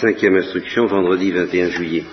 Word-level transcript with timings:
Cinquième 0.00 0.36
instruction, 0.36 0.86
vendredi 0.86 1.30
21 1.30 1.68
juillet. 1.72 2.04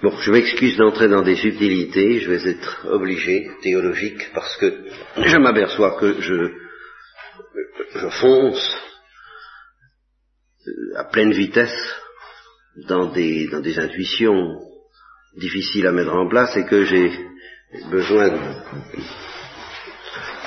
Bon, 0.00 0.16
je 0.20 0.30
m'excuse 0.30 0.76
d'entrer 0.76 1.08
dans 1.08 1.22
des 1.22 1.34
subtilités, 1.34 2.20
je 2.20 2.30
vais 2.30 2.50
être 2.50 2.86
obligé, 2.88 3.50
théologique, 3.60 4.30
parce 4.32 4.56
que 4.58 4.84
je 5.16 5.36
m'aperçois 5.38 5.98
que 5.98 6.20
je, 6.20 6.52
je 7.96 8.08
fonce 8.20 8.76
à 10.94 11.04
pleine 11.04 11.32
vitesse 11.32 11.94
dans 12.86 13.10
des, 13.10 13.48
dans 13.48 13.60
des 13.60 13.76
intuitions 13.76 14.60
difficiles 15.36 15.88
à 15.88 15.92
mettre 15.92 16.14
en 16.14 16.28
place 16.28 16.56
et 16.56 16.64
que 16.64 16.84
j'ai 16.84 17.10
besoin 17.90 18.28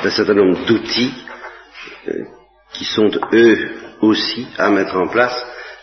d'un 0.02 0.12
certain 0.12 0.36
nombre 0.36 0.66
d'outils 0.66 1.14
euh, 2.08 2.24
qui 2.72 2.86
sont 2.86 3.12
eux 3.34 3.87
aussi 4.02 4.48
à 4.58 4.70
mettre 4.70 4.96
en 4.96 5.08
place, 5.08 5.36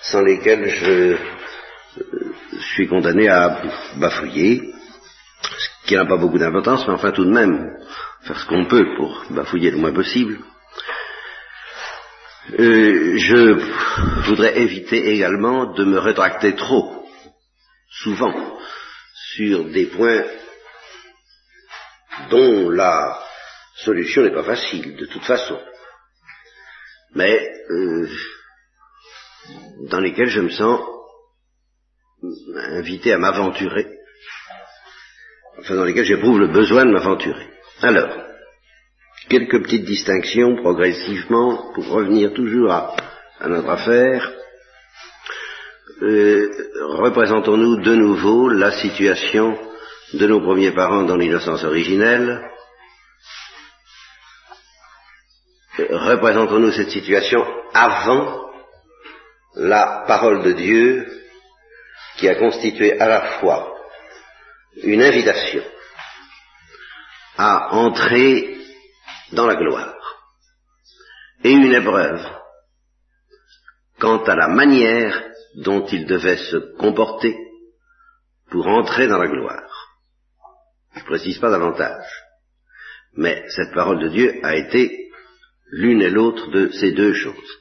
sans 0.03 0.23
lesquels 0.23 0.69
je, 0.69 1.17
suis 2.75 2.89
condamné 2.89 3.29
à 3.29 3.61
bafouiller, 3.97 4.73
ce 5.43 5.87
qui 5.87 5.95
n'a 5.95 6.07
pas 6.07 6.17
beaucoup 6.17 6.39
d'importance, 6.39 6.87
mais 6.87 6.95
enfin 6.95 7.13
tout 7.13 7.25
de 7.25 7.31
même, 7.31 7.77
faire 8.23 8.39
ce 8.39 8.47
qu'on 8.47 8.67
peut 8.67 8.97
pour 8.97 9.25
bafouiller 9.31 9.71
le 9.71 9.79
moins 9.79 9.93
possible. 9.93 10.39
Euh, 12.59 13.17
je 13.17 14.27
voudrais 14.27 14.59
éviter 14.59 15.15
également 15.15 15.73
de 15.73 15.85
me 15.85 15.99
rétracter 15.99 16.55
trop, 16.55 17.07
souvent, 17.89 18.35
sur 19.35 19.65
des 19.65 19.87
points 19.87 20.25
dont 22.31 22.71
la 22.71 23.19
solution 23.77 24.23
n'est 24.23 24.35
pas 24.35 24.45
facile, 24.45 24.97
de 24.97 25.07
toute 25.07 25.25
façon 25.25 25.59
mais 27.15 27.53
euh, 27.71 28.09
dans 29.91 30.01
lesquels 30.01 30.29
je 30.29 30.41
me 30.41 30.51
sens 30.51 30.81
invité 32.73 33.13
à 33.13 33.19
m'aventurer, 33.19 33.87
enfin 35.59 35.77
dans 35.77 35.85
lesquels 35.85 36.07
j'éprouve 36.07 36.41
le 36.41 36.49
besoin 36.49 36.85
de 36.85 36.93
m'aventurer. 36.93 37.47
Alors, 37.83 38.09
quelques 39.29 39.63
petites 39.63 39.85
distinctions 39.85 40.57
progressivement 40.57 41.73
pour 41.75 41.89
revenir 41.89 42.33
toujours 42.33 42.71
à, 42.71 42.97
notre 43.47 43.69
affaire. 43.69 44.33
Euh, 46.03 46.49
représentons-nous 46.81 47.83
de 47.83 47.95
nouveau 47.95 48.49
la 48.49 48.73
situation 48.73 49.59
de 50.15 50.27
nos 50.27 50.41
premiers 50.41 50.73
parents 50.73 51.05
dans 51.05 51.17
l'innocence 51.17 51.65
originelle, 51.65 52.41
représentons-nous 55.79 56.73
cette 56.73 56.91
situation 56.91 57.45
avant 57.73 58.51
la 59.57 60.05
parole 60.07 60.43
de 60.43 60.53
Dieu 60.53 61.07
qui 62.17 62.29
a 62.29 62.37
constitué 62.37 62.99
à 63.01 63.09
la 63.09 63.39
fois 63.39 63.75
une 64.83 65.03
invitation 65.03 65.63
à 67.37 67.75
entrer 67.75 68.57
dans 69.33 69.47
la 69.47 69.57
gloire 69.57 69.95
et 71.43 71.51
une 71.51 71.75
épreuve 71.75 72.25
quant 73.99 74.23
à 74.25 74.35
la 74.35 74.49
manière 74.49 75.23
dont 75.57 75.87
il 75.87 76.07
devait 76.07 76.37
se 76.37 76.57
comporter 76.77 77.37
pour 78.51 78.67
entrer 78.67 79.07
dans 79.09 79.19
la 79.19 79.29
gloire. 79.29 79.63
Je 80.95 81.01
ne 81.01 81.05
précise 81.05 81.39
pas 81.39 81.51
davantage. 81.51 82.07
Mais 83.17 83.45
cette 83.49 83.73
parole 83.73 84.01
de 84.01 84.09
Dieu 84.09 84.41
a 84.43 84.57
été 84.57 85.04
l'une 85.77 86.03
et 86.03 86.11
l'autre 86.11 86.51
de 86.51 86.71
ces 86.71 86.93
deux 86.93 87.15
choses. 87.15 87.61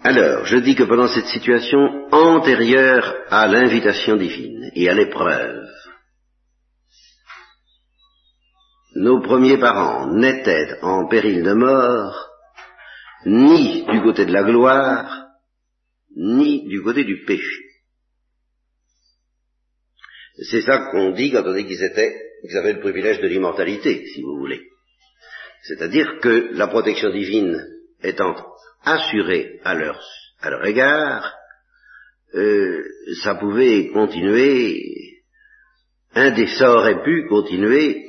Alors, 0.00 0.44
je 0.46 0.56
dis 0.56 0.74
que 0.74 0.82
pendant 0.82 1.06
cette 1.06 1.26
situation 1.26 1.78
antérieure 2.10 3.14
à 3.30 3.46
l'invitation 3.46 4.16
divine 4.16 4.72
et 4.74 4.88
à 4.88 4.94
l'épreuve, 4.94 5.64
nos 8.96 9.22
premiers 9.22 9.58
parents 9.58 10.12
n'étaient 10.12 10.80
en 10.82 11.06
péril 11.06 11.44
de 11.44 11.52
mort 11.52 12.28
ni 13.24 13.86
du 13.86 14.02
côté 14.02 14.26
de 14.26 14.32
la 14.32 14.42
gloire, 14.42 15.28
ni 16.16 16.66
du 16.66 16.82
côté 16.82 17.04
du 17.04 17.24
péché. 17.24 17.62
C'est 20.50 20.62
ça 20.62 20.90
qu'on 20.90 21.12
dit 21.12 21.30
quand 21.30 21.44
on 21.46 21.54
dit 21.54 21.64
qu'ils 21.64 21.84
étaient, 21.84 22.12
qu'ils 22.42 22.56
avaient 22.56 22.72
le 22.72 22.80
privilège 22.80 23.20
de 23.20 23.28
l'immortalité, 23.28 24.04
si 24.12 24.22
vous 24.22 24.36
voulez. 24.38 24.71
C'est-à-dire 25.62 26.18
que 26.20 26.50
la 26.54 26.66
protection 26.66 27.10
divine 27.10 27.64
étant 28.02 28.34
assurée 28.84 29.60
à 29.64 29.74
leur, 29.74 30.00
à 30.40 30.50
leur 30.50 30.64
égard, 30.66 31.34
euh, 32.34 32.82
ça 33.22 33.36
pouvait 33.36 33.90
continuer, 33.92 34.82
ça 36.14 36.72
aurait 36.72 37.02
pu 37.02 37.26
continuer 37.28 38.04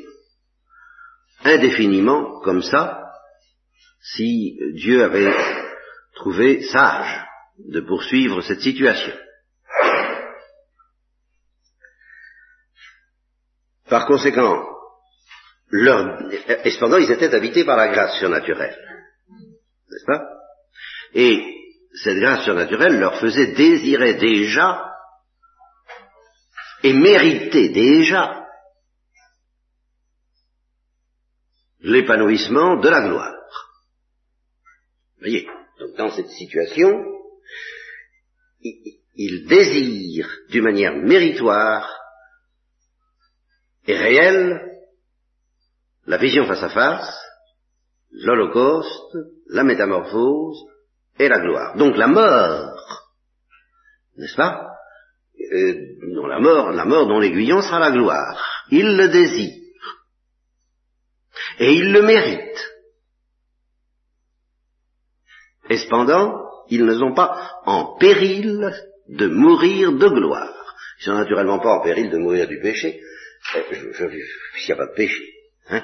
indéfiniment 1.43 2.39
comme 2.41 2.63
ça, 2.63 2.99
si 4.15 4.57
Dieu 4.73 5.03
avait 5.03 5.33
trouvé 6.15 6.63
sage 6.63 7.25
de 7.59 7.81
poursuivre 7.81 8.41
cette 8.41 8.61
situation. 8.61 9.13
Par 13.89 14.07
conséquent, 14.07 14.65
et 15.73 16.71
cependant 16.71 16.97
ils 16.97 17.11
étaient 17.11 17.33
habités 17.33 17.65
par 17.65 17.77
la 17.77 17.87
grâce 17.87 18.19
surnaturelle. 18.19 18.77
N'est-ce 19.89 20.05
pas? 20.05 20.23
Et 21.15 21.43
cette 21.95 22.19
grâce 22.19 22.43
surnaturelle 22.43 22.99
leur 22.99 23.19
faisait 23.19 23.53
désirer 23.53 24.15
déjà 24.15 24.91
et 26.83 26.93
mériter 26.93 27.69
déjà 27.69 28.45
l'épanouissement 31.79 32.79
de 32.79 32.89
la 32.89 33.01
gloire. 33.07 33.33
Vous 35.15 35.21
voyez, 35.21 35.47
donc 35.79 35.95
dans 35.97 36.11
cette 36.11 36.29
situation, 36.29 37.03
ils 39.15 39.47
désirent 39.47 40.37
d'une 40.49 40.63
manière 40.63 40.95
méritoire 40.95 41.89
et 43.87 43.97
réelle 43.97 44.72
la 46.05 46.17
vision 46.17 46.45
face 46.45 46.63
à 46.63 46.69
face, 46.69 47.19
l'Holocauste, 48.11 49.17
la 49.49 49.63
métamorphose 49.63 50.57
et 51.19 51.27
la 51.27 51.39
gloire. 51.39 51.75
Donc 51.77 51.97
la 51.97 52.07
mort, 52.07 52.75
n'est-ce 54.17 54.35
pas? 54.35 54.69
Euh, 55.51 55.73
la 56.27 56.39
mort, 56.39 56.71
la 56.71 56.85
mort 56.85 57.07
dont 57.07 57.19
l'aiguillon 57.19 57.61
sera 57.61 57.79
la 57.79 57.91
gloire. 57.91 58.63
Il 58.69 58.95
le 58.97 59.07
désire. 59.09 59.61
Et 61.59 61.73
il 61.73 61.91
le 61.91 62.01
mérite. 62.01 62.73
Et 65.69 65.77
cependant, 65.77 66.43
ils 66.69 66.85
ne 66.85 66.95
sont 66.95 67.13
pas 67.13 67.61
en 67.65 67.97
péril 67.97 68.71
de 69.09 69.27
mourir 69.27 69.93
de 69.93 70.07
gloire. 70.07 70.53
Ils 70.99 71.05
sont 71.05 71.13
naturellement 71.13 71.59
pas 71.59 71.79
en 71.79 71.81
péril 71.81 72.09
de 72.09 72.17
mourir 72.17 72.47
du 72.47 72.59
péché, 72.59 73.01
euh, 73.55 73.61
s'il 74.57 74.67
n'y 74.67 74.71
a 74.71 74.75
pas 74.75 74.87
de 74.87 74.95
péché. 74.95 75.32
Hein. 75.69 75.81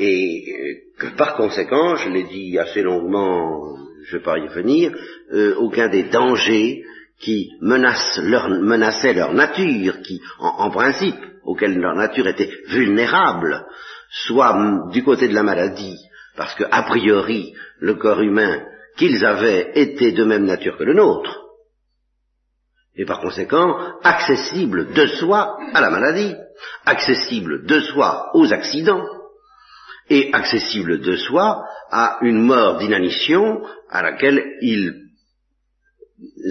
Et 0.00 0.44
euh, 0.48 0.74
que 0.98 1.16
par 1.16 1.34
conséquent, 1.36 1.96
je 1.96 2.08
l'ai 2.10 2.24
dit 2.24 2.58
assez 2.58 2.82
longuement, 2.82 3.76
je 4.04 4.14
ne 4.14 4.18
vais 4.18 4.24
pas 4.24 4.38
y 4.38 4.48
revenir, 4.48 4.92
euh, 5.32 5.54
aucun 5.56 5.88
des 5.88 6.04
dangers 6.04 6.84
qui 7.20 7.50
menaçaient 7.60 9.12
leur 9.14 9.34
nature, 9.34 10.00
qui 10.02 10.20
en, 10.38 10.70
principe, 10.70 11.16
auxquels 11.44 11.78
leur 11.78 11.96
nature 11.96 12.28
était 12.28 12.50
vulnérable, 12.68 13.66
soit 14.10 14.88
du 14.92 15.02
côté 15.02 15.26
de 15.26 15.34
la 15.34 15.42
maladie, 15.42 15.98
parce 16.36 16.54
que 16.54 16.64
a 16.70 16.84
priori 16.84 17.54
le 17.80 17.94
corps 17.94 18.20
humain 18.20 18.62
qu'ils 18.96 19.24
avaient 19.24 19.72
était 19.74 20.12
de 20.12 20.24
même 20.24 20.44
nature 20.44 20.76
que 20.76 20.84
le 20.84 20.94
nôtre, 20.94 21.47
et 22.98 23.04
par 23.04 23.20
conséquent 23.20 23.78
accessible 24.02 24.92
de 24.92 25.06
soi 25.06 25.56
à 25.72 25.80
la 25.80 25.88
maladie, 25.88 26.34
accessible 26.84 27.64
de 27.64 27.80
soi 27.80 28.30
aux 28.34 28.52
accidents, 28.52 29.06
et 30.10 30.30
accessible 30.32 31.00
de 31.00 31.16
soi 31.16 31.64
à 31.90 32.18
une 32.22 32.42
mort 32.42 32.78
d'inanition 32.78 33.62
à 33.88 34.02
laquelle 34.02 34.56
ils 34.62 35.08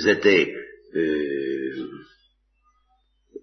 étaient, 0.07 0.53
euh, 0.95 1.89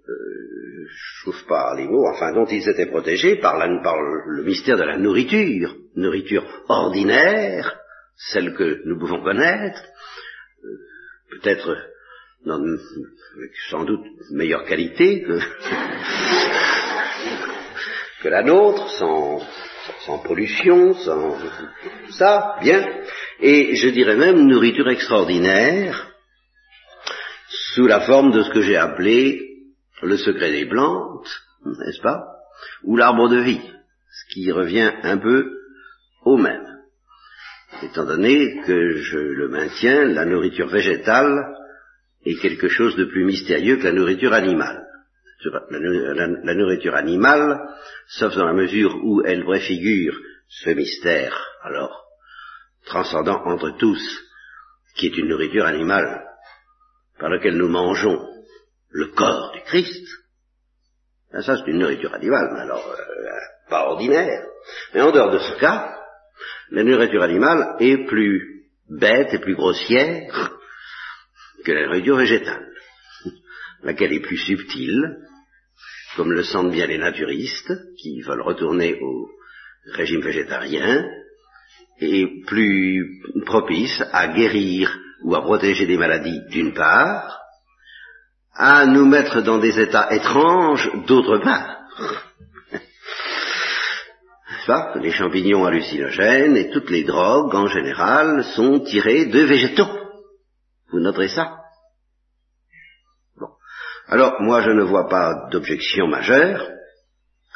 euh, 0.09 0.87
je 0.89 1.23
trouve 1.23 1.47
pas 1.47 1.75
les 1.77 1.87
mots, 1.87 2.07
enfin 2.07 2.33
dont 2.33 2.47
ils 2.47 2.69
étaient 2.69 2.87
protégés 2.87 3.37
par, 3.37 3.59
le 3.59 4.43
mystère 4.45 4.77
de 4.77 4.85
la 4.85 4.97
nourriture, 4.97 5.75
nourriture 5.97 6.45
ordinaire, 6.69 7.77
celle 8.17 8.55
que 8.55 8.83
nous 8.87 8.99
pouvons 8.99 9.23
connaître, 9.23 9.83
euh, 10.65 10.79
peut-être 11.33 11.77
sans 13.71 13.85
doute 13.85 14.05
meilleure 14.31 14.65
qualité 14.65 15.23
que, 15.23 15.39
que 18.23 18.29
la 18.29 18.43
nôtre, 18.43 18.89
sans, 18.91 19.41
sans 20.07 20.19
pollution, 20.19 20.95
sans 20.95 21.39
ça, 22.11 22.57
bien. 22.61 22.87
et 23.41 23.75
je 23.77 23.89
dirais 23.89 24.17
même 24.17 24.47
nourriture 24.47 24.89
extraordinaire, 24.89 26.13
sous 27.75 27.87
la 27.87 28.01
forme 28.01 28.31
de 28.33 28.43
ce 28.43 28.51
que 28.51 28.61
j'ai 28.61 28.77
appelé 28.77 29.41
le 30.03 30.17
secret 30.17 30.53
des 30.53 30.67
plantes, 30.67 31.29
n'est-ce 31.65 32.03
pas, 32.03 32.23
ou 32.83 32.97
l'arbre 32.97 33.29
de 33.29 33.39
vie, 33.39 33.61
ce 33.61 34.35
qui 34.35 34.53
revient 34.53 34.93
un 35.03 35.17
peu 35.17 35.51
au 36.25 36.37
même. 36.37 36.67
Étant 37.83 38.05
donné 38.05 38.61
que 38.67 38.97
je 38.97 39.19
le 39.19 39.49
maintiens, 39.49 40.05
la 40.05 40.25
nourriture 40.25 40.69
végétale 40.69 41.57
est 42.25 42.41
quelque 42.41 42.69
chose 42.69 42.97
de 42.97 43.05
plus 43.05 43.25
mystérieux 43.25 43.77
que 43.77 43.85
la 43.85 43.93
nourriture 43.93 44.33
animale. 44.33 44.87
La, 45.71 46.55
nourriture 46.55 46.95
animale, 46.95 47.61
sauf 48.09 48.35
dans 48.35 48.47
la 48.47 48.55
mesure 48.55 48.97
où 49.03 49.23
elle 49.25 49.45
préfigure 49.45 50.19
ce 50.49 50.71
mystère, 50.71 51.39
alors, 51.63 52.05
transcendant 52.87 53.43
entre 53.45 53.77
tous, 53.77 54.01
qui 54.97 55.07
est 55.07 55.19
une 55.19 55.29
nourriture 55.29 55.67
animale, 55.67 56.25
par 57.19 57.29
laquelle 57.29 57.57
nous 57.57 57.69
mangeons 57.69 58.27
le 58.91 59.09
corps 59.09 59.53
du 59.53 59.61
Christ, 59.63 60.07
ben 61.33 61.43
ça 61.43 61.57
c'est 61.57 61.71
une 61.71 61.79
nourriture 61.79 62.15
animale, 62.15 62.51
mais 62.55 62.61
alors 62.61 62.89
euh, 62.89 63.31
pas 63.69 63.89
ordinaire. 63.89 64.47
Mais 64.95 65.03
en 65.03 65.11
dehors 65.11 65.33
de 65.33 65.39
ce 65.39 65.59
cas, 65.59 65.95
la 66.71 66.85
nourriture 66.85 67.23
animale 67.23 67.77
est 67.81 68.07
plus 68.07 68.71
bête 68.89 69.35
et 69.35 69.41
plus 69.41 69.57
grossière 69.57 70.55
que 71.65 71.73
la 71.73 71.87
nourriture 71.87 72.17
végétale, 72.17 72.69
laquelle 73.83 74.13
est 74.13 74.21
plus 74.21 74.39
subtile, 74.39 75.17
comme 76.17 76.33
le 76.33 76.43
sentent 76.43 76.73
bien 76.73 76.87
les 76.87 76.99
naturistes, 76.99 77.73
qui 77.99 78.21
veulent 78.23 78.43
retourner 78.43 78.99
au 79.01 79.29
régime 79.93 80.21
végétarien, 80.21 81.09
et 82.01 82.27
plus 82.47 83.23
propice 83.47 84.03
à 84.13 84.29
guérir 84.29 84.99
ou 85.23 85.35
à 85.35 85.43
protéger 85.43 85.87
des 85.87 85.97
maladies 85.97 86.41
d'une 86.51 86.75
part, 86.75 87.41
à 88.55 88.87
nous 88.87 89.07
mettre 89.07 89.41
dans 89.43 89.59
des 89.59 89.81
états 89.81 90.13
étranges 90.15 90.91
d'autre 91.07 91.39
part. 91.39 91.79
Les 95.03 95.13
champignons 95.13 95.67
hallucinogènes 95.67 96.57
et 96.57 96.71
toutes 96.71 96.89
les 96.89 97.05
drogues 97.05 97.55
en 97.55 97.67
général 97.67 98.45
sont 98.57 98.81
tirées 98.81 99.27
de 99.27 99.41
végétaux. 99.41 99.94
Vous 100.95 101.01
noterez 101.01 101.27
ça. 101.27 101.59
Alors, 104.07 104.41
moi, 104.41 104.61
je 104.61 104.71
ne 104.71 104.85
vois 104.85 105.09
pas 105.09 105.49
d'objection 105.51 106.07
majeure 106.07 106.71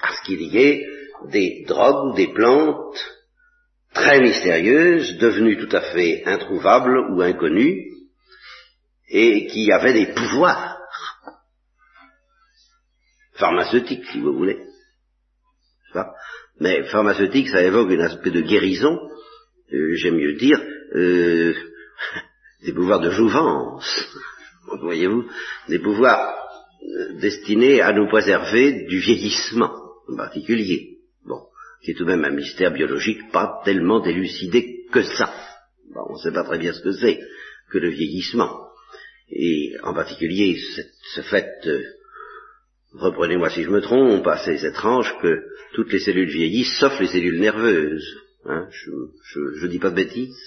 à 0.02 0.12
ce 0.12 0.23
qu'il 0.23 0.43
y 0.43 0.58
ait 0.58 0.85
des 1.26 1.64
drogues, 1.69 2.17
des 2.17 2.32
plantes 2.32 2.99
très 3.94 4.19
mystérieuses, 4.20 5.19
devenues 5.19 5.56
tout 5.56 5.76
à 5.76 5.82
fait 5.82 6.25
introuvables 6.26 7.12
ou 7.12 7.23
inconnues, 7.23 7.93
et 9.08 9.46
qui 9.46 9.70
avaient 9.70 9.93
des 9.93 10.12
pouvoirs 10.14 10.81
pharmaceutiques, 13.35 14.05
si 14.06 14.19
vous 14.19 14.32
voulez. 14.32 14.58
Mais 16.58 16.82
pharmaceutique, 16.88 17.50
ça 17.50 17.62
évoque 17.62 17.93
un 17.93 18.00
aspect 18.00 18.32
de 18.32 18.40
guérison, 18.40 18.99
euh, 19.73 19.94
j'aime 19.94 20.17
mieux 20.17 20.35
dire, 20.35 20.61
euh, 20.96 21.55
des 22.64 22.72
pouvoirs 22.72 23.00
de 23.00 23.10
jouvence, 23.10 24.08
voyez-vous, 24.81 25.28
des 25.69 25.78
pouvoirs 25.78 26.37
euh, 26.82 27.19
destinés 27.20 27.81
à 27.81 27.93
nous 27.93 28.08
préserver 28.08 28.87
du 28.87 28.99
vieillissement 28.99 29.72
en 30.08 30.16
particulier. 30.16 30.99
Bon, 31.25 31.43
qui 31.82 31.93
est 31.93 31.94
tout 31.94 32.05
de 32.05 32.10
même 32.10 32.25
un 32.25 32.31
mystère 32.31 32.72
biologique 32.72 33.31
pas 33.31 33.60
tellement 33.64 34.05
élucidé 34.05 34.84
que 34.93 35.02
ça. 35.02 35.32
On 35.94 36.14
ne 36.14 36.19
sait 36.19 36.32
pas 36.32 36.44
très 36.44 36.58
bien 36.58 36.72
ce 36.72 36.82
que 36.82 36.93
c'est 36.93 37.20
que 37.70 37.78
le 37.78 37.90
vieillissement. 37.90 38.69
Et 39.31 39.75
en 39.82 39.93
particulier 39.93 40.56
ce 41.14 41.20
fait 41.22 41.50
reprenez-moi 42.94 43.50
si 43.50 43.62
je 43.62 43.70
me 43.70 43.81
trompe, 43.81 44.28
c'est 44.44 44.62
étrange 44.64 45.14
que 45.20 45.43
toutes 45.75 45.93
les 45.93 45.99
cellules 45.99 46.31
vieillissent, 46.31 46.78
sauf 46.78 46.99
les 47.00 47.08
cellules 47.08 47.40
nerveuses. 47.40 48.16
Hein, 48.46 48.69
je 48.72 49.64
ne 49.64 49.69
dis 49.69 49.78
pas 49.78 49.90
de 49.90 49.96
bêtises. 49.96 50.40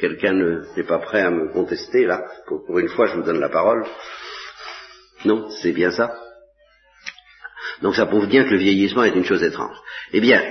Quelqu'un 0.00 0.32
n'est 0.76 0.84
pas 0.84 0.98
prêt 0.98 1.20
à 1.20 1.30
me 1.30 1.52
contester 1.52 2.06
là. 2.06 2.24
Pour, 2.46 2.78
une 2.78 2.88
fois, 2.88 3.06
je 3.06 3.16
vous 3.16 3.22
donne 3.22 3.38
la 3.38 3.50
parole. 3.50 3.84
Non, 5.26 5.50
c'est 5.62 5.72
bien 5.72 5.90
ça. 5.90 6.14
Donc 7.82 7.94
ça 7.94 8.06
prouve 8.06 8.26
bien 8.26 8.44
que 8.44 8.50
le 8.50 8.58
vieillissement 8.58 9.04
est 9.04 9.14
une 9.14 9.24
chose 9.24 9.42
étrange. 9.42 9.76
Eh 10.12 10.20
bien, 10.20 10.42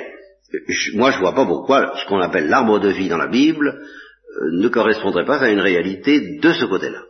moi 0.93 1.11
je 1.11 1.19
vois 1.19 1.33
pas 1.33 1.45
pourquoi 1.45 1.95
ce 1.97 2.05
qu'on 2.07 2.19
appelle 2.19 2.47
l'arbre 2.47 2.79
de 2.79 2.89
vie 2.89 3.09
dans 3.09 3.17
la 3.17 3.27
Bible 3.27 3.67
euh, 3.69 4.51
ne 4.51 4.67
correspondrait 4.67 5.25
pas 5.25 5.39
à 5.39 5.49
une 5.49 5.59
réalité 5.59 6.39
de 6.39 6.53
ce 6.53 6.65
côté-là. 6.65 7.03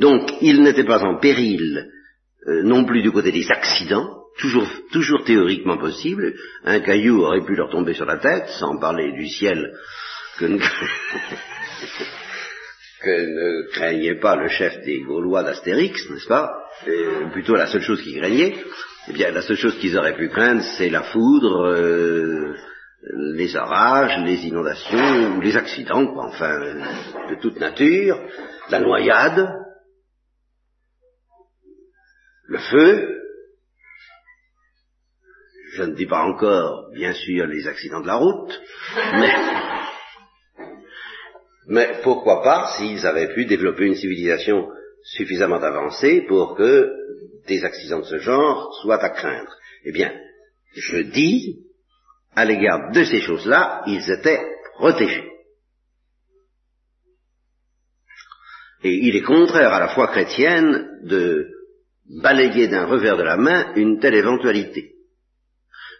Donc, 0.00 0.32
il 0.40 0.62
n'était 0.62 0.84
pas 0.84 1.02
en 1.04 1.18
péril 1.18 1.90
euh, 2.48 2.62
non 2.62 2.84
plus 2.84 3.02
du 3.02 3.12
côté 3.12 3.30
des 3.30 3.50
accidents, 3.50 4.24
toujours, 4.38 4.66
toujours 4.90 5.24
théoriquement 5.24 5.78
possible. 5.78 6.34
Un 6.64 6.80
caillou 6.80 7.22
aurait 7.22 7.44
pu 7.44 7.54
leur 7.54 7.70
tomber 7.70 7.94
sur 7.94 8.06
la 8.06 8.18
tête, 8.18 8.48
sans 8.58 8.78
parler 8.78 9.12
du 9.12 9.28
ciel 9.28 9.72
que 10.38 10.46
ne, 13.26 13.70
craignait 13.72 14.18
pas 14.18 14.36
le 14.36 14.48
chef 14.48 14.80
des 14.84 15.00
Gaulois 15.02 15.42
d'Astérix, 15.42 16.08
n'est-ce 16.10 16.28
pas? 16.28 16.50
Plutôt 17.32 17.54
la 17.54 17.66
seule 17.66 17.82
chose 17.82 18.02
qu'ils 18.02 18.18
craignaient. 18.18 18.56
Eh 19.08 19.12
bien, 19.12 19.30
la 19.30 19.42
seule 19.42 19.56
chose 19.56 19.78
qu'ils 19.78 19.98
auraient 19.98 20.16
pu 20.16 20.28
craindre, 20.28 20.62
c'est 20.78 20.88
la 20.88 21.02
foudre, 21.02 21.66
euh, 21.66 22.56
les 23.34 23.54
orages, 23.54 24.18
les 24.24 24.46
inondations, 24.46 25.40
les 25.40 25.56
accidents, 25.56 26.16
enfin, 26.16 26.58
de 27.28 27.40
toute 27.40 27.60
nature, 27.60 28.18
la 28.70 28.80
noyade, 28.80 29.46
le 32.46 32.58
feu, 32.58 33.20
je 35.74 35.82
ne 35.82 35.94
dis 35.94 36.06
pas 36.06 36.22
encore, 36.22 36.90
bien 36.94 37.12
sûr, 37.12 37.46
les 37.46 37.66
accidents 37.66 38.00
de 38.00 38.06
la 38.06 38.14
route, 38.14 38.62
mais, 39.14 39.34
mais 41.66 42.00
pourquoi 42.02 42.42
pas 42.42 42.74
s'ils 42.76 43.06
avaient 43.06 43.32
pu 43.32 43.46
développer 43.46 43.86
une 43.86 43.94
civilisation 43.94 44.68
suffisamment 45.02 45.62
avancée 45.62 46.22
pour 46.28 46.56
que 46.56 46.90
des 47.46 47.64
accidents 47.64 48.00
de 48.00 48.04
ce 48.04 48.18
genre 48.18 48.72
soient 48.82 49.02
à 49.02 49.10
craindre. 49.10 49.54
Eh 49.84 49.92
bien, 49.92 50.12
je 50.74 50.98
dis, 50.98 51.60
à 52.34 52.44
l'égard 52.44 52.90
de 52.92 53.04
ces 53.04 53.20
choses-là, 53.20 53.82
ils 53.86 54.10
étaient 54.10 54.42
protégés. 54.76 55.30
Et 58.82 58.94
il 59.06 59.16
est 59.16 59.22
contraire 59.22 59.72
à 59.72 59.80
la 59.80 59.88
foi 59.88 60.08
chrétienne 60.08 61.00
de 61.04 61.48
balayer 62.20 62.68
d'un 62.68 62.86
revers 62.86 63.16
de 63.16 63.22
la 63.22 63.36
main 63.36 63.74
une 63.76 63.98
telle 63.98 64.14
éventualité. 64.14 64.92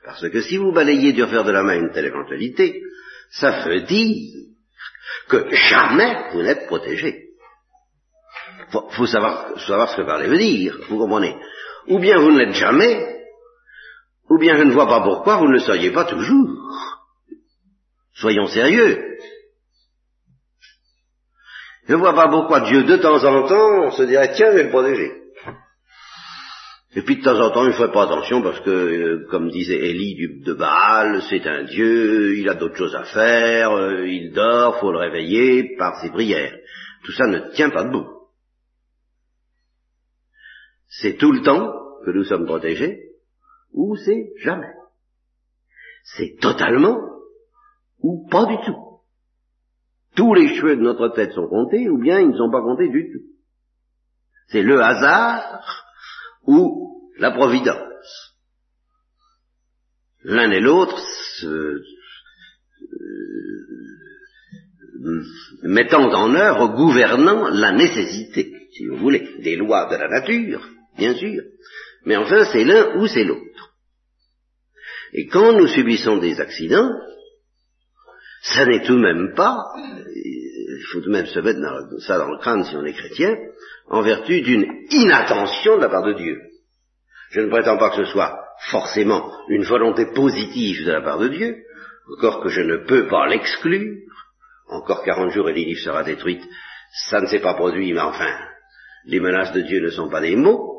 Parce 0.05 0.29
que 0.29 0.43
si 0.43 0.59
vous 0.59 0.73
balayez 0.73 1.15
du 1.15 1.23
revers 1.23 1.45
de 1.45 1.53
la 1.53 1.63
main 1.63 1.79
une 1.79 1.93
telle 1.93 2.07
éventualité, 2.07 2.83
ça 3.31 3.65
veut 3.67 3.83
dire 3.83 4.45
que 5.29 5.55
jamais 5.55 6.31
vous 6.33 6.43
n'êtes 6.43 6.67
protégé. 6.67 7.29
Faut, 8.71 8.89
faut 8.91 9.07
savoir, 9.07 9.59
savoir 9.61 9.91
ce 9.91 9.97
que 9.97 10.03
parler 10.03 10.29
veut 10.29 10.39
dire, 10.39 10.79
vous 10.89 10.99
comprenez. 10.99 11.37
Ou 11.89 11.99
bien 11.99 12.19
vous 12.19 12.31
ne 12.31 12.39
l'êtes 12.39 12.55
jamais, 12.55 13.23
ou 14.31 14.39
bien 14.39 14.57
je 14.57 14.63
ne 14.63 14.73
vois 14.73 14.87
pas 14.87 15.03
pourquoi 15.03 15.37
vous 15.37 15.47
ne 15.47 15.53
le 15.53 15.61
seriez 15.61 15.91
pas 15.91 16.05
toujours. 16.05 16.49
Soyons 18.15 18.47
sérieux. 18.47 19.19
Je 21.87 21.93
ne 21.93 21.99
vois 21.99 22.15
pas 22.15 22.29
pourquoi 22.29 22.61
Dieu, 22.61 22.85
de 22.85 22.97
temps 22.97 23.23
en 23.23 23.47
temps, 23.47 23.91
se 23.91 24.05
dirait, 24.05 24.33
tiens, 24.35 24.53
je 24.53 24.57
vais 24.57 24.63
le 24.65 24.71
protéger. 24.71 25.24
Et 26.97 27.03
puis 27.03 27.17
de 27.17 27.23
temps 27.23 27.41
en 27.41 27.51
temps, 27.51 27.65
il 27.65 27.69
ne 27.69 27.73
ferait 27.73 27.93
pas 27.93 28.05
attention 28.05 28.41
parce 28.41 28.61
que, 28.61 28.71
euh, 28.71 29.27
comme 29.29 29.51
disait 29.51 29.91
Élie 29.91 30.43
de 30.45 30.53
Baal, 30.53 31.23
c'est 31.29 31.45
un 31.45 31.65
dieu, 31.65 32.37
il 32.39 32.49
a 32.49 32.55
d'autres 32.55 32.77
choses 32.77 32.95
à 32.95 33.03
faire, 33.03 33.73
euh, 33.73 34.07
il 34.07 34.33
dort, 34.33 34.79
faut 34.79 34.93
le 34.93 34.99
réveiller 34.99 35.75
par 35.77 36.01
ses 36.01 36.11
prières. 36.11 36.57
Tout 37.05 37.13
ça 37.13 37.27
ne 37.27 37.53
tient 37.53 37.71
pas 37.71 37.85
debout. 37.85 38.07
C'est 40.87 41.17
tout 41.17 41.33
le 41.33 41.43
temps 41.43 41.73
que 42.05 42.13
nous 42.13 42.25
sommes 42.25 42.47
protégés, 42.47 43.01
ou 43.73 43.97
c'est 43.97 44.33
jamais. 44.39 44.73
C'est 46.05 46.37
totalement 46.41 47.01
ou 47.99 48.29
pas 48.29 48.47
du 48.47 48.57
tout. 48.65 49.01
Tous 50.15 50.33
les 50.35 50.55
cheveux 50.55 50.77
de 50.77 50.83
notre 50.83 51.09
tête 51.09 51.33
sont 51.33 51.49
comptés, 51.49 51.89
ou 51.89 51.99
bien 51.99 52.21
ils 52.21 52.29
ne 52.29 52.37
sont 52.37 52.53
pas 52.53 52.63
comptés 52.63 52.89
du 52.89 53.11
tout. 53.11 53.25
C'est 54.49 54.63
le 54.63 54.81
hasard 54.81 55.84
ou 56.47 57.11
la 57.19 57.31
providence. 57.31 58.35
L'un 60.25 60.51
et 60.51 60.61
l'autre 60.61 60.99
se, 61.39 61.83
mettant 65.63 66.11
en 66.13 66.35
œuvre, 66.35 66.69
gouvernant 66.75 67.49
la 67.49 67.73
nécessité, 67.73 68.69
si 68.73 68.87
vous 68.87 68.97
voulez, 68.97 69.29
des 69.43 69.57
lois 69.57 69.89
de 69.91 69.97
la 69.97 70.09
nature, 70.09 70.67
bien 70.97 71.15
sûr. 71.15 71.43
Mais 72.07 72.17
enfin, 72.17 72.45
c'est 72.53 72.65
l'un 72.65 72.97
ou 72.99 73.07
c'est 73.07 73.25
l'autre. 73.25 73.75
Et 75.13 75.27
quand 75.27 75.53
nous 75.53 75.69
subissons 75.69 76.19
des 76.19 76.41
accidents, 76.41 76.91
ça 78.43 78.67
n'est 78.67 78.85
tout 78.85 78.97
de 78.97 79.01
même 79.01 79.35
pas, 79.35 79.63
il 80.77 80.85
faut 80.93 81.01
tout 81.01 81.07
de 81.07 81.13
même 81.13 81.27
se 81.27 81.41
mettre 81.41 81.61
ça 82.01 82.19
dans 82.19 82.31
le 82.31 82.39
crâne 82.39 82.65
si 82.65 82.77
on 82.77 82.85
est 82.85 82.93
chrétien, 82.93 83.37
en 83.89 84.03
vertu 84.03 84.41
d'une 84.41 84.67
inattention 84.91 85.77
de 85.77 85.83
la 85.83 85.89
part 85.89 86.05
de 86.05 86.15
Dieu. 86.15 86.41
Je 87.31 87.41
ne 87.41 87.51
prétends 87.51 87.79
pas 87.79 87.91
que 87.91 88.05
ce 88.05 88.13
soit 88.13 88.39
forcément 88.71 89.31
une 89.49 89.65
volonté 89.65 90.07
positive 90.07 90.85
de 90.87 90.93
la 90.93 91.03
part 91.03 91.19
de 91.19 91.29
Dieu, 91.29 91.57
encore 92.17 92.43
que 92.43 92.49
je 92.49 92.61
ne 92.61 92.77
peux 92.87 93.07
pas 93.09 93.27
l'exclure, 93.27 93.97
encore 94.69 95.03
quarante 95.03 95.31
jours 95.31 95.49
et 95.51 95.55
l'île 95.55 95.77
sera 95.79 96.05
détruite, 96.05 96.43
ça 97.09 97.21
ne 97.21 97.27
s'est 97.27 97.41
pas 97.41 97.55
produit, 97.55 97.93
mais 97.93 98.01
enfin, 98.01 98.39
les 99.07 99.21
menaces 99.21 99.53
de 99.53 99.63
Dieu 99.63 99.81
ne 99.81 99.91
sont 99.91 100.09
pas 100.09 100.21
des 100.21 100.37
mots, 100.37 100.75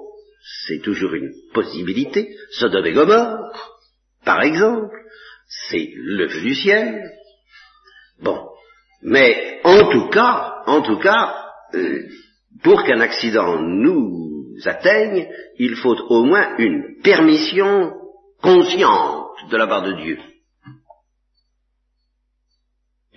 c'est 0.68 0.82
toujours 0.82 1.14
une 1.14 1.32
possibilité, 1.54 2.36
Sodome 2.52 2.86
et 2.86 2.94
Gomorre, 2.94 3.40
par 4.24 4.42
exemple, 4.42 4.96
c'est 5.70 5.92
le 5.96 6.28
feu 6.28 6.42
du 6.42 6.56
ciel. 6.56 7.04
Bon, 8.22 8.50
mais 9.02 9.62
en 9.64 9.90
tout 9.90 10.10
cas, 10.10 10.64
en 10.66 10.82
tout 10.82 10.98
cas, 11.00 11.36
euh, 11.74 12.08
pour 12.64 12.84
qu'un 12.84 13.00
accident 13.02 13.62
nous 13.62 14.56
atteigne, 14.66 15.28
il 15.58 15.76
faut 15.76 15.96
au 16.10 16.24
moins 16.24 16.58
une 16.58 17.02
permission 17.04 17.94
consciente 18.42 19.50
de 19.50 19.58
la 19.58 19.68
part 19.68 19.84
de 19.84 19.94
Dieu. 19.94 20.18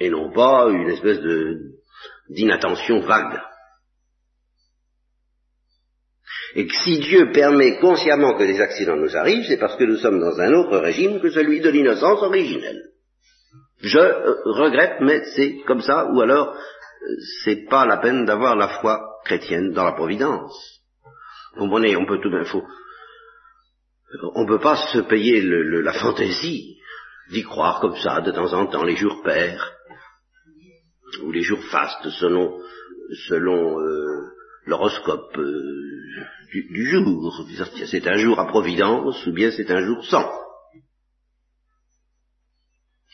Et 0.00 0.10
non 0.10 0.32
pas 0.32 0.68
une 0.70 0.90
espèce 0.90 1.20
de, 1.20 1.58
d'inattention 2.30 3.00
vague. 3.00 3.40
Et 6.54 6.66
que 6.66 6.74
si 6.74 6.98
Dieu 7.00 7.30
permet 7.32 7.78
consciemment 7.78 8.34
que 8.34 8.44
des 8.44 8.60
accidents 8.60 8.96
nous 8.96 9.16
arrivent, 9.16 9.44
c'est 9.46 9.58
parce 9.58 9.76
que 9.76 9.84
nous 9.84 9.96
sommes 9.96 10.20
dans 10.20 10.40
un 10.40 10.52
autre 10.54 10.78
régime 10.78 11.20
que 11.20 11.30
celui 11.30 11.60
de 11.60 11.68
l'innocence 11.68 12.22
originelle. 12.22 12.82
Je 13.80 13.98
euh, 13.98 14.34
regrette, 14.44 15.00
mais 15.00 15.22
c'est 15.36 15.60
comme 15.66 15.80
ça, 15.80 16.10
ou 16.12 16.20
alors 16.20 16.48
euh, 16.48 17.14
c'est 17.44 17.66
pas 17.68 17.86
la 17.86 17.98
peine 17.98 18.24
d'avoir 18.24 18.56
la 18.56 18.68
foi 18.80 19.00
chrétienne 19.24 19.72
dans 19.72 19.84
la 19.84 19.92
providence. 19.92 20.80
Vous 21.54 21.64
comprenez, 21.64 21.96
on 21.96 22.06
peut 22.06 22.20
tout 22.20 22.30
d'un 22.30 22.44
faut. 22.44 22.64
On 24.34 24.46
peut 24.46 24.58
pas 24.58 24.76
se 24.92 25.00
payer 25.00 25.42
la 25.42 25.92
fantaisie 25.92 26.78
d'y 27.30 27.42
croire 27.42 27.80
comme 27.80 27.96
ça 27.96 28.20
de 28.22 28.32
temps 28.32 28.52
en 28.54 28.66
temps 28.66 28.84
les 28.84 28.96
jours 28.96 29.22
pairs 29.22 29.72
ou 31.22 31.30
les 31.30 31.42
jours 31.42 31.62
fastes 31.70 32.08
selon 32.08 32.58
selon 33.28 33.80
euh, 33.80 34.32
l'horoscope 34.66 35.38
du, 36.50 36.86
jour. 36.90 37.46
C'est 37.86 38.06
un 38.08 38.16
jour 38.16 38.38
à 38.40 38.46
providence 38.46 39.26
ou 39.26 39.32
bien 39.32 39.50
c'est 39.50 39.70
un 39.70 39.84
jour 39.84 40.04
sans. 40.04 40.30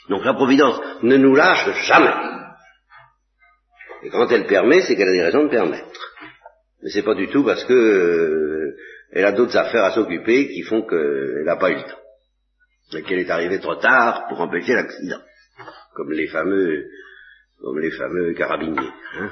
Donc 0.08 0.24
la 0.24 0.34
providence 0.34 0.80
ne 1.02 1.16
nous 1.16 1.34
lâche 1.34 1.68
jamais. 1.86 2.14
Et 4.02 4.10
quand 4.10 4.30
elle 4.30 4.46
permet, 4.46 4.82
c'est 4.82 4.96
qu'elle 4.96 5.08
a 5.08 5.12
des 5.12 5.22
raisons 5.22 5.44
de 5.44 5.50
permettre. 5.50 6.00
Mais 6.82 6.90
c'est 6.90 7.02
pas 7.02 7.14
du 7.14 7.28
tout 7.28 7.44
parce 7.44 7.64
que 7.64 7.72
euh, 7.72 8.76
elle 9.12 9.24
a 9.24 9.32
d'autres 9.32 9.56
affaires 9.56 9.84
à 9.84 9.92
s'occuper 9.92 10.48
qui 10.48 10.62
font 10.62 10.82
qu'elle 10.82 11.44
n'a 11.44 11.56
pas 11.56 11.70
eu 11.70 11.76
le 11.76 11.82
temps. 11.82 12.98
Et 12.98 13.02
qu'elle 13.02 13.20
est 13.20 13.30
arrivée 13.30 13.60
trop 13.60 13.76
tard 13.76 14.26
pour 14.28 14.40
empêcher 14.40 14.74
l'accident. 14.74 15.20
Comme 15.94 16.12
les 16.12 16.28
fameux, 16.28 16.86
comme 17.60 17.78
les 17.78 17.92
fameux 17.92 18.34
carabiniers. 18.34 18.92
Hein 19.18 19.30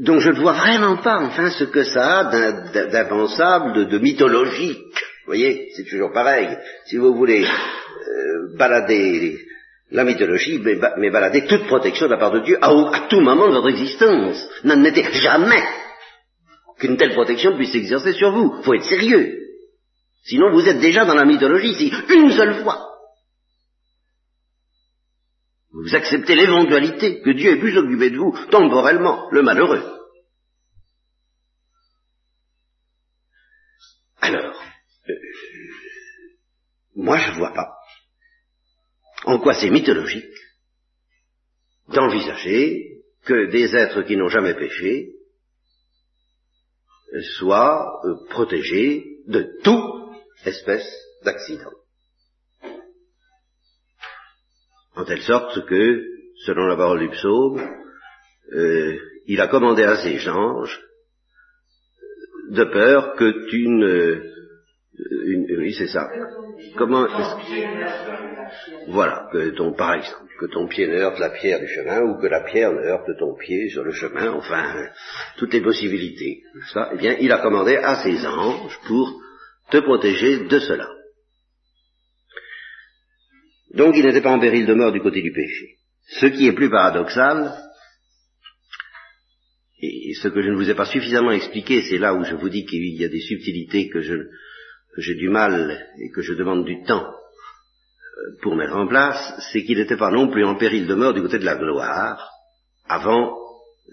donc 0.00 0.20
je 0.20 0.30
ne 0.30 0.40
vois 0.40 0.52
vraiment 0.52 0.96
pas, 0.96 1.18
enfin, 1.20 1.50
ce 1.50 1.64
que 1.64 1.82
ça 1.84 2.20
a 2.20 2.86
d'impensable, 2.86 3.86
de, 3.88 3.98
mythologique. 3.98 4.96
Voyez, 5.30 5.68
c'est 5.76 5.84
toujours 5.84 6.10
pareil. 6.10 6.58
Si 6.86 6.96
vous 6.96 7.14
voulez 7.14 7.44
euh, 7.44 8.56
balader 8.58 9.38
la 9.92 10.02
mythologie, 10.02 10.58
mais, 10.58 11.10
balader 11.10 11.46
toute 11.46 11.68
protection 11.68 12.06
de 12.06 12.10
la 12.10 12.18
part 12.18 12.32
de 12.32 12.40
Dieu 12.40 12.58
à, 12.60 13.06
tout 13.08 13.20
moment 13.20 13.46
de 13.46 13.54
votre 13.54 13.68
existence. 13.68 14.44
N'admettez 14.64 15.04
jamais 15.04 15.62
qu'une 16.80 16.96
telle 16.96 17.14
protection 17.14 17.54
puisse 17.54 17.70
s'exercer 17.70 18.12
sur 18.14 18.32
vous. 18.32 18.56
Il 18.58 18.64
faut 18.64 18.74
être 18.74 18.86
sérieux. 18.86 19.38
Sinon, 20.24 20.50
vous 20.50 20.68
êtes 20.68 20.80
déjà 20.80 21.04
dans 21.04 21.14
la 21.14 21.24
mythologie, 21.24 21.74
si 21.74 21.92
une 22.12 22.32
seule 22.32 22.64
fois 22.64 22.88
vous 25.72 25.94
acceptez 25.94 26.34
l'éventualité 26.34 27.20
que 27.20 27.30
Dieu 27.30 27.52
est 27.52 27.60
plus 27.60 27.78
occupé 27.78 28.10
de 28.10 28.16
vous 28.16 28.36
temporellement, 28.50 29.28
le 29.30 29.42
malheureux. 29.42 29.99
Moi 37.00 37.18
je 37.18 37.30
ne 37.30 37.36
vois 37.36 37.52
pas 37.52 37.74
en 39.24 39.38
quoi 39.38 39.54
c'est 39.54 39.70
mythologique 39.70 40.34
d'envisager 41.88 43.02
que 43.24 43.50
des 43.50 43.74
êtres 43.74 44.02
qui 44.02 44.16
n'ont 44.16 44.28
jamais 44.28 44.54
péché 44.54 45.12
soient 47.38 48.00
euh, 48.04 48.14
protégés 48.28 49.04
de 49.26 49.58
toute 49.62 50.46
espèce 50.46 50.88
d'accident. 51.24 51.72
en 55.00 55.04
telle 55.04 55.22
sorte 55.22 55.66
que, 55.66 56.04
selon 56.44 56.66
la 56.66 56.76
parole 56.76 57.00
du 57.00 57.08
psaume, 57.10 57.58
euh, 58.52 58.98
il 59.26 59.40
a 59.40 59.48
commandé 59.48 59.82
à 59.82 59.96
ses 59.96 60.28
anges 60.28 60.80
de 62.50 62.64
peur 62.64 63.14
que 63.14 63.48
tu 63.48 63.68
ne... 63.68 64.22
oui, 65.58 65.74
c'est 65.74 65.88
ça. 65.88 66.08
Comment 66.76 67.06
Voilà, 68.88 69.28
que 69.32 69.50
ton, 69.50 69.72
par 69.72 69.94
exemple, 69.94 70.30
que 70.38 70.46
ton 70.46 70.66
pied 70.68 70.86
ne 70.86 70.94
heurte 70.94 71.18
la 71.18 71.30
pierre 71.30 71.60
du 71.60 71.68
chemin, 71.68 72.00
ou 72.02 72.20
que 72.20 72.26
la 72.26 72.40
pierre 72.40 72.72
ne 72.72 72.80
heurte 72.80 73.10
ton 73.18 73.36
pied 73.36 73.68
sur 73.70 73.84
le 73.84 73.92
chemin, 73.92 74.32
enfin, 74.32 74.88
toutes 75.36 75.52
les 75.52 75.60
possibilités. 75.60 76.42
Ça, 76.72 76.90
eh 76.94 76.96
bien, 76.96 77.16
il 77.20 77.30
a 77.32 77.38
commandé 77.38 77.76
à 77.76 78.02
ses 78.02 78.26
anges 78.26 78.78
pour 78.86 79.20
te 79.70 79.78
protéger 79.78 80.48
de 80.48 80.58
cela. 80.58 80.88
Donc 83.74 83.96
il 83.96 84.04
n'était 84.04 84.20
pas 84.20 84.32
en 84.32 84.40
péril 84.40 84.66
de 84.66 84.74
mort 84.74 84.92
du 84.92 85.00
côté 85.00 85.22
du 85.22 85.32
péché. 85.32 85.76
Ce 86.08 86.26
qui 86.26 86.48
est 86.48 86.52
plus 86.52 86.70
paradoxal, 86.70 87.54
et 89.80 90.12
ce 90.14 90.28
que 90.28 90.42
je 90.42 90.50
ne 90.50 90.56
vous 90.56 90.68
ai 90.68 90.74
pas 90.74 90.86
suffisamment 90.86 91.30
expliqué, 91.30 91.82
c'est 91.82 91.98
là 91.98 92.14
où 92.14 92.24
je 92.24 92.34
vous 92.34 92.48
dis 92.48 92.66
qu'il 92.66 93.00
y 93.00 93.04
a 93.04 93.08
des 93.08 93.20
subtilités 93.20 93.88
que 93.88 94.02
j'ai 94.96 95.14
du 95.14 95.28
mal 95.28 95.86
et 95.98 96.10
que 96.10 96.22
je 96.22 96.34
demande 96.34 96.64
du 96.64 96.82
temps 96.84 97.06
euh, 97.06 98.36
pour 98.42 98.56
mettre 98.56 98.76
en 98.76 98.86
place, 98.86 99.34
c'est 99.52 99.62
qu'il 99.62 99.78
n'était 99.78 99.96
pas 99.96 100.10
non 100.10 100.28
plus 100.28 100.44
en 100.44 100.56
péril 100.56 100.86
de 100.86 100.94
mort 100.94 101.14
du 101.14 101.22
côté 101.22 101.38
de 101.38 101.44
la 101.44 101.56
gloire 101.56 102.30
avant 102.88 103.36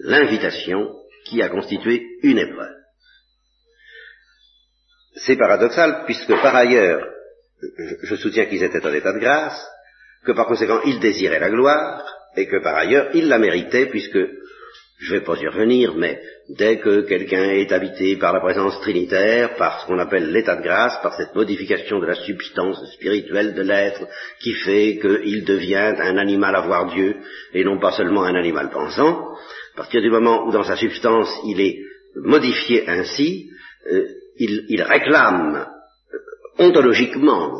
l'invitation 0.00 0.94
qui 1.24 1.42
a 1.42 1.48
constitué 1.48 2.02
une 2.22 2.38
épreuve. 2.38 2.74
C'est 5.14 5.36
paradoxal 5.36 6.04
puisque 6.04 6.34
par 6.40 6.54
ailleurs, 6.54 7.06
je 8.02 8.14
soutiens 8.16 8.46
qu'ils 8.46 8.62
étaient 8.62 8.86
en 8.86 8.92
état 8.92 9.12
de 9.12 9.18
grâce, 9.18 9.66
que 10.24 10.32
par 10.32 10.46
conséquent 10.46 10.80
ils 10.84 11.00
désiraient 11.00 11.40
la 11.40 11.50
gloire, 11.50 12.04
et 12.36 12.46
que 12.46 12.62
par 12.62 12.76
ailleurs 12.76 13.10
ils 13.14 13.28
la 13.28 13.38
méritaient, 13.38 13.86
puisque, 13.86 14.18
je 14.98 15.14
ne 15.14 15.18
vais 15.18 15.24
pas 15.24 15.36
y 15.36 15.46
revenir, 15.46 15.94
mais 15.94 16.20
dès 16.48 16.78
que 16.78 17.02
quelqu'un 17.02 17.50
est 17.50 17.70
habité 17.70 18.16
par 18.16 18.32
la 18.32 18.40
présence 18.40 18.80
trinitaire, 18.80 19.54
par 19.54 19.80
ce 19.80 19.86
qu'on 19.86 19.98
appelle 19.98 20.32
l'état 20.32 20.56
de 20.56 20.62
grâce, 20.62 21.00
par 21.02 21.14
cette 21.14 21.36
modification 21.36 22.00
de 22.00 22.06
la 22.06 22.16
substance 22.16 22.84
spirituelle 22.94 23.54
de 23.54 23.62
l'être, 23.62 24.08
qui 24.40 24.54
fait 24.54 24.98
qu'il 25.00 25.44
devient 25.44 25.94
un 25.98 26.16
animal 26.16 26.56
à 26.56 26.62
voir 26.62 26.92
Dieu, 26.92 27.16
et 27.54 27.62
non 27.62 27.78
pas 27.78 27.92
seulement 27.92 28.24
un 28.24 28.34
animal 28.34 28.70
pensant, 28.70 29.34
à 29.74 29.76
partir 29.76 30.02
du 30.02 30.10
moment 30.10 30.48
où 30.48 30.50
dans 30.50 30.64
sa 30.64 30.76
substance 30.76 31.30
il 31.46 31.60
est 31.60 31.78
modifié 32.16 32.88
ainsi, 32.88 33.50
euh, 33.92 34.04
il 34.36 34.82
réclame 34.82 35.68
ontologiquement 36.58 37.52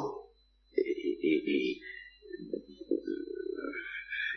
et, 0.76 1.78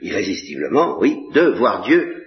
irrésistiblement, 0.03 1.00
oui, 1.00 1.17
de 1.34 1.50
voir 1.58 1.84
Dieu 1.84 2.20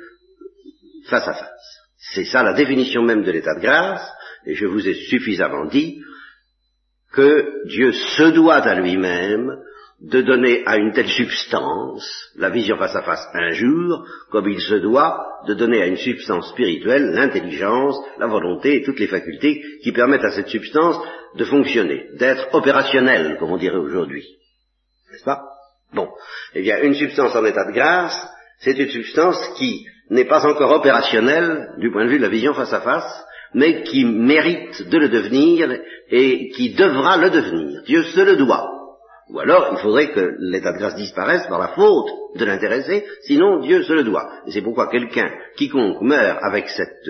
face 1.06 1.28
à 1.28 1.34
face. 1.34 1.80
C'est 2.12 2.25
ça 2.25 2.42
la 2.42 2.54
définition 2.54 3.02
même 3.02 3.23
de 3.23 3.30
l'état 3.30 3.54
de 3.54 3.61
grâce, 3.61 4.06
et 4.46 4.54
je 4.54 4.66
vous 4.66 4.87
ai 4.87 4.94
suffisamment 4.94 5.66
dit 5.66 6.00
que 7.12 7.66
Dieu 7.68 7.92
se 7.92 8.30
doit 8.30 8.56
à 8.56 8.75
lui-même 8.75 9.50
de 10.00 10.20
donner 10.20 10.62
à 10.66 10.76
une 10.76 10.92
telle 10.92 11.08
substance 11.08 12.30
la 12.37 12.50
vision 12.50 12.76
face 12.76 12.94
à 12.94 13.02
face 13.02 13.26
un 13.32 13.52
jour, 13.52 14.06
comme 14.30 14.49
il 14.49 14.61
se 14.61 14.75
doit 14.75 15.25
de 15.46 15.54
donner 15.54 15.82
à 15.82 15.87
une 15.87 15.96
substance 15.96 16.50
spirituelle 16.50 17.12
l'intelligence, 17.12 17.96
la 18.18 18.26
volonté 18.26 18.76
et 18.76 18.82
toutes 18.82 18.99
les 18.99 19.06
facultés 19.06 19.62
qui 19.82 19.92
permettent 19.92 20.25
à 20.25 20.32
cette 20.32 20.49
substance 20.49 20.99
de 21.37 21.44
fonctionner, 21.44 22.08
d'être 22.18 22.52
opérationnelle, 22.54 23.37
comme 23.38 23.52
on 23.52 23.56
dirait 23.56 23.76
aujourd'hui. 23.76 24.25
N'est-ce 25.11 25.25
pas? 25.25 25.42
Bon. 25.92 26.08
Eh 26.54 26.62
bien, 26.62 26.82
une 26.82 26.94
substance 26.94 27.34
en 27.34 27.44
état 27.44 27.64
de 27.64 27.73
grâce, 27.73 28.28
c'est 28.58 28.78
une 28.78 28.90
substance 28.90 29.38
qui 29.56 29.87
n'est 30.11 30.26
pas 30.26 30.46
encore 30.46 30.73
opérationnelle 30.73 31.70
du 31.78 31.90
point 31.90 32.04
de 32.04 32.11
vue 32.11 32.18
de 32.18 32.25
la 32.25 32.28
vision 32.28 32.54
face 32.54 32.73
à 32.73 32.80
face, 32.80 33.25
mais 33.54 33.82
qui 33.82 34.04
mérite 34.04 34.88
de 34.88 34.99
le 34.99 35.08
devenir 35.08 35.78
et 36.11 36.50
qui 36.50 36.75
devra 36.75 37.16
le 37.16 37.30
devenir. 37.30 37.82
Dieu 37.87 38.02
se 38.02 38.20
le 38.20 38.37
doit 38.37 38.68
Ou 39.30 39.40
alors, 39.40 39.70
il 39.73 39.78
faudrait 39.78 40.12
que 40.12 40.34
l'état 40.40 40.73
de 40.73 40.78
grâce 40.78 40.96
disparaisse 40.96 41.46
par 41.46 41.58
la 41.58 41.68
faute 41.68 42.11
de 42.37 42.44
l'intéressé, 42.44 43.06
sinon 43.23 43.61
Dieu 43.61 43.82
se 43.84 43.92
le 43.92 44.04
doit. 44.04 44.30
C'est 44.49 44.62
pourquoi 44.62 44.88
quelqu'un, 44.88 45.30
quiconque 45.56 46.02
meurt 46.02 46.38
avec 46.42 46.68
cette 46.68 47.08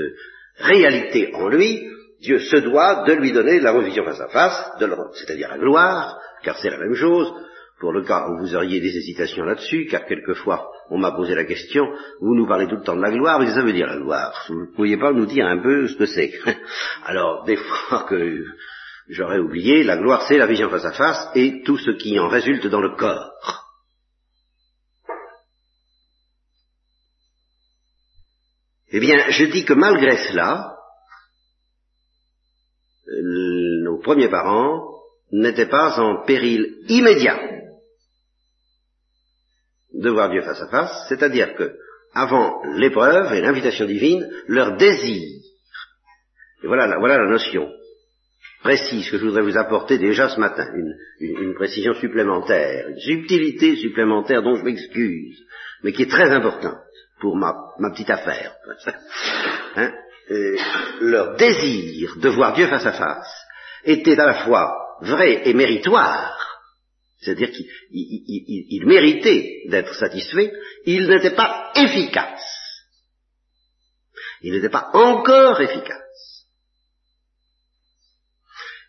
réalité 0.59 1.35
en 1.35 1.49
lui, 1.49 1.89
Dieu 2.21 2.39
se 2.39 2.57
doit 2.59 3.05
de 3.07 3.13
lui 3.15 3.33
donner 3.33 3.61
la 3.61 3.73
revision 3.73 4.05
face 4.05 4.21
à 4.21 4.29
face, 4.29 4.71
c'est-à-dire 5.15 5.49
la 5.51 5.59
gloire, 5.59 6.19
car 6.43 6.57
c'est 6.59 6.71
la 6.71 6.79
même 6.79 6.95
chose, 6.95 7.33
pour 7.81 7.93
le 7.93 8.03
cas 8.03 8.29
où 8.29 8.39
vous 8.39 8.55
auriez 8.55 8.81
des 8.81 8.97
hésitations 8.97 9.45
là-dessus, 9.45 9.87
car 9.91 10.07
quelquefois 10.07 10.71
on 10.91 10.99
m'a 10.99 11.13
posé 11.13 11.35
la 11.35 11.45
question, 11.45 11.85
vous 12.21 12.35
nous 12.35 12.47
parlez 12.47 12.69
tout 12.69 12.77
le 12.77 12.83
temps 12.83 12.97
de 12.97 13.03
la 13.03 13.11
gloire, 13.11 13.41
mais 13.41 13.53
ça 13.53 13.63
veut 13.63 13.73
dire 13.73 13.87
la 13.87 13.97
gloire. 13.97 14.45
Vous 14.49 14.61
ne 14.61 14.75
pourriez 14.75 14.97
pas 14.99 15.13
nous 15.13 15.27
dire 15.27 15.47
un 15.47 15.61
peu 15.61 15.89
ce 15.89 15.97
que 15.97 16.07
c'est. 16.07 16.33
Alors, 17.05 17.45
des 17.45 17.57
fois 17.57 18.05
que 18.05 18.45
j'aurais 19.09 19.39
oublié, 19.39 19.83
la 19.83 19.97
gloire 19.97 20.25
c'est 20.29 20.39
la 20.39 20.47
vision 20.47 20.71
face 20.71 20.85
à 20.85 20.93
face 20.93 21.31
et 21.35 21.63
tout 21.63 21.79
ce 21.79 21.91
qui 21.93 22.19
en 22.19 22.29
résulte 22.29 22.67
dans 22.67 22.81
le 22.81 22.97
corps. 22.97 23.33
Eh 28.91 29.01
bien, 29.01 29.31
je 29.31 29.47
dis 29.47 29.65
que 29.65 29.73
malgré 29.73 30.17
cela, 30.29 30.77
nos 33.83 33.99
premiers 33.99 34.29
parents 34.29 34.89
n'étaient 35.33 35.69
pas 35.69 35.99
en 35.99 36.25
péril 36.25 36.77
immédiat 36.89 37.55
de 39.95 40.11
voir 40.11 40.31
Dieu 40.31 40.43
face 40.43 40.61
à 40.61 40.69
face, 40.69 41.07
c'est-à-dire 41.09 41.55
que, 41.55 41.73
avant 42.15 42.63
l'épreuve 42.77 43.33
et 43.33 43.41
l'invitation 43.41 43.87
divine, 43.87 44.29
leur 44.49 44.77
désir, 44.77 45.41
et 46.63 46.67
voilà 46.67 46.87
la, 46.87 47.27
notion 47.27 47.71
précise 48.63 49.11
que 49.11 49.19
je 49.19 49.25
voudrais 49.25 49.43
vous 49.43 49.59
apporter 49.59 49.99
déjà 49.99 50.31
ce 50.31 50.41
matin, 50.41 50.67
une, 51.21 51.55
précision 51.55 51.93
supplémentaire, 51.95 52.89
une 52.89 52.99
subtilité 52.99 53.77
supplémentaire 53.77 54.43
dont 54.43 54.57
je 54.57 54.65
m'excuse, 54.65 55.39
mais 55.83 55.93
qui 55.93 56.05
est 56.05 56.11
très 56.11 56.31
importante 56.31 56.79
pour 57.21 57.37
ma, 57.37 57.53
petite 57.93 58.11
affaire. 58.11 58.55
Hein, 59.77 59.93
euh, 60.31 60.57
leur 61.01 61.35
désir 61.35 62.15
de 62.19 62.29
voir 62.29 62.53
Dieu 62.53 62.69
face 62.69 62.87
à 62.87 62.93
face 62.93 63.45
était 63.83 64.21
à 64.21 64.27
la 64.27 64.45
fois 64.45 64.73
vrai 65.01 65.49
et 65.49 65.53
méritoire, 65.53 66.54
c'est-à-dire 67.25 67.51
qu'il 67.51 68.87
méritait 68.87 69.63
d'être 69.69 69.95
satisfait, 69.95 70.53
il 70.85 71.09
n'était 71.09 71.35
pas 71.35 71.73
efficace. 71.75 72.43
Il 74.43 74.53
n'était 74.53 74.69
pas 74.69 74.91
encore 74.93 75.61
efficace. 75.61 76.47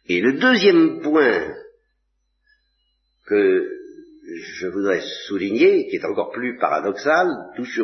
Et 0.07 0.19
le 0.19 0.33
deuxième 0.33 1.01
point 1.01 1.55
que 3.25 3.69
je 4.57 4.67
voudrais 4.67 5.01
souligner, 5.27 5.87
qui 5.87 5.95
est 5.95 6.05
encore 6.05 6.31
plus 6.31 6.57
paradoxal, 6.57 7.27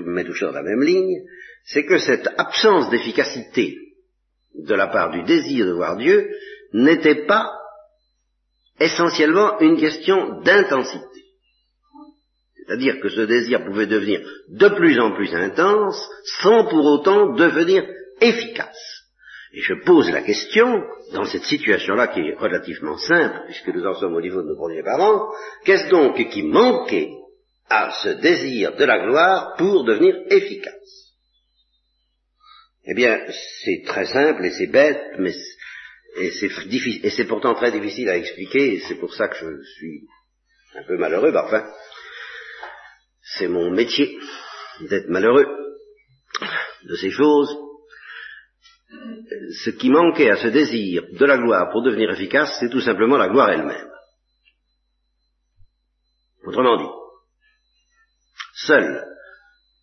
mais 0.06 0.26
toujours 0.26 0.52
la 0.52 0.64
même 0.64 0.84
ligne, 0.84 1.22
c'est 1.64 1.86
que 1.86 1.98
cette 1.98 2.28
absence 2.38 2.90
d'efficacité 2.90 3.78
de 4.56 4.74
la 4.76 4.88
part 4.88 5.12
du 5.12 5.24
désir 5.24 5.66
de 5.66 5.72
voir 5.72 5.96
Dieu 5.98 6.30
n'était 6.74 7.26
pas 7.26 7.61
essentiellement 8.82 9.60
une 9.60 9.78
question 9.78 10.42
d'intensité. 10.42 11.06
C'est-à-dire 12.58 13.00
que 13.02 13.10
ce 13.10 13.22
désir 13.22 13.66
pouvait 13.66 13.88
devenir 13.88 14.22
de 14.50 14.70
plus 14.70 15.00
en 15.00 15.12
plus 15.14 15.34
intense 15.36 16.10
sans 16.42 16.66
pour 16.66 16.86
autant 16.86 17.34
devenir 17.34 17.84
efficace. 18.22 19.02
Et 19.54 19.62
je 19.62 19.74
pose 19.86 20.10
la 20.10 20.22
question, 20.22 20.82
dans 21.12 21.26
cette 21.26 21.44
situation-là 21.44 22.08
qui 22.08 22.22
est 22.22 22.36
relativement 22.36 22.98
simple, 22.98 23.42
puisque 23.48 23.68
nous 23.68 23.86
en 23.86 23.96
sommes 23.96 24.16
au 24.16 24.22
niveau 24.22 24.42
de 24.42 24.48
nos 24.48 24.56
premiers 24.56 24.84
parents, 24.84 25.30
qu'est-ce 25.66 25.90
donc 25.90 26.16
qui 26.30 26.44
manquait 26.44 27.10
à 27.70 27.92
ce 28.04 28.10
désir 28.10 28.76
de 28.78 28.86
la 28.86 29.06
gloire 29.06 29.56
pour 29.58 29.84
devenir 29.84 30.16
efficace? 30.30 31.12
Eh 32.86 32.96
bien, 32.96 33.20
c'est 33.64 33.84
très 33.86 34.06
simple 34.06 34.46
et 34.46 34.52
c'est 34.52 34.72
bête, 34.72 35.02
mais 35.20 35.34
et 36.18 37.10
c'est 37.10 37.26
pourtant 37.26 37.54
très 37.54 37.72
difficile 37.72 38.10
à 38.10 38.18
expliquer, 38.18 38.76
et 38.76 38.80
c'est 38.82 38.96
pour 38.96 39.14
ça 39.14 39.28
que 39.28 39.36
je 39.36 39.64
suis 39.76 40.08
un 40.76 40.84
peu 40.84 40.98
malheureux, 40.98 41.34
enfin, 41.36 41.70
c'est 43.38 43.48
mon 43.48 43.72
métier 43.72 44.18
d'être 44.82 45.10
malheureux 45.10 45.46
de 46.84 46.96
ces 46.96 47.12
choses. 47.12 47.56
Ce 49.64 49.70
qui 49.70 49.90
manquait 49.90 50.30
à 50.30 50.38
ce 50.38 50.48
désir 50.48 51.04
de 51.12 51.26
la 51.26 51.38
gloire 51.38 51.70
pour 51.72 51.82
devenir 51.84 52.12
efficace, 52.12 52.58
c'est 52.60 52.70
tout 52.70 52.82
simplement 52.82 53.18
la 53.18 53.30
gloire 53.30 53.50
elle-même. 53.50 53.90
Autrement 56.46 56.78
dit, 56.78 56.90
seule 58.66 59.06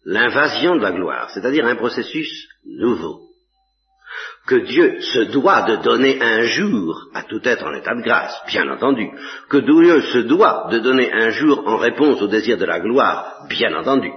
l'invasion 0.05 0.77
de 0.77 0.83
la 0.83 0.93
gloire, 0.93 1.31
c'est-à-dire 1.31 1.67
un 1.67 1.77
processus 1.77 2.49
nouveau, 2.65 3.28
que 4.49 4.65
Dieu 4.65 5.01
se 5.03 5.31
doit 5.31 5.63
de 5.63 5.77
donner 5.77 6.19
un 6.23 6.43
jour 6.43 7.11
à 7.13 7.23
tout 7.25 7.41
être 7.45 7.67
en 7.67 7.75
état 7.75 7.95
de 7.95 8.03
grâce, 8.03 8.35
bien 8.49 8.67
entendu, 8.71 9.07
que 9.51 9.59
Dieu 9.59 10.01
se 10.01 10.19
doit 10.19 10.69
de 10.71 10.79
donner 10.79 11.13
un 11.13 11.29
jour 11.29 11.63
en 11.67 11.77
réponse 11.77 12.23
au 12.23 12.29
désir 12.29 12.57
de 12.57 12.65
la 12.65 12.81
gloire, 12.81 13.45
bien 13.49 13.75
entendu. 13.75 14.11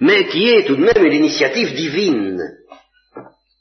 Mais 0.00 0.26
qui 0.26 0.48
est 0.48 0.66
tout 0.66 0.76
de 0.76 0.82
même 0.82 1.04
une 1.04 1.12
initiative 1.12 1.72
divine, 1.74 2.42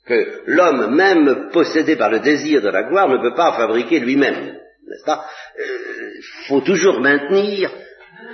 que 0.07 0.41
l'homme 0.47 0.95
même 0.95 1.49
possédé 1.51 1.95
par 1.95 2.09
le 2.09 2.21
désir 2.21 2.63
de 2.63 2.69
la 2.69 2.83
gloire 2.83 3.07
ne 3.07 3.21
peut 3.21 3.35
pas 3.35 3.53
fabriquer 3.53 3.99
lui-même, 3.99 4.45
n'est-ce 4.87 5.05
pas? 5.05 5.25
Il 5.57 5.61
euh, 5.61 6.21
faut 6.47 6.61
toujours 6.61 6.99
maintenir 7.01 7.69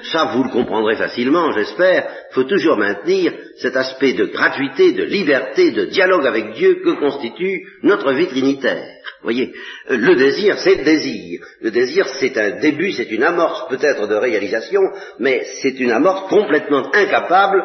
ça 0.04 0.32
vous 0.34 0.44
le 0.44 0.50
comprendrez 0.50 0.96
facilement, 0.96 1.52
j'espère, 1.52 2.08
faut 2.32 2.44
toujours 2.44 2.78
maintenir 2.78 3.34
cet 3.58 3.76
aspect 3.76 4.14
de 4.14 4.26
gratuité, 4.26 4.94
de 4.94 5.04
liberté, 5.04 5.72
de 5.72 5.86
dialogue 5.86 6.26
avec 6.26 6.54
Dieu 6.54 6.82
que 6.84 7.00
constitue 7.00 7.66
notre 7.84 8.14
vie 8.14 8.28
trinitaire. 8.28 8.96
Voyez, 9.24 9.54
euh, 9.90 9.98
le 9.98 10.16
désir, 10.16 10.58
c'est 10.60 10.76
le 10.76 10.84
désir. 10.84 11.42
Le 11.62 11.72
désir, 11.72 12.08
c'est 12.20 12.38
un 12.38 12.60
début, 12.60 12.92
c'est 12.92 13.10
une 13.10 13.24
amorce 13.24 13.68
peut-être 13.70 14.08
de 14.08 14.16
réalisation, 14.16 14.82
mais 15.20 15.44
c'est 15.62 15.80
une 15.80 15.92
amorce 15.92 16.30
complètement 16.30 16.92
incapable 16.94 17.64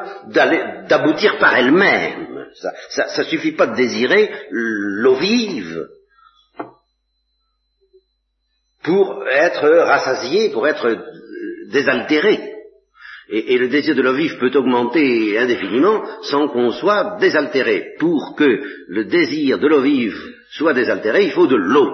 d'aboutir 0.89 1.39
par 1.39 1.57
elle-même. 1.57 2.47
Ça, 2.91 3.23
ne 3.23 3.25
suffit 3.25 3.53
pas 3.53 3.67
de 3.67 3.77
désirer 3.77 4.31
l'eau 4.51 5.17
vive 5.17 5.87
pour 8.83 9.25
être 9.29 9.69
rassasié, 9.69 10.49
pour 10.51 10.67
être 10.67 10.97
désaltéré. 11.71 12.39
Et, 13.33 13.59
le 13.59 13.69
désir 13.69 13.95
de 13.95 14.03
l'eau 14.03 14.15
vive 14.15 14.39
peut 14.39 14.51
augmenter 14.57 15.39
indéfiniment 15.39 16.05
sans 16.23 16.49
qu'on 16.49 16.73
soit 16.73 17.17
désaltéré. 17.21 17.95
Pour 17.99 18.35
que 18.37 18.61
le 18.89 19.05
désir 19.05 19.59
de 19.59 19.69
l'eau 19.69 19.83
vive 19.83 20.19
soit 20.51 20.75
désaltéré, 20.75 21.25
il 21.25 21.33
faut 21.33 21.47
de 21.47 21.57
l'eau. 21.57 21.89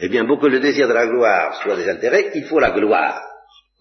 Eh 0.00 0.08
bien, 0.08 0.26
pour 0.26 0.40
que 0.40 0.48
le 0.48 0.60
désir 0.60 0.86
de 0.86 0.92
la 0.92 1.06
gloire 1.06 1.62
soit 1.62 1.76
désaltéré, 1.76 2.32
il 2.34 2.44
faut 2.44 2.58
la 2.58 2.72
gloire. 2.72 3.22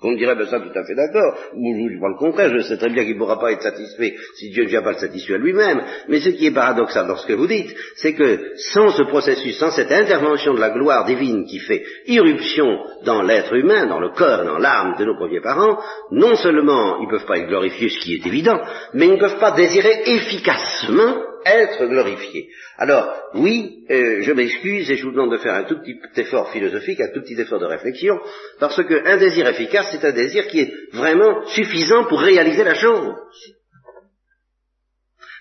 On 0.04 0.14
dirait, 0.14 0.36
ben 0.36 0.46
ça, 0.48 0.60
tout 0.60 0.78
à 0.78 0.84
fait 0.84 0.96
d'accord. 0.96 1.38
Moi, 1.56 1.74
je 1.78 1.84
ne 1.84 1.90
dis 1.90 1.96
le 1.96 2.18
contraire, 2.18 2.52
je 2.54 2.64
sais 2.64 2.78
très 2.78 2.90
bien 2.90 3.04
qu'il 3.04 3.14
ne 3.14 3.20
pourra 3.20 3.40
pas 3.40 3.52
être 3.52 3.62
satisfait 3.62 4.16
si 4.36 4.50
Dieu 4.50 4.64
ne 4.64 4.70
vient 4.70 4.82
pas 4.82 4.92
le 4.92 4.98
satisfaire 4.98 5.38
lui-même. 5.38 5.82
Mais 6.10 6.20
ce 6.20 6.30
qui 6.30 6.46
est 6.46 6.54
paradoxal 6.54 7.08
dans 7.08 7.18
ce 7.18 7.26
que 7.26 7.34
vous 7.34 7.48
dites, 7.48 7.74
c'est 7.96 8.14
que 8.14 8.54
sans 8.58 8.90
ce 8.90 9.04
processus, 9.04 9.58
sans 9.58 9.72
cette 9.72 9.92
intervention 9.92 10.54
de 10.54 10.60
la 10.60 10.72
gloire 10.72 11.06
divine 11.06 11.46
qui 11.46 11.60
fait 11.60 11.84
irruption 12.08 12.80
dans 13.06 13.22
l'être 13.22 13.54
humain, 13.54 13.86
dans 13.86 14.00
le 14.00 14.10
corps, 14.10 14.44
dans 14.44 14.58
l'âme 14.58 14.96
de 15.00 15.06
nos 15.06 15.16
premiers 15.16 15.42
parents, 15.42 15.80
non 16.12 16.36
seulement 16.36 17.00
ils 17.00 17.06
ne 17.06 17.12
peuvent 17.12 17.26
pas 17.26 17.38
être 17.38 17.48
glorifiés, 17.48 17.90
ce 17.90 18.00
qui 18.00 18.16
est 18.16 18.26
évident, 18.28 18.60
mais 18.94 19.08
ils 19.08 19.14
ne 19.14 19.20
peuvent 19.20 19.40
pas 19.40 19.52
désirer 19.52 20.04
efficacement 20.06 21.33
être 21.46 21.86
glorifié. 21.86 22.50
Alors, 22.78 23.14
oui, 23.36 23.86
euh, 23.90 24.22
je 24.22 24.32
m'excuse 24.32 24.90
et 24.90 24.96
je 24.96 25.04
vous 25.06 25.12
demande 25.12 25.32
de 25.32 25.38
faire 25.38 25.56
un 25.56 25.64
tout 25.64 25.80
petit 25.80 26.22
effort 26.22 26.52
philosophique, 26.52 27.00
un 27.02 27.14
tout 27.14 27.22
petit 27.22 27.40
effort 27.40 27.60
de 27.60 27.66
réflexion, 27.66 28.20
parce 28.60 28.82
qu'un 28.84 29.18
désir 29.18 29.48
efficace, 29.48 29.90
c'est 29.92 30.06
un 30.06 30.12
désir 30.12 30.48
qui 30.48 30.62
est 30.62 30.74
vraiment 30.94 31.46
suffisant 31.48 32.06
pour 32.06 32.20
réaliser 32.20 32.64
la 32.64 32.76
chose. 32.76 33.14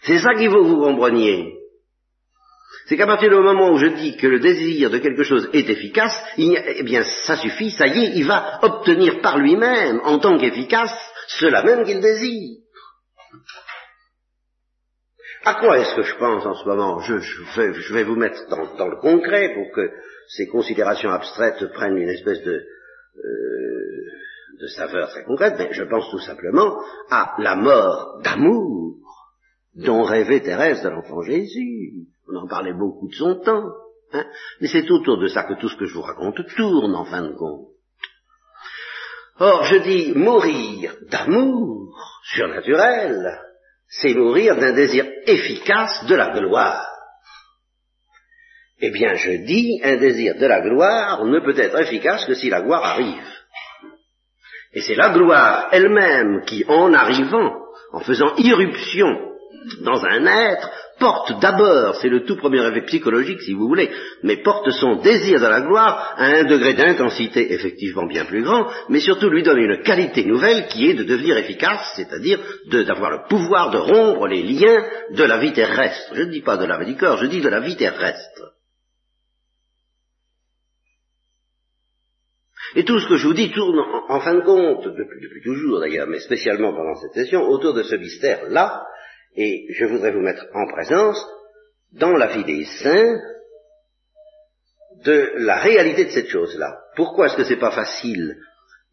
C'est 0.03 0.19
ça 0.19 0.35
qu'il 0.35 0.51
faut 0.51 0.63
que 0.63 0.69
vous 0.69 0.83
compreniez. 0.83 1.55
C'est 2.87 2.97
qu'à 2.97 3.07
partir 3.07 3.31
du 3.31 3.37
moment 3.37 3.73
où 3.73 3.79
je 3.79 3.87
dis 3.87 4.17
que 4.17 4.27
le 4.27 4.41
désir 4.41 4.91
de 4.91 4.99
quelque 4.99 5.23
chose 5.23 5.49
est 5.53 5.71
efficace, 5.71 6.21
eh 6.37 6.83
bien, 6.83 7.05
ça 7.05 7.37
suffit, 7.37 7.71
ça 7.71 7.87
y 7.87 8.05
est, 8.05 8.13
il 8.17 8.27
va 8.27 8.59
obtenir 8.63 9.21
par 9.21 9.39
lui-même, 9.39 10.01
en 10.05 10.19
tant 10.19 10.37
qu'efficace, 10.37 10.93
cela 11.29 11.63
même 11.63 11.85
qu'il 11.85 12.01
désire. 12.01 12.62
À 15.45 15.55
quoi 15.55 15.79
est-ce 15.79 15.97
que 15.97 16.03
je 16.03 16.17
pense 16.17 16.47
en 16.47 16.55
ce 16.55 16.65
moment? 16.69 17.01
Je, 17.01 17.93
vais, 17.93 18.05
vous 18.05 18.15
mettre 18.15 18.49
dans, 18.49 18.89
le 18.89 18.97
concret 18.97 19.55
pour 19.55 19.73
que 19.73 19.91
ces 20.29 20.47
considérations 20.47 21.11
abstraites 21.11 21.73
prennent 21.73 21.99
une 21.99 22.11
espèce 22.11 22.43
de, 22.43 22.65
euh, 23.17 24.03
de 24.61 24.67
saveur 24.69 25.09
très 25.09 25.25
concrète, 25.25 25.57
mais 25.59 25.73
je 25.73 25.83
pense 25.83 26.09
tout 26.11 26.21
simplement 26.21 26.81
à 27.11 27.35
la 27.39 27.57
mort 27.57 28.21
d'amour 28.23 28.99
dont 29.75 30.05
rêvait 30.05 30.41
Thérèse 30.41 30.83
de 30.83 30.91
l'enfant 30.91 31.23
Jésus. 31.23 32.07
On 32.29 32.37
en 32.37 32.47
parlait 32.47 32.75
beaucoup 32.75 33.09
de 33.09 33.15
son 33.15 33.41
temps. 33.41 33.73
Hein 34.13 34.27
Mais 34.61 34.69
c'est 34.69 34.89
autour 34.91 35.19
de 35.19 35.27
ça 35.27 35.43
que 35.43 35.55
tout 35.55 35.69
ce 35.69 35.77
que 35.77 35.87
je 35.87 35.95
vous 35.95 36.03
raconte 36.03 36.41
tourne 36.57 36.95
en 36.95 37.05
fin 37.05 37.23
de 37.23 37.35
compte. 37.35 37.69
Or, 39.41 39.65
je 39.65 39.79
dis 39.79 40.13
mourir 40.15 40.95
d'amour 41.11 41.99
surnaturel, 42.23 43.41
c'est 43.93 44.15
mourir 44.15 44.57
d'un 44.57 44.73
désir 44.73 45.07
efficace 45.27 46.07
de 46.07 46.15
la 46.15 46.31
gloire. 46.31 46.89
Eh 48.81 48.91
bien, 48.91 49.15
je 49.15 49.45
dis, 49.45 49.81
un 49.85 49.97
désir 49.97 50.37
de 50.37 50.47
la 50.47 50.61
gloire 50.61 51.25
ne 51.25 51.41
peut 51.41 51.59
être 51.59 51.79
efficace 51.79 52.25
que 52.25 52.35
si 52.35 52.49
la 52.49 52.63
gloire 52.63 52.85
arrive. 52.85 53.23
Et 54.73 54.81
c'est 54.81 54.95
la 54.95 55.11
gloire 55.11 55.69
elle-même 55.73 56.43
qui, 56.47 56.65
en 56.67 56.93
arrivant, 56.95 57.55
en 57.93 58.01
faisant 58.01 58.35
irruption 58.39 59.09
dans 59.83 60.05
un 60.05 60.27
être, 60.27 60.71
porte 61.03 61.41
d'abord, 61.41 61.97
c'est 61.97 62.09
le 62.09 62.25
tout 62.25 62.37
premier 62.37 62.65
effet 62.65 62.83
psychologique 62.83 63.43
si 63.43 63.55
vous 63.55 63.67
voulez, 63.67 63.91
mais 64.23 64.37
porte 64.37 64.71
son 64.71 65.01
désir 65.03 65.41
de 65.41 65.47
la 65.47 65.61
gloire 65.63 66.15
à 66.17 66.27
un 66.27 66.45
degré 66.45 66.75
d'intensité 66.75 67.53
effectivement 67.53 68.07
bien 68.07 68.25
plus 68.25 68.45
grand, 68.45 68.71
mais 68.89 69.01
surtout 69.01 69.29
lui 69.29 69.43
donne 69.43 69.59
une 69.59 69.83
qualité 69.83 70.25
nouvelle 70.25 70.69
qui 70.69 70.89
est 70.89 70.95
de 70.95 71.03
devenir 71.03 71.37
efficace, 71.37 71.93
c'est-à-dire 71.97 72.39
d'avoir 72.71 73.11
le 73.11 73.29
pouvoir 73.29 73.71
de 73.71 73.79
rompre 73.79 74.29
les 74.29 74.45
liens 74.45 74.85
de 75.11 75.25
la 75.25 75.39
vie 75.39 75.53
terrestre. 75.53 76.13
Je 76.15 76.23
ne 76.23 76.31
dis 76.31 76.43
pas 76.43 76.57
de 76.57 76.67
la 76.67 76.79
vie 76.79 76.93
du 76.93 76.97
corps, 76.97 77.19
je 77.19 77.27
dis 77.27 77.41
de 77.41 77.49
la 77.49 77.61
vie 77.61 77.77
terrestre. 77.77 78.53
Et 82.77 82.85
tout 82.85 83.01
ce 83.01 83.09
que 83.09 83.17
je 83.17 83.27
vous 83.27 83.35
dis 83.35 83.51
tourne, 83.51 83.81
en, 84.09 84.21
fin 84.21 84.35
de 84.35 84.43
compte, 84.43 84.85
depuis, 84.85 85.21
depuis 85.21 85.43
toujours 85.43 85.81
d'ailleurs, 85.81 86.07
mais 86.07 86.21
spécialement 86.21 86.73
pendant 86.73 86.95
cette 86.95 87.25
session, 87.25 87.43
autour 87.49 87.75
de 87.75 87.83
ce 87.83 87.97
mystère-là, 87.97 88.85
et 89.37 89.67
je 89.71 89.85
voudrais 89.87 90.13
vous 90.13 90.21
mettre 90.21 90.47
en 90.55 90.67
présence, 90.67 91.25
dans 91.93 92.13
la 92.13 92.29
vie 92.29 92.45
des 92.45 92.65
saints, 92.65 93.21
de 95.05 95.33
la 95.37 95.57
réalité 95.57 96.05
de 96.05 96.11
cette 96.11 96.29
chose-là. 96.29 96.79
Pourquoi 96.97 97.27
est-ce 97.27 97.37
que 97.37 97.45
c'est 97.45 97.57
pas 97.57 97.73
facile 97.73 98.37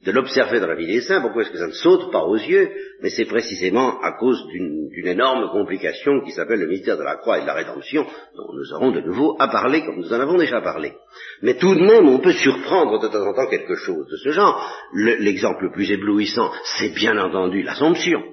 de 0.06 0.12
l'observer 0.12 0.62
dans 0.62 0.68
la 0.68 0.76
vie 0.76 0.88
des 0.88 1.02
saints, 1.02 1.20
pourquoi 1.20 1.42
est-ce 1.42 1.52
que 1.52 1.58
ça 1.58 1.68
ne 1.68 1.74
saute 1.74 2.12
pas 2.12 2.24
aux 2.24 2.38
yeux? 2.38 2.72
Mais 3.02 3.10
c'est 3.10 3.26
précisément 3.26 4.00
à 4.02 4.14
cause 4.14 4.42
d'une 4.48 5.08
énorme 5.08 5.50
complication 5.52 6.22
qui 6.22 6.32
s'appelle 6.32 6.60
le 6.60 6.68
mystère 6.68 6.98
de 6.98 7.04
la 7.04 7.18
croix 7.18 7.38
et 7.38 7.42
de 7.42 7.48
la 7.48 7.54
rédemption, 7.54 8.06
dont 8.36 8.54
nous 8.54 8.74
aurons 8.74 8.92
de 8.92 9.02
nouveau 9.02 9.36
à 9.40 9.50
parler 9.50 9.84
comme 9.84 9.98
nous 9.98 10.14
en 10.14 10.20
avons 10.20 10.38
déjà 10.38 10.62
parlé. 10.62 10.94
Mais 11.42 11.56
tout 11.56 11.76
de 11.76 11.82
même, 11.82 12.08
on 12.08 12.20
peut 12.20 12.32
surprendre 12.32 13.00
de 13.00 13.08
temps 13.10 13.28
en 13.28 13.34
temps 13.34 13.50
quelque 13.50 13.76
chose 13.76 14.08
de 14.10 14.18
ce 14.18 14.30
genre. 14.30 14.74
L'exemple 14.94 15.66
le 15.66 15.72
plus 15.72 15.92
éblouissant, 15.92 16.50
c'est 16.78 16.94
bien 16.94 17.18
entendu 17.18 17.62
l'Assomption 17.62 18.24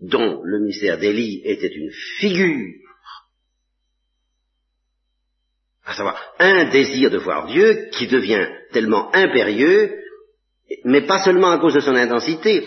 dont 0.00 0.42
le 0.42 0.60
mystère 0.60 0.98
d'Élie 0.98 1.42
était 1.44 1.74
une 1.74 1.90
figure, 2.18 2.74
à 5.84 5.94
savoir 5.94 6.20
un 6.38 6.70
désir 6.70 7.10
de 7.10 7.18
voir 7.18 7.46
Dieu 7.46 7.88
qui 7.92 8.06
devient 8.06 8.46
tellement 8.72 9.14
impérieux, 9.14 9.98
mais 10.84 11.02
pas 11.02 11.22
seulement 11.22 11.50
à 11.50 11.58
cause 11.58 11.74
de 11.74 11.80
son 11.80 11.94
intensité, 11.94 12.66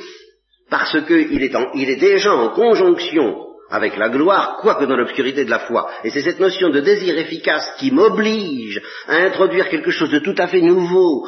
parce 0.70 0.98
qu'il 1.06 1.44
est, 1.44 1.96
déjà 2.00 2.34
en 2.34 2.50
conjonction 2.50 3.47
avec 3.69 3.97
la 3.97 4.10
gloire, 4.10 4.58
quoique 4.62 4.86
dans 4.86 4.95
l'obscurité 4.95 5.45
de 5.45 5.49
la 5.49 5.60
foi. 5.60 5.89
Et 6.03 6.10
c'est 6.10 6.21
cette 6.21 6.39
notion 6.39 6.69
de 6.69 6.80
désir 6.80 7.17
efficace 7.17 7.73
qui 7.77 7.91
m'oblige 7.91 8.82
à 9.08 9.15
introduire 9.17 9.69
quelque 9.69 9.91
chose 9.91 10.12
de 10.12 10.19
tout 10.19 10.36
à 10.38 10.47
fait 10.47 10.62
nouveau 10.62 11.27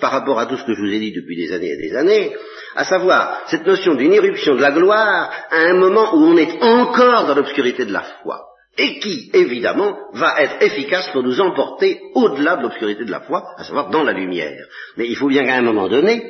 par 0.00 0.12
rapport 0.12 0.38
à 0.38 0.46
tout 0.46 0.56
ce 0.56 0.64
que 0.64 0.74
je 0.74 0.80
vous 0.80 0.92
ai 0.92 0.98
dit 0.98 1.12
depuis 1.12 1.36
des 1.36 1.52
années 1.52 1.72
et 1.72 1.88
des 1.88 1.96
années, 1.96 2.36
à 2.74 2.84
savoir 2.84 3.42
cette 3.46 3.66
notion 3.66 3.94
d'une 3.94 4.12
irruption 4.12 4.54
de 4.54 4.62
la 4.62 4.72
gloire 4.72 5.30
à 5.50 5.56
un 5.56 5.74
moment 5.74 6.14
où 6.14 6.18
on 6.18 6.36
est 6.36 6.62
encore 6.62 7.26
dans 7.26 7.34
l'obscurité 7.34 7.84
de 7.84 7.92
la 7.92 8.04
foi, 8.22 8.42
et 8.78 8.98
qui, 8.98 9.30
évidemment, 9.32 9.96
va 10.12 10.34
être 10.38 10.62
efficace 10.62 11.08
pour 11.08 11.22
nous 11.22 11.40
emporter 11.40 12.00
au-delà 12.14 12.56
de 12.56 12.62
l'obscurité 12.62 13.04
de 13.04 13.10
la 13.10 13.20
foi, 13.20 13.42
à 13.56 13.64
savoir 13.64 13.90
dans 13.90 14.04
la 14.04 14.12
lumière. 14.12 14.66
Mais 14.96 15.06
il 15.08 15.16
faut 15.16 15.28
bien 15.28 15.44
qu'à 15.44 15.56
un 15.56 15.62
moment 15.62 15.88
donné, 15.88 16.22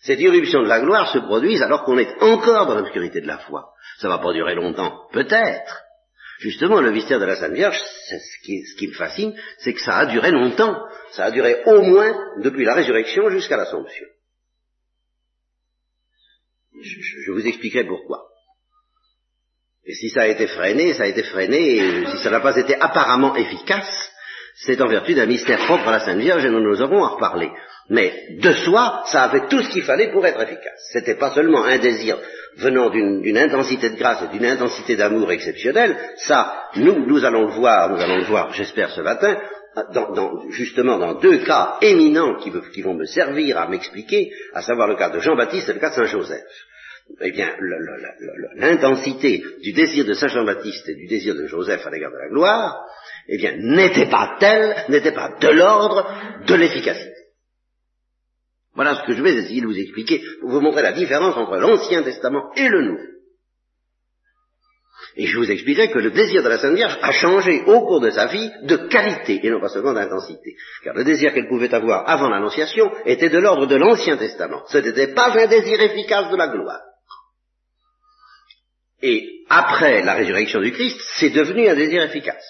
cette 0.00 0.20
irruption 0.20 0.62
de 0.62 0.68
la 0.68 0.80
gloire 0.80 1.12
se 1.12 1.18
produise 1.18 1.62
alors 1.62 1.84
qu'on 1.84 1.98
est 1.98 2.22
encore 2.22 2.66
dans 2.66 2.76
l'obscurité 2.76 3.20
de 3.20 3.26
la 3.26 3.38
foi. 3.38 3.72
Ça 3.98 4.08
va 4.08 4.18
pas 4.18 4.32
durer 4.32 4.54
longtemps, 4.54 5.08
peut-être. 5.12 5.82
Justement, 6.38 6.80
le 6.80 6.92
mystère 6.92 7.18
de 7.18 7.24
la 7.24 7.34
Sainte 7.34 7.54
Vierge, 7.54 7.78
ce 7.78 8.44
qui, 8.44 8.64
ce 8.64 8.76
qui 8.76 8.88
me 8.88 8.92
fascine, 8.92 9.34
c'est 9.58 9.74
que 9.74 9.80
ça 9.80 9.96
a 9.96 10.06
duré 10.06 10.30
longtemps. 10.30 10.76
Ça 11.10 11.24
a 11.24 11.30
duré 11.32 11.62
au 11.66 11.82
moins 11.82 12.14
depuis 12.38 12.64
la 12.64 12.74
résurrection 12.74 13.28
jusqu'à 13.30 13.56
l'Assomption. 13.56 14.06
Je, 16.80 17.32
vous 17.32 17.44
expliquerai 17.44 17.84
pourquoi. 17.84 18.28
Et 19.84 19.94
si 19.94 20.10
ça 20.10 20.22
a 20.22 20.26
été 20.26 20.46
freiné, 20.46 20.94
ça 20.94 21.04
a 21.04 21.06
été 21.06 21.24
freiné, 21.24 22.06
si 22.06 22.18
ça 22.18 22.30
n'a 22.30 22.40
pas 22.40 22.56
été 22.56 22.74
apparemment 22.76 23.34
efficace, 23.34 24.12
c'est 24.54 24.80
en 24.80 24.86
vertu 24.86 25.14
d'un 25.14 25.26
mystère 25.26 25.64
propre 25.66 25.88
à 25.88 25.92
la 25.92 26.00
Sainte 26.00 26.18
Vierge, 26.18 26.44
et 26.44 26.50
nous 26.50 26.60
nous 26.60 26.82
aurons 26.82 27.04
à 27.04 27.08
reparler. 27.08 27.50
Mais 27.90 28.36
de 28.38 28.52
soi, 28.52 29.02
ça 29.06 29.24
avait 29.24 29.46
tout 29.48 29.62
ce 29.62 29.70
qu'il 29.70 29.82
fallait 29.82 30.10
pour 30.12 30.26
être 30.26 30.40
efficace. 30.42 30.90
C'était 30.92 31.14
pas 31.14 31.30
seulement 31.30 31.64
un 31.64 31.78
désir 31.78 32.18
venant 32.56 32.90
d'une 32.90 33.38
intensité 33.38 33.90
de 33.90 33.96
grâce 33.96 34.22
et 34.22 34.36
d'une 34.36 34.44
intensité 34.44 34.96
d'amour 34.96 35.30
exceptionnelle. 35.32 35.96
Ça, 36.16 36.68
nous, 36.76 37.06
nous 37.06 37.24
allons 37.24 37.46
le 37.46 37.52
voir, 37.52 37.90
nous 37.90 38.00
allons 38.00 38.18
le 38.18 38.24
voir, 38.24 38.52
j'espère, 38.52 38.90
ce 38.90 39.00
matin, 39.00 39.38
dans, 39.94 40.50
justement 40.50 40.98
dans 40.98 41.14
deux 41.14 41.38
cas 41.38 41.78
éminents 41.80 42.36
qui, 42.36 42.52
qui 42.74 42.82
vont 42.82 42.94
me 42.94 43.06
servir 43.06 43.58
à 43.58 43.68
m'expliquer, 43.68 44.32
à 44.54 44.62
savoir 44.62 44.88
le 44.88 44.96
cas 44.96 45.10
de 45.10 45.20
Jean-Baptiste 45.20 45.68
et 45.70 45.74
le 45.74 45.80
cas 45.80 45.90
de 45.90 45.94
Saint-Joseph. 45.94 46.44
Eh 47.22 47.32
bien, 47.32 47.48
l'intensité 48.56 49.42
du 49.62 49.72
désir 49.72 50.04
de 50.04 50.12
Saint 50.12 50.28
Jean-Baptiste 50.28 50.90
et 50.90 50.94
du 50.94 51.06
désir 51.06 51.34
de 51.34 51.46
Joseph 51.46 51.86
à 51.86 51.90
l'égard 51.90 52.10
de 52.10 52.18
la 52.18 52.28
gloire, 52.28 52.84
eh 53.28 53.38
bien, 53.38 53.52
n'était 53.56 54.10
pas 54.10 54.36
telle, 54.38 54.84
n'était 54.90 55.12
pas 55.12 55.30
de 55.40 55.48
l'ordre 55.48 56.06
de 56.46 56.54
l'efficacité. 56.54 57.17
Voilà 58.78 58.94
ce 58.94 59.02
que 59.08 59.12
je 59.12 59.22
vais 59.24 59.34
essayer 59.34 59.60
de 59.60 59.66
vous 59.66 59.76
expliquer 59.76 60.22
pour 60.40 60.50
vous 60.50 60.60
montrer 60.60 60.82
la 60.82 60.92
différence 60.92 61.36
entre 61.36 61.56
l'Ancien 61.56 62.04
Testament 62.04 62.52
et 62.54 62.68
le 62.68 62.82
Nouveau. 62.82 63.02
Et 65.16 65.26
je 65.26 65.36
vous 65.36 65.50
expliquerai 65.50 65.90
que 65.90 65.98
le 65.98 66.12
désir 66.12 66.44
de 66.44 66.48
la 66.48 66.58
Sainte 66.58 66.76
Vierge 66.76 66.96
a 67.02 67.10
changé 67.10 67.64
au 67.66 67.80
cours 67.80 68.00
de 68.00 68.10
sa 68.10 68.28
vie 68.28 68.48
de 68.62 68.76
qualité 68.76 69.40
et 69.42 69.50
non 69.50 69.60
pas 69.60 69.68
seulement 69.68 69.94
d'intensité. 69.94 70.54
Car 70.84 70.94
le 70.94 71.02
désir 71.02 71.34
qu'elle 71.34 71.48
pouvait 71.48 71.74
avoir 71.74 72.08
avant 72.08 72.28
l'Annonciation 72.28 72.92
était 73.04 73.30
de 73.30 73.38
l'ordre 73.38 73.66
de 73.66 73.74
l'Ancien 73.74 74.16
Testament. 74.16 74.62
Ce 74.68 74.78
n'était 74.78 75.12
pas 75.12 75.32
un 75.36 75.48
désir 75.48 75.80
efficace 75.80 76.30
de 76.30 76.36
la 76.36 76.46
gloire. 76.46 76.82
Et 79.02 79.44
après 79.48 80.04
la 80.04 80.14
résurrection 80.14 80.60
du 80.60 80.70
Christ, 80.70 81.00
c'est 81.18 81.30
devenu 81.30 81.68
un 81.68 81.74
désir 81.74 82.04
efficace. 82.04 82.46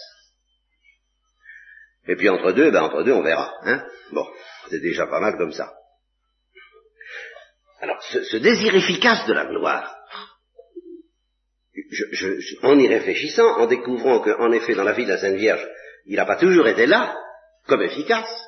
Et 2.06 2.16
puis 2.16 2.28
entre 2.28 2.52
deux, 2.52 2.70
ben 2.70 2.82
entre 2.82 3.02
deux, 3.02 3.12
on 3.12 3.22
verra. 3.22 3.50
Hein 3.64 3.82
bon, 4.12 4.26
c'est 4.68 4.82
déjà 4.82 5.06
pas 5.06 5.20
mal 5.20 5.38
comme 5.38 5.52
ça. 5.52 5.72
Alors, 7.80 8.02
ce, 8.02 8.36
désir 8.36 8.74
efficace 8.74 9.26
de 9.26 9.32
la 9.32 9.46
gloire, 9.46 9.94
en 12.62 12.78
y 12.78 12.88
réfléchissant, 12.88 13.58
en 13.58 13.66
découvrant 13.66 14.20
qu'en 14.20 14.50
effet, 14.52 14.74
dans 14.74 14.84
la 14.84 14.92
vie 14.92 15.04
de 15.04 15.10
la 15.10 15.18
Sainte 15.18 15.36
Vierge, 15.36 15.64
il 16.06 16.16
n'a 16.16 16.26
pas 16.26 16.36
toujours 16.36 16.66
été 16.66 16.86
là, 16.86 17.16
comme 17.66 17.82
efficace, 17.82 18.44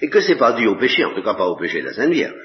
et 0.00 0.08
que 0.08 0.20
c'est 0.20 0.38
pas 0.38 0.52
dû 0.52 0.66
au 0.66 0.76
péché, 0.76 1.04
en 1.04 1.14
tout 1.14 1.22
cas 1.22 1.34
pas 1.34 1.48
au 1.48 1.56
péché 1.56 1.80
de 1.80 1.86
la 1.86 1.94
Sainte 1.94 2.12
Vierge, 2.12 2.40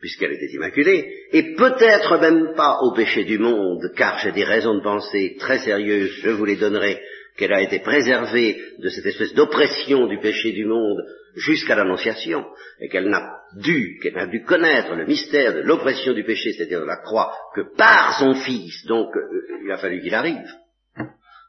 puisqu'elle 0.00 0.32
était 0.32 0.52
immaculée, 0.54 1.12
et 1.32 1.54
peut-être 1.54 2.18
même 2.18 2.54
pas 2.56 2.78
au 2.82 2.92
péché 2.94 3.24
du 3.24 3.38
monde, 3.38 3.92
car 3.96 4.18
j'ai 4.18 4.32
des 4.32 4.44
raisons 4.44 4.74
de 4.74 4.82
penser 4.82 5.36
très 5.38 5.58
sérieuses, 5.58 6.20
je 6.22 6.30
vous 6.30 6.44
les 6.44 6.56
donnerai, 6.56 7.00
qu'elle 7.36 7.52
a 7.52 7.62
été 7.62 7.78
préservée 7.78 8.60
de 8.78 8.88
cette 8.88 9.06
espèce 9.06 9.34
d'oppression 9.34 10.08
du 10.08 10.18
péché 10.18 10.52
du 10.52 10.64
monde 10.64 10.98
jusqu'à 11.38 11.76
l'Annonciation, 11.76 12.46
et 12.80 12.88
qu'elle 12.88 13.08
n'a 13.08 13.40
dû, 13.56 13.98
qu'elle 14.02 14.18
a 14.18 14.26
dû 14.26 14.42
connaître 14.44 14.94
le 14.94 15.06
mystère 15.06 15.54
de 15.54 15.60
l'oppression 15.60 16.12
du 16.12 16.24
péché, 16.24 16.52
c'est-à-dire 16.52 16.80
de 16.80 16.86
la 16.86 16.98
croix, 16.98 17.32
que 17.54 17.62
par 17.76 18.18
son 18.18 18.34
Fils, 18.34 18.84
donc 18.86 19.14
euh, 19.16 19.60
il 19.64 19.70
a 19.70 19.78
fallu 19.78 20.00
qu'il 20.00 20.14
arrive, 20.14 20.48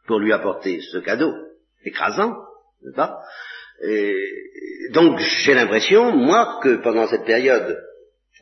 pour 0.08 0.20
lui 0.20 0.34
apporter 0.34 0.82
ce 0.82 0.98
cadeau 1.00 1.32
écrasant, 1.84 2.36
n'est-ce 2.84 2.96
pas? 2.96 3.20
Donc 4.92 5.20
j'ai 5.20 5.54
l'impression, 5.54 6.12
moi, 6.16 6.60
que 6.62 6.82
pendant 6.82 7.08
cette 7.08 7.26
période 7.26 7.78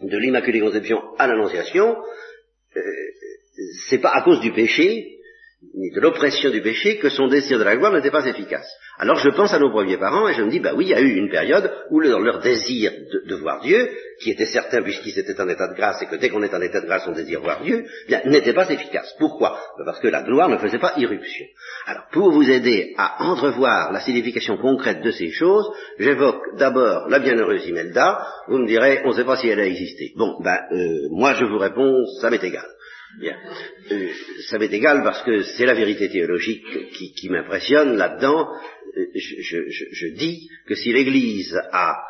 de 0.02 0.18
l'Immaculée 0.18 0.62
Conception 0.62 1.02
à 1.18 1.28
l'Annonciation, 1.28 1.98
euh, 2.76 2.82
c'est 3.88 4.00
pas 4.00 4.14
à 4.14 4.22
cause 4.24 4.40
du 4.40 4.52
péché, 4.54 5.17
ni 5.74 5.90
de 5.92 6.00
l'oppression 6.00 6.52
du 6.52 6.62
péché 6.62 6.98
que 6.98 7.10
son 7.10 7.28
désir 7.28 7.58
de 7.58 7.64
la 7.64 7.76
gloire 7.76 7.92
n'était 7.92 8.12
pas 8.12 8.26
efficace. 8.26 8.68
Alors 9.00 9.18
je 9.18 9.30
pense 9.30 9.54
à 9.54 9.60
nos 9.60 9.72
premiers 9.72 9.98
parents 9.98 10.28
et 10.28 10.34
je 10.34 10.44
me 10.44 10.52
dis, 10.52 10.60
bah 10.60 10.74
oui, 10.76 10.86
il 10.86 10.90
y 10.90 10.94
a 10.94 11.02
eu 11.02 11.16
une 11.16 11.30
période 11.30 11.72
où 11.90 12.00
leur, 12.00 12.40
désir 12.42 12.92
de, 13.28 13.36
voir 13.36 13.62
Dieu, 13.62 13.90
qui 14.22 14.32
était 14.32 14.46
certain 14.46 14.84
puisqu'ils 14.84 15.18
étaient 15.18 15.40
en 15.42 15.50
état 15.50 15.68
de 15.68 15.76
grâce 15.76 16.02
et 16.02 16.06
que 16.06 16.16
dès 16.16 16.30
qu'on 16.30 16.44
est 16.44 16.54
en 16.54 16.62
état 16.62 16.80
de 16.80 16.86
grâce 16.86 17.08
on 17.08 17.12
désire 17.12 17.42
voir 17.42 17.64
Dieu, 17.64 17.86
eh 17.86 18.08
bien 18.08 18.22
n'était 18.26 18.54
pas 18.54 18.70
efficace. 18.70 19.16
Pourquoi? 19.18 19.60
Bah, 19.80 19.84
Parce 19.86 20.00
que 20.00 20.08
la 20.08 20.22
gloire 20.22 20.50
ne 20.50 20.58
faisait 20.58 20.78
pas 20.78 20.94
irruption. 20.98 21.46
Alors 21.88 22.04
pour 22.12 22.32
vous 22.32 22.50
aider 22.50 22.94
à 22.98 23.24
entrevoir 23.24 23.92
la 23.92 24.02
signification 24.02 24.58
concrète 24.58 25.02
de 25.02 25.12
ces 25.12 25.32
choses, 25.32 25.68
j'évoque 25.98 26.56
d'abord 26.58 27.10
la 27.10 27.18
bienheureuse 27.18 27.68
Imelda. 27.68 28.28
Vous 28.48 28.60
me 28.60 28.68
direz, 28.68 29.02
on 29.06 29.10
ne 29.10 29.14
sait 29.14 29.26
pas 29.26 29.38
si 29.38 29.48
elle 29.48 29.60
a 29.60 29.66
existé. 29.66 30.14
Bon, 30.16 30.40
ben 30.44 30.60
moi 31.12 31.34
je 31.34 31.46
vous 31.46 31.58
réponds, 31.58 32.06
ça 32.22 32.30
m'est 32.30 32.44
égal. 32.44 32.66
Bien. 33.20 33.36
Euh, 33.92 34.10
ça 34.50 34.60
m'est 34.60 34.72
égal 34.72 35.02
parce 35.04 35.24
que 35.24 35.42
c'est 35.42 35.66
la 35.66 35.74
vérité 35.74 36.10
théologique 36.10 36.64
qui, 36.92 37.30
m'impressionne 37.30 37.96
là-dedans. 37.96 38.50
Euh, 38.96 39.06
je, 39.16 40.08
dis 40.14 40.50
que 40.68 40.76
si 40.76 40.92
l'Église 40.92 41.58
a, 41.72 42.04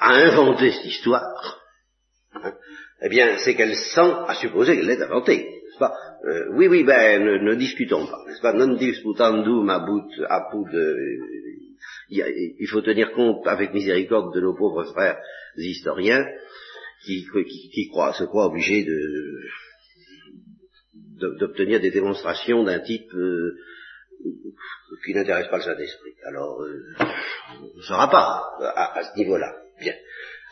inventé 0.00 0.72
cette 0.72 0.86
histoire, 0.86 1.60
hein, 2.34 2.54
eh 3.02 3.08
bien, 3.08 3.38
c'est 3.38 3.54
qu'elle 3.54 3.76
sent 3.76 4.12
à 4.26 4.34
supposer 4.34 4.76
qu'elle 4.76 4.86
l'ait 4.86 5.02
inventée. 5.02 5.48
Pas? 5.78 5.94
Euh, 6.24 6.48
oui, 6.54 6.66
oui, 6.66 6.82
ben, 6.82 7.22
ne, 7.22 7.54
discutons 7.54 8.04
pas, 8.06 8.24
n'est-ce 8.26 8.40
pas? 8.40 8.52
Non 8.52 8.74
disputandum 8.74 9.70
abut 9.70 10.24
apud. 10.28 10.66
il 12.10 12.66
faut 12.68 12.80
tenir 12.80 13.12
compte 13.12 13.46
avec 13.46 13.72
miséricorde 13.72 14.34
de 14.34 14.40
nos 14.40 14.56
pauvres 14.56 14.82
frères 14.92 15.20
historiens 15.56 16.26
qui, 17.04 17.24
qui 17.72 17.88
croient, 17.90 18.12
se 18.12 18.24
croient 18.24 18.46
obligés 18.46 18.82
de 18.82 18.98
d'obtenir 21.18 21.80
des 21.80 21.90
démonstrations 21.90 22.64
d'un 22.64 22.80
type 22.80 23.12
euh, 23.14 23.56
qui 25.04 25.14
n'intéresse 25.14 25.48
pas 25.48 25.58
le 25.58 25.62
Saint-Esprit. 25.62 26.14
Alors, 26.26 26.60
euh, 26.62 26.82
on 27.60 27.78
ne 27.78 27.82
saura 27.82 28.10
pas 28.10 28.42
à, 28.60 29.02
ce 29.04 29.18
niveau-là. 29.18 29.54
Bien. 29.80 29.94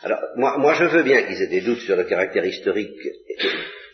Alors, 0.03 0.19
moi, 0.35 0.57
moi, 0.57 0.73
je 0.73 0.85
veux 0.85 1.03
bien 1.03 1.23
qu'ils 1.23 1.41
aient 1.41 1.47
des 1.47 1.61
doutes 1.61 1.79
sur 1.79 1.95
le 1.95 2.03
caractère 2.05 2.45
historique 2.45 2.97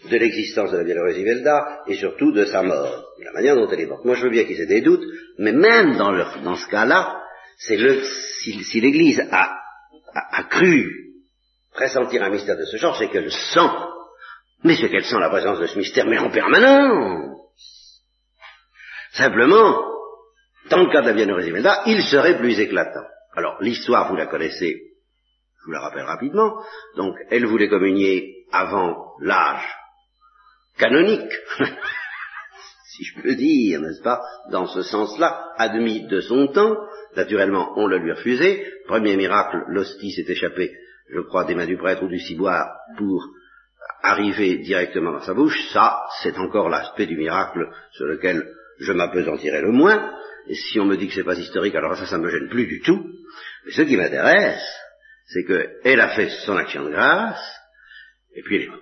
de 0.10 0.18
l'existence 0.18 0.72
de 0.72 0.78
la 0.78 0.84
Biélorussie 0.84 1.22
Ivelda 1.22 1.84
et 1.88 1.96
surtout 1.96 2.32
de 2.32 2.46
sa 2.46 2.62
mort, 2.62 3.06
la 3.24 3.32
manière 3.32 3.56
dont 3.56 3.70
elle 3.70 3.80
est 3.80 3.86
morte. 3.86 4.06
Moi, 4.06 4.16
je 4.16 4.24
veux 4.24 4.32
bien 4.32 4.44
qu'ils 4.44 4.62
aient 4.62 4.68
des 4.68 4.82
doutes, 4.82 5.06
mais 5.38 5.54
même 5.54 5.98
dans, 5.98 6.12
dans 6.44 6.56
ce 6.56 6.68
cas-là, 6.68 7.22
c'est 7.58 7.78
le 7.78 8.04
si, 8.44 8.64
si 8.64 8.82
l'Église 8.82 9.22
a, 9.32 9.60
a, 10.14 10.40
a 10.40 10.44
cru 10.44 11.04
pressentir 11.74 12.22
un 12.22 12.30
mystère 12.30 12.58
de 12.58 12.66
ce 12.66 12.78
genre, 12.78 12.98
c'est 12.98 13.10
qu'elle 13.10 13.32
sent 13.32 13.70
mais 14.63 14.76
c'est 14.76 14.89
qu'elle 14.89 15.06
sent 15.06 15.19
la 15.19 15.30
présence 15.30 15.60
de 15.60 15.67
ce 15.67 15.78
mystère, 15.78 16.06
mais 16.06 16.17
en 16.17 16.30
permanence. 16.30 17.38
Simplement, 19.12 19.84
dans 20.69 20.84
le 20.84 20.91
cas 20.91 21.02
la 21.02 21.13
Vienne 21.13 21.36
il 21.86 22.02
serait 22.04 22.38
plus 22.38 22.60
éclatant. 22.60 23.06
Alors, 23.36 23.58
l'histoire, 23.62 24.10
vous 24.10 24.15
la 24.15 24.28
connaissez, 24.28 24.93
je 25.60 25.65
vous 25.65 25.71
la 25.71 25.82
rappelle 25.82 26.06
rapidement. 26.06 26.63
Donc, 26.95 27.15
elle 27.30 27.45
voulait 27.45 27.69
communier 27.69 28.45
avant 28.52 29.13
l'âge 29.19 29.67
canonique, 30.78 31.32
si 32.91 33.04
je 33.04 33.21
peux 33.21 33.36
dire, 33.36 33.82
n'est-ce 33.82 34.02
pas, 34.02 34.21
dans 34.52 34.67
ce 34.67 34.82
sens-là, 34.84 35.52
admis 35.58 36.08
de 36.08 36.21
son 36.21 36.47
temps. 36.47 36.76
Naturellement, 37.15 37.73
on 37.76 37.88
le 37.88 37.97
lui 37.97 38.12
refusé. 38.12 38.65
Premier 38.88 39.15
miracle, 39.15 39.63
l'hostie 39.67 40.12
s'est 40.12 40.32
échappée, 40.32 40.71
je 41.10 41.21
crois, 41.21 41.45
des 41.45 41.56
mains 41.56 41.67
du 41.67 41.78
prêtre 41.78 42.04
ou 42.04 42.08
du 42.08 42.19
ciboire 42.19 42.71
pour 42.97 43.23
arriver 44.04 44.58
directement 44.58 45.13
dans 45.13 45.22
sa 45.22 45.34
bouche, 45.34 45.58
ça, 45.72 46.04
c'est 46.22 46.38
encore 46.38 46.70
l'aspect 46.70 47.06
du 47.06 47.16
miracle 47.16 47.70
sur 47.94 48.06
lequel 48.06 48.46
je 48.80 48.92
m'apesantirai 48.92 49.62
le 49.62 49.72
moins. 49.72 50.12
Et 50.48 50.56
si 50.56 50.80
on 50.80 50.86
me 50.86 50.98
dit 50.98 51.08
que 51.08 51.13
c'est 51.13 51.24
pas 51.24 51.39
historique, 51.39 51.76
alors 51.76 51.96
ça, 51.96 52.06
ça 52.06 52.18
me 52.18 52.30
gêne 52.30 52.50
plus 52.50 52.68
du 52.68 52.82
tout. 52.82 53.02
Mais 53.66 53.72
ce 53.72 53.82
qui 53.84 53.96
m'intéresse, 53.96 54.63
c'est 55.28 55.46
qu'elle 55.46 56.02
a 56.02 56.10
fait 56.10 56.30
son 56.46 56.58
action 56.58 56.84
de 56.84 56.92
grâce, 56.92 57.60
et 58.36 58.42
puis 58.42 58.58
elle 58.58 58.63
est 58.63 58.68
morte. 58.68 58.82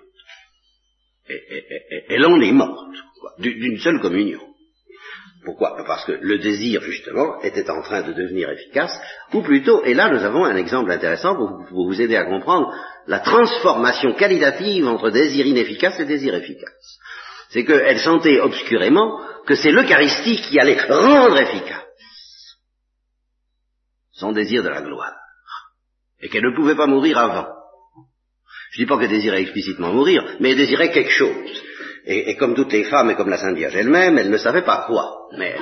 Et, 1.28 2.04
elle 2.08 2.26
en 2.26 2.40
est 2.40 2.52
morte, 2.52 2.96
d'une 3.38 3.78
seule 3.78 4.00
communion. 4.00 4.40
Pourquoi? 5.44 5.76
Parce 5.86 6.04
que 6.04 6.12
le 6.12 6.38
désir, 6.38 6.82
justement, 6.82 7.40
était 7.42 7.68
en 7.68 7.82
train 7.82 8.02
de 8.02 8.12
devenir 8.12 8.50
efficace, 8.50 8.96
ou 9.32 9.42
plutôt, 9.42 9.84
et 9.84 9.94
là 9.94 10.08
nous 10.10 10.24
avons 10.24 10.44
un 10.44 10.56
exemple 10.56 10.90
intéressant 10.90 11.34
pour, 11.34 11.64
vous 11.70 12.00
aider 12.00 12.16
à 12.16 12.24
comprendre 12.24 12.72
la 13.06 13.20
transformation 13.20 14.14
qualitative 14.14 14.86
entre 14.86 15.10
désir 15.10 15.46
inefficace 15.46 15.98
et 16.00 16.04
désir 16.04 16.34
efficace. 16.34 16.98
C'est 17.50 17.64
qu'elle 17.64 17.98
sentait 17.98 18.40
obscurément 18.40 19.18
que 19.46 19.54
c'est 19.54 19.72
l'Eucharistie 19.72 20.40
qui 20.40 20.58
allait 20.58 20.80
rendre 20.80 21.38
efficace 21.38 21.82
son 24.12 24.32
désir 24.32 24.62
de 24.62 24.68
la 24.68 24.82
gloire, 24.82 25.16
et 26.20 26.28
qu'elle 26.28 26.44
ne 26.44 26.54
pouvait 26.54 26.76
pas 26.76 26.86
mourir 26.86 27.18
avant. 27.18 27.48
Je 28.70 28.80
ne 28.80 28.84
dis 28.84 28.88
pas 28.88 28.98
qu'elle 28.98 29.10
désirait 29.10 29.42
explicitement 29.42 29.92
mourir, 29.92 30.36
mais 30.38 30.52
elle 30.52 30.56
désirait 30.56 30.92
quelque 30.92 31.10
chose. 31.10 31.62
Et, 32.04 32.36
comme 32.36 32.54
toutes 32.54 32.72
les 32.72 32.84
femmes 32.84 33.10
et 33.10 33.14
comme 33.14 33.28
la 33.28 33.36
Sainte 33.36 33.56
Vierge 33.56 33.76
elle-même, 33.76 34.18
elle 34.18 34.30
ne 34.30 34.36
savait 34.36 34.62
pas 34.62 34.84
quoi. 34.86 35.28
Mais, 35.36 35.54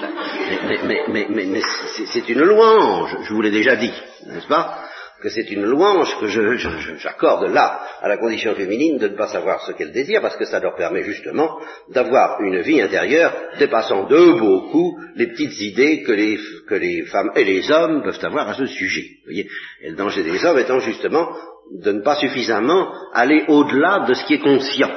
c'est 2.13 2.29
une 2.29 2.43
louange, 2.43 3.17
je 3.23 3.35
vous 3.35 3.43
l'ai 3.43 3.51
déjà 3.51 3.77
dit, 3.77 3.93
n'est-ce 4.27 4.47
pas? 4.47 4.85
Que 5.23 5.29
c'est 5.29 5.51
une 5.51 5.65
louange 5.65 6.17
que 6.19 6.27
j'accorde 6.27 7.51
là 7.53 7.81
à 8.01 8.09
la 8.09 8.17
condition 8.17 8.55
féminine 8.55 8.99
de 8.99 9.09
ne 9.09 9.17
pas 9.17 9.29
savoir 9.29 9.63
ce 9.63 9.73
qu'elle 9.73 9.93
désire, 9.93 10.23
parce 10.23 10.37
que 10.37 10.45
ça 10.45 10.61
leur 10.61 10.77
permet 10.77 11.03
justement 11.03 11.59
d'avoir 11.91 12.41
une 12.41 12.61
vie 12.61 12.81
intérieure 12.81 13.33
dépassant 13.59 14.07
de 14.07 14.39
beaucoup 14.39 14.99
les 15.17 15.29
petites 15.29 15.61
idées 15.61 16.03
que 16.03 16.13
les, 16.13 17.03
femmes 17.07 17.31
et 17.37 17.45
les 17.45 17.71
hommes 17.71 18.03
peuvent 18.03 18.25
avoir 18.25 18.49
à 18.49 18.55
ce 18.55 18.67
sujet. 18.67 19.07
Et 19.31 19.47
le 19.89 19.97
danger 19.97 20.23
des 20.23 20.45
hommes 20.45 20.59
étant 20.59 20.81
justement 20.81 21.29
de 21.73 21.93
ne 21.93 22.03
pas 22.03 22.17
suffisamment 22.17 22.93
aller 23.13 23.45
au-delà 23.49 24.07
de 24.09 24.15
ce 24.15 24.25
qui 24.25 24.35
est 24.35 24.41
conscient 24.41 24.91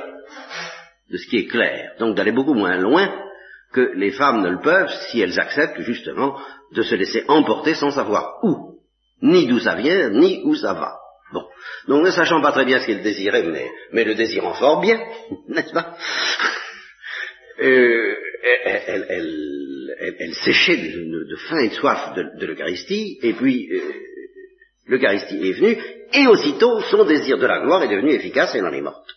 de 1.14 1.18
ce 1.18 1.28
qui 1.28 1.38
est 1.38 1.48
clair. 1.48 1.92
Donc 2.00 2.16
d'aller 2.16 2.32
beaucoup 2.32 2.56
moins 2.56 2.76
loin 2.78 3.08
que 3.72 3.92
les 3.96 4.12
femmes 4.12 4.42
ne 4.42 4.50
le 4.50 4.60
peuvent 4.60 4.92
si 5.10 5.22
elles 5.22 5.40
acceptent 5.40 5.82
justement 5.82 6.38
de 6.74 6.82
se 6.82 6.96
laisser 6.96 7.24
emporter 7.28 7.76
sans 7.76 7.92
savoir 7.92 8.40
où, 8.44 8.73
ni 9.22 9.48
d'où 9.48 9.60
ça 9.60 9.76
vient, 9.76 10.10
ni 10.10 10.42
où 10.44 10.56
ça 10.56 10.74
va. 10.74 10.98
Bon. 11.34 11.46
Donc 11.88 12.04
ne 12.04 12.12
sachant 12.12 12.42
pas 12.42 12.52
très 12.52 12.66
bien 12.66 12.80
ce 12.80 12.88
qu'elles 12.88 13.04
désiraient, 13.04 13.44
mais, 13.92 14.04
le 14.04 14.16
désirant 14.16 14.54
fort 14.54 14.82
bien, 14.82 15.00
n'est-ce 15.48 15.74
pas? 15.74 15.96
Euh, 17.62 18.16
elle, 18.66 19.96
elle, 20.20 20.34
séchait 20.36 20.78
de, 20.78 21.36
faim 21.48 21.60
et 21.60 21.70
de 21.70 21.74
soif 21.74 22.14
de, 22.16 22.46
l'Eucharistie, 22.46 23.20
et 23.22 23.34
puis 23.34 23.70
euh, 23.72 23.82
l'Eucharistie 24.88 25.50
est 25.50 25.54
venue, 25.54 25.78
et 26.14 26.28
aussitôt 26.28 26.82
son 26.82 27.06
désir 27.06 27.38
de 27.38 27.46
la 27.46 27.60
gloire 27.60 27.84
est 27.84 27.90
devenu 27.90 28.12
efficace 28.12 28.54
et 28.54 28.60
elle 28.60 28.66
en 28.66 28.74
est 28.74 28.82
morte. 28.82 29.10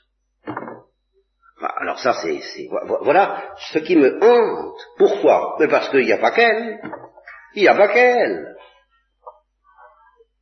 Alors 1.59 1.99
ça, 1.99 2.13
c'est, 2.23 2.69
voilà 3.03 3.51
ce 3.73 3.79
qui 3.79 3.97
me 3.97 4.23
hante. 4.23 4.81
Pourquoi? 4.99 5.57
Mais 5.59 5.69
parce 5.69 5.89
qu'il 5.89 6.05
n'y 6.05 6.13
a 6.13 6.19
pas 6.19 6.33
qu'elle. 6.33 6.81
Il 7.55 7.63
n'y 7.63 7.69
a 7.69 7.75
pas 7.75 7.89
qu'elle. 7.89 8.56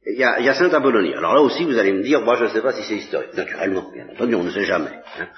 Il 0.07 0.19
y 0.19 0.25
a, 0.25 0.38
il 0.38 0.47
y 0.47 0.49
a 0.49 0.55
Saint 0.55 0.73
Apollonie. 0.73 1.14
Alors 1.14 1.35
là 1.35 1.40
aussi, 1.40 1.64
vous 1.64 1.79
allez 1.79 1.93
me 1.93 2.03
dire, 2.03 2.21
moi 2.21 2.37
je 2.37 2.45
ne 2.45 2.49
sais 2.49 2.61
pas 2.61 2.73
si 2.73 2.83
c'est 2.83 2.97
historique. 2.97 3.35
Naturellement, 3.35 3.90
bien 3.93 4.09
entendu, 4.09 4.35
on 4.35 4.45
ne 4.45 4.51
sait 4.51 4.64
jamais. 4.64 4.93
Hein. 5.19 5.29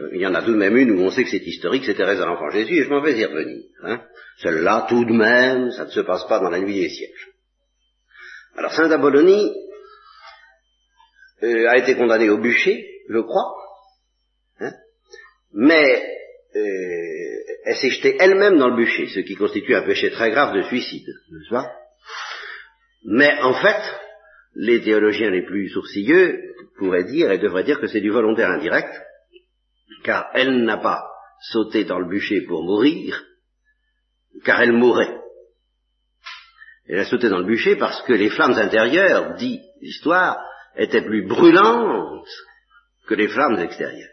Euh, 0.00 0.10
il 0.12 0.20
y 0.20 0.26
en 0.26 0.34
a 0.34 0.42
tout 0.42 0.52
de 0.52 0.56
même 0.56 0.76
une 0.76 0.92
où 0.92 1.00
on 1.02 1.10
sait 1.10 1.24
que 1.24 1.30
c'est 1.30 1.44
historique, 1.44 1.84
c'est 1.84 1.94
Thérèse 1.94 2.18
de 2.18 2.24
l'Enfant 2.24 2.50
Jésus, 2.50 2.78
et 2.78 2.84
je 2.84 2.90
m'en 2.90 3.00
vais 3.00 3.18
y 3.18 3.24
revenir. 3.24 3.64
Hein. 3.82 4.02
Celle-là, 4.42 4.86
tout 4.88 5.04
de 5.04 5.12
même, 5.12 5.70
ça 5.72 5.84
ne 5.84 5.90
se 5.90 6.00
passe 6.00 6.26
pas 6.28 6.38
dans 6.38 6.50
la 6.50 6.60
nuit 6.60 6.80
des 6.80 6.88
sièges. 6.88 7.28
Alors 8.56 8.72
Saint 8.72 8.90
Apollonie 8.90 9.52
euh, 11.42 11.68
a 11.68 11.78
été 11.78 11.96
condamné 11.96 12.30
au 12.30 12.38
bûcher, 12.38 12.86
je 13.08 13.18
crois, 13.18 13.54
mais 15.54 16.02
euh, 16.56 17.44
elle 17.64 17.76
s'est 17.76 17.90
jetée 17.90 18.16
elle-même 18.18 18.58
dans 18.58 18.68
le 18.68 18.76
bûcher, 18.76 19.06
ce 19.08 19.20
qui 19.20 19.36
constitue 19.36 19.74
un 19.74 19.82
péché 19.82 20.10
très 20.10 20.30
grave 20.30 20.54
de 20.54 20.62
suicide, 20.62 21.06
n'est-ce 21.06 21.50
pas? 21.50 21.72
Mais 23.04 23.38
en 23.40 23.54
fait, 23.54 23.82
les 24.54 24.82
théologiens 24.82 25.30
les 25.30 25.44
plus 25.44 25.68
sourcilleux 25.68 26.54
pourraient 26.76 27.04
dire 27.04 27.30
et 27.30 27.38
devraient 27.38 27.64
dire 27.64 27.80
que 27.80 27.86
c'est 27.86 28.00
du 28.00 28.10
volontaire 28.10 28.50
indirect, 28.50 28.92
car 30.02 30.28
elle 30.34 30.64
n'a 30.64 30.78
pas 30.78 31.04
sauté 31.50 31.84
dans 31.84 31.98
le 31.98 32.08
bûcher 32.08 32.42
pour 32.42 32.62
mourir, 32.62 33.24
car 34.44 34.60
elle 34.62 34.72
mourrait. 34.72 35.20
Elle 36.86 37.00
a 37.00 37.04
sauté 37.04 37.28
dans 37.28 37.38
le 37.38 37.46
bûcher 37.46 37.76
parce 37.76 38.02
que 38.02 38.12
les 38.12 38.30
flammes 38.30 38.58
intérieures, 38.58 39.34
dit 39.34 39.60
l'histoire, 39.80 40.38
étaient 40.76 41.04
plus 41.04 41.26
brûlantes 41.26 42.28
que 43.06 43.14
les 43.14 43.28
flammes 43.28 43.58
extérieures. 43.58 44.10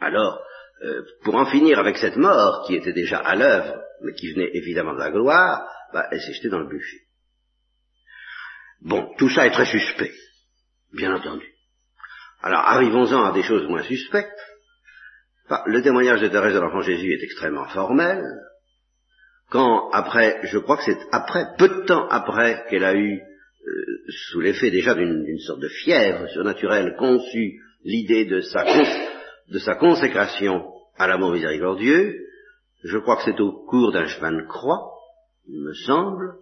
Alors, 0.00 0.40
euh, 0.82 1.02
pour 1.24 1.34
en 1.34 1.46
finir 1.46 1.78
avec 1.78 1.98
cette 1.98 2.16
mort 2.16 2.64
qui 2.66 2.74
était 2.74 2.92
déjà 2.92 3.18
à 3.18 3.34
l'œuvre, 3.36 3.80
mais 4.02 4.14
qui 4.14 4.32
venait 4.32 4.50
évidemment 4.54 4.94
de 4.94 5.00
la 5.00 5.10
gloire, 5.10 5.68
bah, 5.92 6.06
elle 6.10 6.20
s'est 6.20 6.32
jetée 6.32 6.48
dans 6.48 6.60
le 6.60 6.68
bûcher. 6.68 7.09
Bon, 8.82 9.12
tout 9.18 9.28
ça 9.28 9.46
est 9.46 9.50
très 9.50 9.66
suspect, 9.66 10.12
bien 10.92 11.14
entendu. 11.14 11.46
Alors 12.42 12.60
arrivons-en 12.60 13.24
à 13.24 13.32
des 13.32 13.42
choses 13.42 13.68
moins 13.68 13.82
suspectes. 13.82 14.30
Le 15.66 15.82
témoignage 15.82 16.20
de 16.20 16.28
Thérèse 16.28 16.54
de 16.54 16.60
l'Enfant 16.60 16.80
Jésus 16.80 17.12
est 17.12 17.24
extrêmement 17.24 17.66
formel. 17.66 18.22
Quand 19.50 19.90
après, 19.90 20.40
je 20.44 20.58
crois 20.58 20.76
que 20.76 20.84
c'est 20.84 20.98
après, 21.12 21.44
peu 21.58 21.68
de 21.68 21.84
temps 21.86 22.08
après 22.08 22.64
qu'elle 22.70 22.84
a 22.84 22.94
eu, 22.94 23.20
euh, 23.20 24.12
sous 24.30 24.40
l'effet 24.40 24.70
déjà 24.70 24.94
d'une 24.94 25.38
sorte 25.40 25.60
de 25.60 25.68
fièvre 25.68 26.28
surnaturelle, 26.28 26.94
conçu 26.96 27.60
l'idée 27.84 28.26
de 28.26 28.40
sa 28.40 28.64
de 28.64 29.58
sa 29.58 29.74
consécration 29.74 30.70
à 30.96 31.08
l'amour 31.08 31.32
miséricordieux, 31.32 32.16
je 32.84 32.98
crois 32.98 33.16
que 33.16 33.24
c'est 33.24 33.40
au 33.40 33.64
cours 33.66 33.92
d'un 33.92 34.06
chemin 34.06 34.32
de 34.32 34.46
croix, 34.46 34.92
il 35.48 35.60
me 35.60 35.74
semble, 35.74 36.34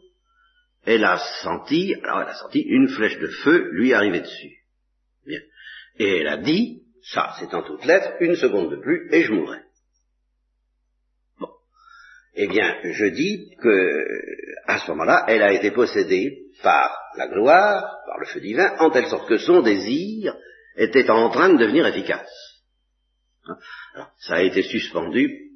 elle 0.84 1.04
a 1.04 1.18
senti, 1.42 1.94
alors 2.02 2.22
elle 2.22 2.28
a 2.28 2.34
senti 2.34 2.60
une 2.60 2.88
flèche 2.88 3.18
de 3.18 3.28
feu 3.28 3.68
lui 3.72 3.92
arriver 3.92 4.20
dessus. 4.20 4.56
Et 5.98 6.18
elle 6.18 6.28
a 6.28 6.36
dit, 6.36 6.82
ça 7.02 7.34
c'est 7.38 7.52
en 7.54 7.62
toutes 7.62 7.84
lettres, 7.84 8.12
une 8.20 8.36
seconde 8.36 8.70
de 8.70 8.76
plus, 8.76 9.08
et 9.12 9.22
je 9.24 9.32
mourrai. 9.32 9.58
Bon. 11.40 11.48
Eh 12.34 12.46
bien, 12.46 12.76
je 12.84 13.06
dis 13.06 13.50
que, 13.60 14.04
à 14.66 14.78
ce 14.78 14.90
moment-là, 14.92 15.24
elle 15.28 15.42
a 15.42 15.52
été 15.52 15.72
possédée 15.72 16.44
par 16.62 16.96
la 17.16 17.28
gloire, 17.28 17.96
par 18.06 18.18
le 18.18 18.26
feu 18.26 18.40
divin, 18.40 18.76
en 18.78 18.90
telle 18.90 19.06
sorte 19.06 19.28
que 19.28 19.38
son 19.38 19.62
désir 19.62 20.36
était 20.76 21.10
en 21.10 21.30
train 21.30 21.52
de 21.52 21.58
devenir 21.58 21.86
efficace. 21.86 22.30
Hein? 23.46 23.56
Alors, 23.94 24.12
ça 24.20 24.36
a 24.36 24.42
été 24.42 24.62
suspendu, 24.62 25.50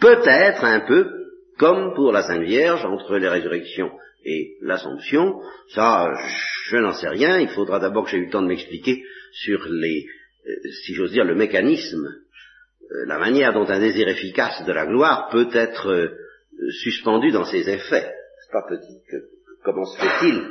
peut-être 0.00 0.64
un 0.64 0.80
peu 0.80 1.10
comme 1.58 1.94
pour 1.94 2.12
la 2.12 2.22
Sainte 2.22 2.42
Vierge, 2.42 2.84
entre 2.84 3.16
les 3.16 3.28
résurrections 3.28 3.90
et 4.26 4.56
l'Assomption. 4.60 5.40
Ça, 5.74 6.12
je 6.68 6.76
n'en 6.76 6.92
sais 6.92 7.08
rien. 7.08 7.38
Il 7.38 7.48
faudra 7.48 7.78
d'abord 7.78 8.04
que 8.04 8.10
j'ai 8.10 8.18
eu 8.18 8.26
le 8.26 8.30
temps 8.30 8.42
de 8.42 8.48
m'expliquer 8.48 9.04
sur 9.32 9.66
les, 9.70 10.06
euh, 10.46 10.52
si 10.84 10.94
j'ose 10.94 11.12
dire, 11.12 11.24
le 11.24 11.36
mécanisme, 11.36 12.06
euh, 12.06 13.06
la 13.06 13.18
manière 13.18 13.52
dont 13.52 13.68
un 13.68 13.78
désir 13.78 14.08
efficace 14.08 14.64
de 14.64 14.72
la 14.72 14.86
gloire 14.86 15.28
peut 15.30 15.48
être 15.52 15.90
euh, 15.90 16.08
suspendu 16.82 17.30
dans 17.30 17.44
ses 17.44 17.68
effets. 17.68 18.12
Comment 19.64 19.84
se 19.84 19.98
fait-il 19.98 20.44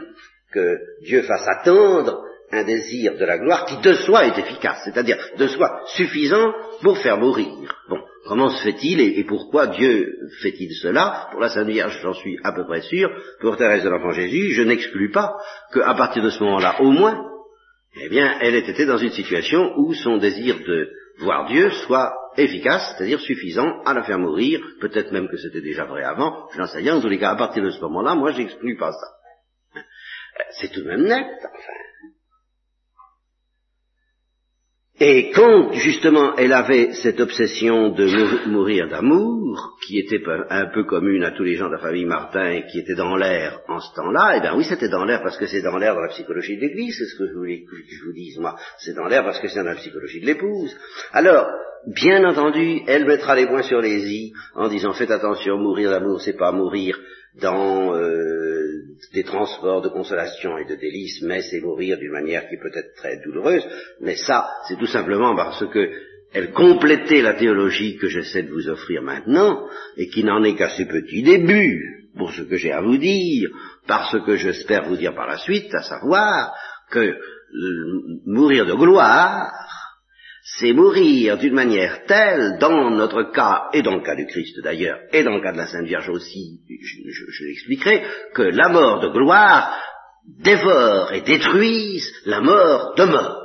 que 0.53 0.77
Dieu 1.03 1.21
fasse 1.23 1.47
attendre 1.47 2.23
un 2.51 2.63
désir 2.63 3.17
de 3.17 3.25
la 3.25 3.37
gloire 3.37 3.65
qui 3.65 3.77
de 3.81 3.93
soi 3.93 4.27
est 4.27 4.37
efficace, 4.37 4.81
c'est-à-dire 4.85 5.17
de 5.37 5.47
soi 5.47 5.83
suffisant 5.95 6.53
pour 6.81 6.97
faire 6.99 7.17
mourir. 7.17 7.47
Bon, 7.89 8.01
comment 8.25 8.49
se 8.49 8.63
fait-il 8.63 8.99
et, 9.01 9.23
pourquoi 9.23 9.67
Dieu 9.67 10.17
fait-il 10.41 10.73
cela 10.73 11.29
Pour 11.31 11.39
la 11.39 11.49
Sainte 11.49 11.67
Vierge, 11.67 11.99
j'en 12.01 12.13
suis 12.13 12.37
à 12.43 12.51
peu 12.51 12.65
près 12.65 12.81
sûr. 12.81 13.09
Pour 13.39 13.57
Thérèse 13.57 13.83
de 13.83 13.89
l'Enfant 13.89 14.11
Jésus, 14.11 14.51
je 14.51 14.63
n'exclus 14.63 15.11
pas 15.11 15.35
qu'à 15.73 15.93
partir 15.93 16.23
de 16.23 16.29
ce 16.29 16.43
moment-là, 16.43 16.81
au 16.81 16.91
moins, 16.91 17.23
eh 18.01 18.09
bien, 18.09 18.37
elle 18.41 18.55
ait 18.55 18.69
été 18.69 18.85
dans 18.85 18.97
une 18.97 19.11
situation 19.11 19.73
où 19.77 19.93
son 19.93 20.17
désir 20.17 20.57
de 20.59 20.89
voir 21.19 21.47
Dieu 21.47 21.69
soit 21.85 22.13
efficace, 22.37 22.93
c'est-à-dire 22.97 23.19
suffisant 23.19 23.81
à 23.85 23.93
la 23.93 24.03
faire 24.03 24.19
mourir, 24.19 24.59
peut-être 24.81 25.11
même 25.11 25.29
que 25.29 25.37
c'était 25.37 25.61
déjà 25.61 25.85
vrai 25.85 26.03
avant, 26.03 26.49
je 26.53 26.59
n'en 26.59 26.67
sais 26.67 26.79
rien, 26.79 26.97
en 26.97 27.01
tous 27.01 27.07
les 27.07 27.19
cas, 27.19 27.31
à 27.31 27.37
partir 27.37 27.63
de 27.63 27.69
ce 27.69 27.79
moment-là, 27.81 28.15
moi, 28.15 28.31
j'exclus 28.31 28.77
pas 28.77 28.91
ça. 28.91 29.81
C'est 30.59 30.71
tout 30.71 30.81
de 30.81 30.87
même 30.87 31.03
net, 31.03 31.27
enfin. 31.41 31.84
Et 34.99 35.31
quand 35.31 35.73
justement 35.73 36.37
elle 36.37 36.53
avait 36.53 36.93
cette 36.93 37.19
obsession 37.19 37.89
de 37.89 38.47
mourir 38.47 38.87
d'amour, 38.87 39.75
qui 39.85 39.99
était 39.99 40.23
un 40.49 40.67
peu 40.73 40.85
commune 40.85 41.23
à 41.25 41.31
tous 41.31 41.43
les 41.43 41.55
gens 41.55 41.67
de 41.67 41.73
la 41.73 41.79
famille 41.79 42.05
Martin 42.05 42.49
et 42.51 42.65
qui 42.67 42.79
était 42.79 42.95
dans 42.95 43.17
l'air 43.17 43.59
en 43.67 43.81
ce 43.81 43.93
temps-là, 43.93 44.35
eh 44.37 44.39
bien 44.39 44.55
oui, 44.55 44.63
c'était 44.63 44.87
dans 44.87 45.03
l'air 45.03 45.21
parce 45.21 45.37
que 45.37 45.47
c'est 45.47 45.61
dans 45.61 45.77
l'air 45.77 45.95
dans 45.95 46.01
la 46.01 46.13
psychologie 46.13 46.55
de 46.55 46.61
l'Église, 46.61 46.95
c'est 46.97 47.07
ce 47.07 47.17
que 47.17 47.27
je 47.27 47.33
voulais 47.33 47.63
que 47.63 47.75
je 47.75 48.05
vous 48.05 48.13
dise 48.13 48.39
moi, 48.39 48.55
c'est 48.77 48.95
dans 48.95 49.07
l'air 49.07 49.25
parce 49.25 49.39
que 49.41 49.49
c'est 49.49 49.59
dans 49.59 49.69
la 49.69 49.75
psychologie 49.75 50.21
de 50.21 50.27
l'épouse. 50.27 50.73
Alors, 51.11 51.45
bien 51.87 52.23
entendu, 52.23 52.81
elle 52.87 53.05
mettra 53.05 53.35
les 53.35 53.47
points 53.47 53.63
sur 53.63 53.81
les 53.81 54.09
i 54.09 54.33
en 54.55 54.69
disant 54.69 54.93
faites 54.93 55.11
attention, 55.11 55.57
mourir 55.57 55.89
d'amour, 55.89 56.21
c'est 56.21 56.37
pas 56.37 56.53
mourir 56.53 56.97
dans 57.41 57.93
euh, 57.95 58.64
des 59.13 59.23
transports 59.23 59.81
de 59.81 59.89
consolation 59.89 60.57
et 60.57 60.65
de 60.65 60.75
délices, 60.75 61.21
mais 61.21 61.41
c'est 61.41 61.61
mourir 61.61 61.97
d'une 61.97 62.11
manière 62.11 62.47
qui 62.49 62.57
peut 62.57 62.71
être 62.73 62.95
très 62.95 63.17
douloureuse, 63.23 63.65
mais 64.01 64.15
ça, 64.15 64.47
c'est 64.67 64.77
tout 64.77 64.87
simplement 64.87 65.35
parce 65.35 65.65
que 65.67 65.89
elle 66.33 66.51
complétait 66.51 67.21
la 67.21 67.35
théologie 67.35 67.97
que 67.97 68.09
j'essaie 68.09 68.43
de 68.43 68.51
vous 68.51 68.67
offrir 68.67 69.01
maintenant, 69.01 69.67
et 69.95 70.09
qui 70.09 70.23
n'en 70.23 70.43
est 70.43 70.55
qu'à 70.55 70.69
ses 70.69 70.85
petits 70.85 71.23
débuts, 71.23 72.09
pour 72.17 72.31
ce 72.33 72.41
que 72.41 72.57
j'ai 72.57 72.73
à 72.73 72.81
vous 72.81 72.97
dire, 72.97 73.49
parce 73.87 74.19
que 74.25 74.35
j'espère 74.35 74.83
vous 74.83 74.97
dire 74.97 75.15
par 75.15 75.27
la 75.27 75.37
suite, 75.37 75.73
à 75.73 75.81
savoir 75.81 76.53
que 76.91 76.99
euh, 76.99 77.21
mourir 78.25 78.65
de 78.65 78.73
gloire, 78.73 79.51
c'est 80.47 80.73
mourir 80.73 81.39
d'une 81.39 81.55
manière 81.55 82.05
telle, 82.05 82.59
dans 82.59 82.91
notre 82.91 83.31
cas, 83.31 83.63
et 83.73 83.81
dans 83.81 83.95
le 83.95 84.03
cas 84.03 84.15
du 84.15 84.27
Christ 84.27 84.61
d'ailleurs, 84.63 84.99
et 85.11 85.23
dans 85.23 85.35
le 85.35 85.41
cas 85.41 85.51
de 85.51 85.57
la 85.57 85.65
Sainte 85.65 85.87
Vierge 85.87 86.09
aussi, 86.09 86.59
je, 86.69 87.45
l'expliquerai, 87.45 88.03
que 88.35 88.43
la 88.43 88.69
mort 88.69 88.99
de 88.99 89.07
gloire 89.07 89.75
dévore 90.39 91.13
et 91.13 91.21
détruise 91.21 92.07
la 92.25 92.41
mort 92.41 92.93
de 92.95 93.05
mort. 93.05 93.41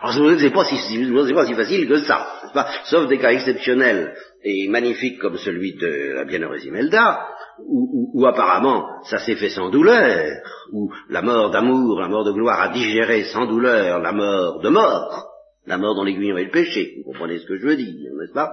Alors 0.00 0.14
je 0.14 0.22
ne 0.22 0.38
sais 0.38 0.50
pas 0.50 0.64
si, 0.66 0.76
c'est 0.76 1.34
pas 1.34 1.46
si 1.46 1.54
facile 1.54 1.88
que 1.88 1.98
ça, 1.98 2.24
pas? 2.54 2.68
Sauf 2.84 3.08
des 3.08 3.18
cas 3.18 3.32
exceptionnels 3.32 4.14
et 4.44 4.68
magnifiques 4.68 5.18
comme 5.18 5.36
celui 5.36 5.74
de 5.74 6.12
la 6.14 6.24
bienheureuse 6.24 6.64
Imelda, 6.64 7.26
où, 7.66 8.12
où, 8.14 8.26
apparemment 8.26 8.86
ça 9.04 9.18
s'est 9.18 9.34
fait 9.34 9.48
sans 9.48 9.70
douleur, 9.70 10.42
où 10.72 10.92
la 11.08 11.22
mort 11.22 11.50
d'amour, 11.50 11.98
la 12.00 12.08
mort 12.08 12.24
de 12.24 12.32
gloire 12.32 12.60
a 12.60 12.68
digéré 12.68 13.24
sans 13.24 13.46
douleur 13.46 13.98
la 13.98 14.12
mort 14.12 14.60
de 14.60 14.68
mort, 14.68 15.35
la 15.66 15.78
mort 15.78 15.94
dans 15.94 16.04
l'aiguillon 16.04 16.36
et 16.38 16.44
le 16.44 16.50
péché, 16.50 16.94
vous 16.96 17.12
comprenez 17.12 17.38
ce 17.38 17.46
que 17.46 17.56
je 17.56 17.66
veux 17.66 17.76
dire, 17.76 18.10
n'est-ce 18.18 18.32
pas? 18.32 18.50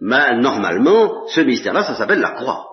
Mais 0.00 0.36
normalement, 0.38 1.26
ce 1.28 1.40
mystère-là, 1.40 1.84
ça 1.84 1.96
s'appelle 1.96 2.20
la 2.20 2.32
croix. 2.32 2.66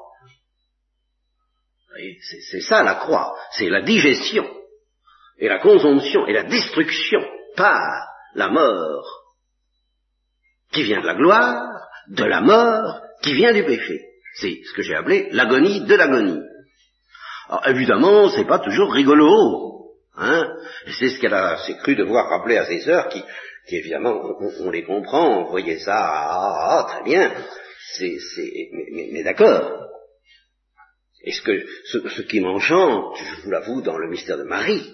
C'est 2.49 2.61
ça 2.61 2.83
la 2.83 2.95
croix, 2.95 3.35
c'est 3.51 3.69
la 3.69 3.81
digestion, 3.81 4.49
et 5.37 5.47
la 5.47 5.59
consomption, 5.59 6.25
et 6.27 6.33
la 6.33 6.43
destruction 6.43 7.21
par 7.55 8.07
la 8.33 8.49
mort 8.49 9.05
qui 10.71 10.83
vient 10.83 11.01
de 11.01 11.05
la 11.05 11.15
gloire, 11.15 11.63
de 12.07 12.23
la 12.23 12.41
mort 12.41 13.01
qui 13.21 13.33
vient 13.33 13.53
du 13.53 13.63
péché. 13.65 13.99
C'est 14.35 14.61
ce 14.65 14.73
que 14.73 14.81
j'ai 14.81 14.95
appelé 14.95 15.29
l'agonie 15.31 15.81
de 15.81 15.95
l'agonie. 15.95 16.39
Alors 17.49 17.67
évidemment, 17.67 18.29
c'est 18.29 18.47
pas 18.47 18.59
toujours 18.59 18.93
rigolo, 18.93 19.91
hein. 20.15 20.47
C'est 20.97 21.09
ce 21.09 21.19
qu'elle 21.19 21.33
a 21.33 21.57
cru 21.83 21.95
devoir 21.95 22.29
rappeler 22.29 22.57
à 22.57 22.65
ses 22.65 22.79
sœurs 22.79 23.09
qui, 23.09 23.21
évidemment, 23.77 24.37
on, 24.59 24.69
les 24.69 24.83
comprend, 24.83 25.43
vous 25.43 25.51
voyez 25.51 25.79
ça, 25.79 25.95
ah, 25.95 26.27
ah, 26.29 26.77
ah 26.79 26.87
très 26.89 27.03
bien, 27.03 27.31
c'est, 27.97 28.17
mais, 28.91 29.23
d'accord. 29.23 29.87
Et 31.23 31.31
ce, 31.31 31.41
que, 31.41 31.65
ce, 31.85 32.21
qui 32.23 32.39
m'enchante, 32.39 33.17
je 33.17 33.43
vous 33.43 33.51
l'avoue, 33.51 33.81
dans 33.81 33.97
le 33.97 34.09
mystère 34.09 34.37
de 34.37 34.43
Marie, 34.43 34.91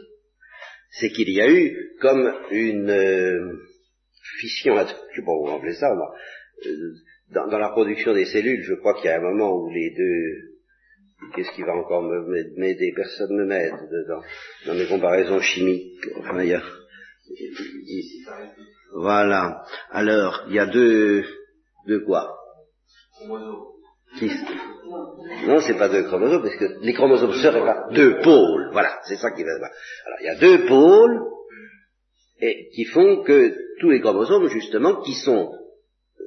c'est 0.91 1.09
qu'il 1.09 1.29
y 1.29 1.41
a 1.41 1.49
eu 1.49 1.95
comme 2.01 2.33
une 2.51 2.89
euh, 2.89 3.53
fission, 4.39 4.75
je 4.77 5.21
sais 5.21 5.25
pas 5.25 5.73
ça, 5.73 5.91
euh, 6.65 6.93
dans, 7.31 7.57
la 7.57 7.69
production 7.69 8.13
des 8.13 8.25
cellules, 8.25 8.63
je 8.63 8.73
crois 8.75 8.95
qu'il 8.95 9.05
y 9.05 9.09
a 9.09 9.17
un 9.17 9.21
moment 9.21 9.53
où 9.53 9.69
les 9.69 9.91
deux, 9.95 11.31
qu'est-ce 11.35 11.51
qui 11.51 11.61
va 11.61 11.75
encore 11.75 12.03
m'aider? 12.57 12.93
Personne 12.95 13.35
ne 13.35 13.45
m'aide 13.45 13.73
dans, 14.07 14.21
dans 14.65 14.77
mes 14.77 14.87
comparaisons 14.87 15.41
chimiques. 15.41 16.05
Enfin, 16.17 16.41
il 16.41 16.49
y 16.49 16.53
a, 16.53 16.63
voilà. 18.93 19.63
Alors, 19.91 20.43
il 20.47 20.55
y 20.55 20.59
a 20.59 20.65
deux, 20.65 21.23
deux 21.87 22.03
quoi? 22.05 22.37
Six. 24.17 24.31
Non, 25.45 25.59
c'est 25.59 25.77
pas 25.77 25.89
deux 25.89 26.03
chromosomes, 26.03 26.41
parce 26.41 26.55
que 26.55 26.79
les 26.81 26.93
chromosomes 26.93 27.33
seraient 27.33 27.65
pas 27.65 27.87
deux 27.91 28.19
pôles. 28.21 28.69
Voilà, 28.71 28.99
c'est 29.07 29.17
ça 29.17 29.31
qui 29.31 29.43
va. 29.43 29.51
Alors, 29.51 30.19
il 30.21 30.25
y 30.25 30.29
a 30.29 30.35
deux 30.35 30.65
pôles 30.67 31.21
et 32.39 32.69
qui 32.73 32.85
font 32.85 33.23
que 33.23 33.53
tous 33.79 33.89
les 33.89 34.01
chromosomes, 34.01 34.47
justement, 34.47 35.01
qui 35.01 35.13
sont 35.13 35.51
euh, 36.19 36.23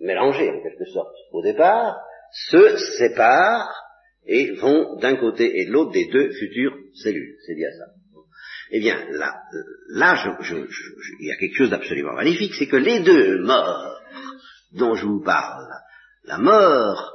mélangés 0.00 0.50
en 0.50 0.62
quelque 0.62 0.84
sorte 0.92 1.14
au 1.32 1.42
départ, 1.42 1.96
se 2.32 2.76
séparent 2.98 3.74
et 4.26 4.52
vont 4.52 4.96
d'un 4.96 5.16
côté 5.16 5.60
et 5.60 5.66
de 5.66 5.72
l'autre 5.72 5.92
des 5.92 6.06
deux 6.06 6.32
futures 6.32 6.76
cellules. 6.94 7.36
C'est 7.46 7.54
bien 7.54 7.70
ça. 7.78 8.01
Eh 8.74 8.80
bien, 8.80 8.96
là, 9.10 9.34
il 9.90 11.26
y 11.26 11.30
a 11.30 11.36
quelque 11.36 11.56
chose 11.56 11.68
d'absolument 11.68 12.14
magnifique, 12.14 12.54
c'est 12.54 12.68
que 12.68 12.76
les 12.76 13.00
deux 13.00 13.42
morts 13.42 14.00
dont 14.72 14.94
je 14.94 15.04
vous 15.04 15.22
parle, 15.22 15.68
la 16.24 16.38
mort 16.38 17.12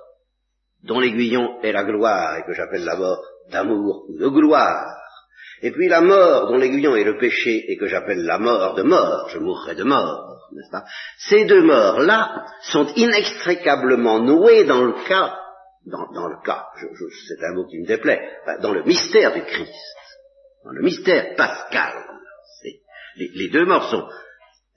dont 0.83 0.99
l'aiguillon 0.99 1.59
est 1.63 1.71
la 1.71 1.83
gloire 1.83 2.37
et 2.37 2.43
que 2.43 2.53
j'appelle 2.53 2.83
la 2.83 2.95
mort 2.95 3.23
d'amour 3.51 4.05
ou 4.07 4.19
de 4.19 4.27
gloire, 4.27 4.85
et 5.63 5.71
puis 5.71 5.87
la 5.87 6.01
mort 6.01 6.47
dont 6.47 6.57
l'aiguillon 6.57 6.95
est 6.95 7.03
le 7.03 7.17
péché 7.17 7.65
et 7.71 7.75
que 7.75 7.87
j'appelle 7.87 8.23
la 8.23 8.37
mort 8.37 8.75
de 8.75 8.83
mort, 8.83 9.27
je 9.29 9.39
mourrai 9.39 9.73
de 9.73 9.83
mort, 9.83 10.49
n'est-ce 10.53 10.69
pas? 10.69 10.85
Ces 11.17 11.45
deux 11.45 11.63
morts-là 11.63 12.45
sont 12.61 12.85
inextricablement 12.95 14.19
nouées 14.19 14.65
dans 14.65 14.83
le 14.83 14.93
cas, 15.07 15.39
dans, 15.87 16.27
le 16.27 16.37
cas, 16.45 16.67
c'est 16.75 17.43
un 17.43 17.55
mot 17.55 17.65
qui 17.65 17.79
me 17.79 17.87
déplaît, 17.87 18.21
dans 18.61 18.73
le 18.73 18.83
mystère 18.83 19.33
du 19.33 19.41
Christ 19.41 19.96
le 20.71 20.81
mystère 20.81 21.35
pascal. 21.35 21.93
Les, 23.15 23.49
deux 23.49 23.65
morts 23.65 23.89
sont 23.89 24.07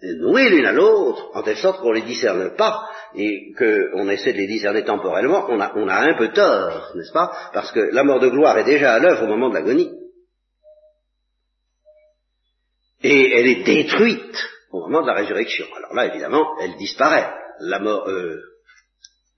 noués 0.03 0.49
l'une 0.49 0.65
à 0.65 0.73
l'autre, 0.73 1.31
en 1.35 1.43
telle 1.43 1.59
sorte 1.59 1.81
qu'on 1.81 1.91
ne 1.91 1.97
les 1.97 2.07
discerne 2.07 2.57
pas, 2.57 2.89
et 3.15 3.53
qu'on 3.59 4.09
essaie 4.09 4.33
de 4.33 4.39
les 4.39 4.47
discerner 4.47 4.85
temporellement, 4.85 5.47
on 5.49 5.61
a, 5.61 5.73
on 5.77 5.89
a 5.89 5.97
un 5.97 6.15
peu 6.17 6.29
tort, 6.29 6.93
n'est-ce 6.95 7.13
pas? 7.13 7.33
Parce 7.53 7.73
que 7.73 7.81
la 7.93 8.05
mort 8.05 8.21
de 8.21 8.29
gloire 8.29 8.57
est 8.59 8.65
déjà 8.65 8.95
à 8.95 8.99
l'œuvre 8.99 9.25
au 9.25 9.29
moment 9.29 9.51
de 9.51 9.55
l'agonie. 9.55 9.91
Et 13.03 13.33
elle 13.33 13.47
est 13.47 13.65
détruite 13.65 14.37
au 14.71 14.81
moment 14.81 15.03
de 15.03 15.09
la 15.09 15.15
résurrection. 15.15 15.67
Alors 15.77 15.95
là, 15.95 16.07
évidemment, 16.07 16.47
elle 16.61 16.77
disparaît. 16.77 17.33
La 17.61 17.79
mort, 17.79 18.09
euh, 18.09 18.41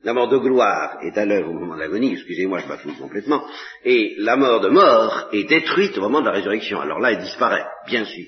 la 0.05 0.12
mort 0.12 0.28
de 0.28 0.38
gloire 0.38 0.98
est 1.03 1.16
à 1.16 1.24
l'œuvre 1.24 1.50
au 1.50 1.55
moment 1.55 1.74
de 1.74 1.80
l'agonie, 1.80 2.12
excusez-moi, 2.12 2.59
je 2.59 2.68
bafouille 2.68 2.96
complètement, 2.96 3.46
et 3.84 4.14
la 4.18 4.36
mort 4.36 4.61
de 4.61 4.68
mort 4.68 5.28
est 5.32 5.44
détruite 5.44 5.96
au 5.98 6.03
moment 6.03 6.20
de 6.20 6.26
la 6.26 6.32
résurrection. 6.32 6.80
Alors 6.80 6.98
là, 6.98 7.12
elle 7.12 7.22
disparaît, 7.22 7.66
bien 7.86 8.05
sûr. 8.05 8.26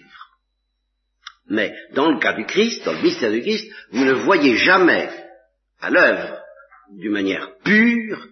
Mais 1.48 1.74
dans 1.92 2.10
le 2.10 2.18
cas 2.20 2.32
du 2.32 2.46
Christ, 2.46 2.84
dans 2.84 2.92
le 2.92 3.02
mystère 3.02 3.32
du 3.32 3.42
Christ, 3.42 3.70
vous 3.92 4.04
ne 4.04 4.12
voyez 4.12 4.56
jamais 4.56 5.10
à 5.80 5.90
l'œuvre, 5.90 6.40
d'une 6.92 7.12
manière 7.12 7.56
pure, 7.64 8.28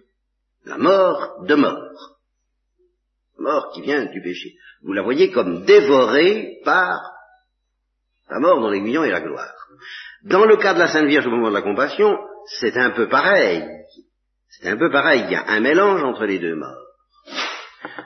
la 0.65 0.77
mort 0.77 1.43
de 1.45 1.55
mort. 1.55 2.17
Mort 3.37 3.71
qui 3.73 3.81
vient 3.81 4.05
du 4.05 4.21
péché. 4.21 4.55
Vous 4.83 4.93
la 4.93 5.01
voyez 5.01 5.31
comme 5.31 5.65
dévorée 5.65 6.59
par 6.63 7.11
la 8.29 8.39
mort 8.39 8.61
dans 8.61 8.69
l'aiguillon 8.69 9.03
et 9.03 9.11
la 9.11 9.21
gloire. 9.21 9.53
Dans 10.23 10.45
le 10.45 10.55
cas 10.57 10.73
de 10.73 10.79
la 10.79 10.87
Sainte 10.87 11.07
Vierge 11.07 11.27
au 11.27 11.31
moment 11.31 11.49
de 11.49 11.55
la 11.55 11.61
compassion, 11.61 12.17
c'est 12.47 12.77
un 12.77 12.91
peu 12.91 13.09
pareil. 13.09 13.63
C'est 14.49 14.69
un 14.69 14.77
peu 14.77 14.91
pareil. 14.91 15.23
Il 15.25 15.31
y 15.31 15.35
a 15.35 15.45
un 15.47 15.59
mélange 15.59 16.03
entre 16.03 16.25
les 16.25 16.39
deux 16.39 16.55
morts. 16.55 16.83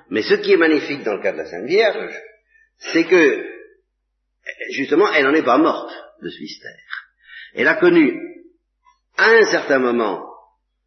Mais 0.10 0.22
ce 0.24 0.36
qui 0.36 0.54
est 0.54 0.58
magnifique 0.58 1.04
dans 1.04 1.16
le 1.16 1.22
cas 1.22 1.34
de 1.34 1.38
la 1.38 1.46
Sainte 1.46 1.66
Vierge, 1.66 2.14
c'est 2.78 3.06
que, 3.06 3.46
justement, 4.74 5.12
elle 5.14 5.26
n'en 5.26 5.34
est 5.34 5.46
pas 5.46 5.58
morte 5.58 5.92
de 6.22 6.30
ce 6.30 6.40
mystère. 6.40 6.72
Elle 7.54 7.68
a 7.68 7.76
connu, 7.76 8.20
à 9.18 9.30
un 9.30 9.46
certain 9.52 9.80
moment, 9.80 10.24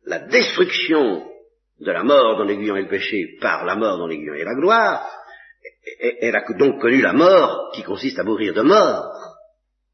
la 0.04 0.20
destruction 0.20 1.26
de 1.80 1.90
la 1.90 2.02
mort 2.02 2.38
dans 2.38 2.44
l'aiguillon 2.44 2.76
et 2.76 2.82
le 2.82 2.88
péché 2.88 3.36
par 3.40 3.64
la 3.64 3.74
mort 3.74 3.98
dans 3.98 4.06
l'aiguillon 4.06 4.34
et 4.34 4.44
la 4.44 4.54
gloire. 4.54 5.08
Elle 6.20 6.36
a 6.36 6.44
donc 6.54 6.80
connu 6.80 7.00
la 7.00 7.12
mort 7.12 7.70
qui 7.74 7.82
consiste 7.82 8.18
à 8.18 8.24
mourir 8.24 8.54
de 8.54 8.62
mort. 8.62 9.12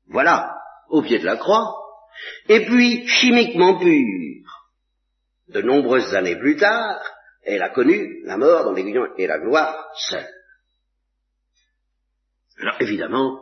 Voilà, 0.09 0.55
au 0.89 1.03
pied 1.03 1.19
de 1.19 1.25
la 1.25 1.37
croix. 1.37 1.86
Et 2.49 2.65
puis, 2.65 3.07
chimiquement 3.07 3.79
pure, 3.79 4.47
de 5.49 5.63
nombreuses 5.63 6.15
années 6.15 6.37
plus 6.37 6.57
tard, 6.57 7.01
elle 7.43 7.63
a 7.63 7.71
connu 7.71 8.23
la 8.25 8.37
mort 8.37 8.65
dans 8.65 8.73
l'aiguillon 8.73 9.07
et 9.17 9.27
la 9.27 9.39
gloire 9.39 9.89
seule. 10.09 10.29
Alors 12.59 12.77
évidemment, 12.81 13.41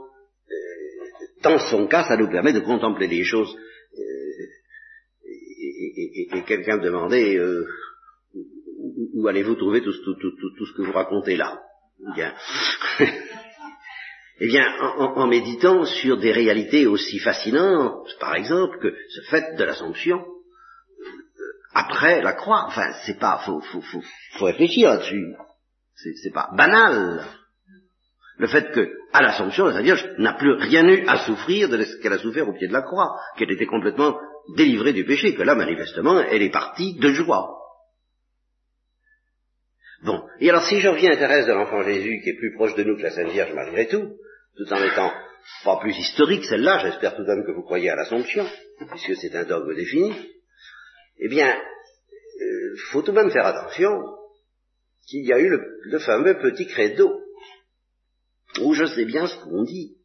euh, 0.50 1.24
dans 1.42 1.58
son 1.58 1.86
cas, 1.86 2.04
ça 2.04 2.16
nous 2.16 2.28
permet 2.28 2.52
de 2.52 2.60
contempler 2.60 3.06
les 3.06 3.24
choses. 3.24 3.56
Euh, 3.94 4.44
et, 5.26 6.42
quelqu'un 6.46 6.78
demandait 6.78 7.36
euh, 7.36 7.64
où, 9.14 9.26
allez-vous 9.28 9.54
trouver 9.54 9.82
tout, 9.82 9.92
ce 9.92 10.76
que 10.76 10.82
vous 10.82 10.92
racontez 10.92 11.36
là? 11.36 11.62
Bien. 12.14 12.34
Eh 14.40 14.46
bien, 14.46 14.66
en, 14.98 15.26
méditant 15.26 15.84
sur 15.84 16.18
des 16.18 16.32
réalités 16.32 16.86
aussi 16.86 17.18
fascinantes, 17.20 18.08
par 18.18 18.34
exemple, 18.34 18.78
que 18.80 18.94
ce 19.08 19.20
fait 19.30 19.56
de 19.56 19.64
l'Assomption, 19.64 20.24
après 21.72 22.20
la 22.20 22.32
croix. 22.32 22.64
Enfin, 22.66 22.92
c'est 23.06 23.18
pas, 23.18 23.42
faut, 23.44 23.60
faut, 23.60 23.80
faut, 23.80 24.02
faut 24.38 24.44
réfléchir 24.44 24.90
là-dessus. 24.90 25.34
C'est 25.94 26.32
pas 26.32 26.48
banal. 26.56 27.24
Le 28.38 28.46
fait 28.48 28.72
que, 28.72 28.90
à 29.12 29.22
l'Assomption, 29.22 29.66
la 29.66 29.82
Vierge 29.82 30.04
n'a 30.18 30.32
plus 30.32 30.52
rien 30.54 30.86
eu 30.88 31.06
à 31.06 31.18
souffrir 31.24 31.68
de 31.68 31.82
ce 31.84 31.96
qu'elle 31.98 32.12
a 32.12 32.18
souffert 32.18 32.48
au 32.48 32.52
pied 32.52 32.66
de 32.66 32.72
la 32.72 32.82
croix, 32.82 33.16
qu'elle 33.36 33.52
était 33.52 33.66
complètement 33.66 34.18
délivrée 34.56 34.92
du 34.92 35.04
péché, 35.04 35.34
que 35.34 35.42
là, 35.42 35.54
manifestement, 35.54 36.18
elle 36.18 36.42
est 36.42 36.50
partie 36.50 36.94
de 36.98 37.12
joie. 37.12 37.60
Bon, 40.04 40.22
et 40.40 40.50
alors 40.50 40.64
si 40.64 40.80
je 40.80 40.88
reviens 40.88 41.12
à 41.12 41.16
Thérèse 41.16 41.46
de 41.46 41.52
l'Enfant 41.52 41.82
Jésus, 41.82 42.20
qui 42.22 42.30
est 42.30 42.36
plus 42.36 42.54
proche 42.54 42.74
de 42.74 42.82
nous 42.82 42.96
que 42.96 43.02
la 43.02 43.10
Sainte 43.10 43.30
Vierge 43.30 43.54
malgré 43.54 43.86
tout, 43.86 44.16
tout 44.56 44.72
en 44.72 44.82
étant 44.82 45.12
pas 45.64 45.78
plus 45.78 45.96
historique 45.96 46.44
celle-là, 46.44 46.78
j'espère 46.78 47.16
tout 47.16 47.22
de 47.22 47.28
même 47.28 47.44
que 47.44 47.52
vous 47.52 47.62
croyez 47.62 47.90
à 47.90 47.96
l'Assomption, 47.96 48.46
puisque 48.90 49.16
c'est 49.16 49.34
un 49.34 49.44
dogme 49.44 49.74
défini, 49.74 50.12
eh 51.18 51.28
bien, 51.28 51.54
il 51.54 52.44
euh, 52.44 52.76
faut 52.90 53.02
tout 53.02 53.12
de 53.12 53.16
même 53.16 53.30
faire 53.30 53.46
attention 53.46 53.90
qu'il 55.06 55.26
y 55.26 55.32
a 55.32 55.38
eu 55.38 55.48
le, 55.48 55.98
fameux 55.98 56.38
petit 56.38 56.66
credo, 56.66 57.20
où 58.60 58.74
je 58.74 58.86
sais 58.86 59.04
bien 59.04 59.26
ce 59.26 59.36
qu'on 59.36 59.62
dit. 59.64 59.98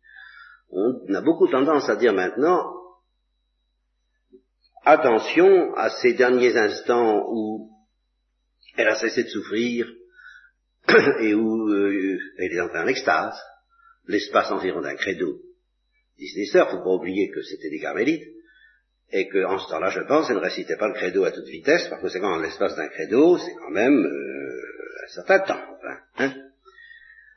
On 0.72 1.14
a 1.14 1.22
beaucoup 1.22 1.47
tendance 1.47 1.89
à 1.89 1.95
dire 1.95 2.14
maintenant, 2.14 2.74
attention 4.84 5.74
à 5.76 5.89
ces 5.89 6.14
derniers 6.14 6.56
instants 6.58 7.26
où 7.30 7.72
elle 8.76 8.88
a 8.88 8.95
cessé 8.95 9.24
de 9.24 9.30
souffrir 9.30 9.88
et 11.22 11.34
où 11.34 11.70
euh, 11.70 12.20
elle 12.38 12.54
est 12.54 12.62
entrée 12.62 12.80
en 12.80 12.88
extase, 12.88 13.39
l'espace 14.10 14.51
environ 14.51 14.82
d'un 14.82 14.95
credo. 14.95 15.38
Sœurs, 16.51 16.72
faut 16.72 16.84
pas 16.84 16.95
oublier 16.95 17.30
que 17.30 17.41
c'était 17.41 17.70
des 17.70 17.80
carmélites, 17.80 18.28
et 19.12 19.30
qu'en 19.30 19.57
ce 19.57 19.70
temps-là, 19.70 19.89
je 19.89 20.01
pense, 20.01 20.30
elle 20.30 20.36
ne 20.36 20.41
récitait 20.41 20.76
pas 20.76 20.88
le 20.88 20.93
credo 20.93 21.24
à 21.24 21.32
toute 21.32 21.47
vitesse, 21.47 21.88
parce 21.89 22.01
que 22.01 22.10
c'est 22.10 22.20
quand 22.20 22.39
l'espace 22.39 22.76
d'un 22.76 22.89
credo, 22.89 23.38
c'est 23.38 23.55
quand 23.55 23.72
même 23.72 24.05
euh, 24.05 25.05
un 25.05 25.14
certain 25.14 25.39
temps. 25.39 25.62
Hein. 26.18 26.34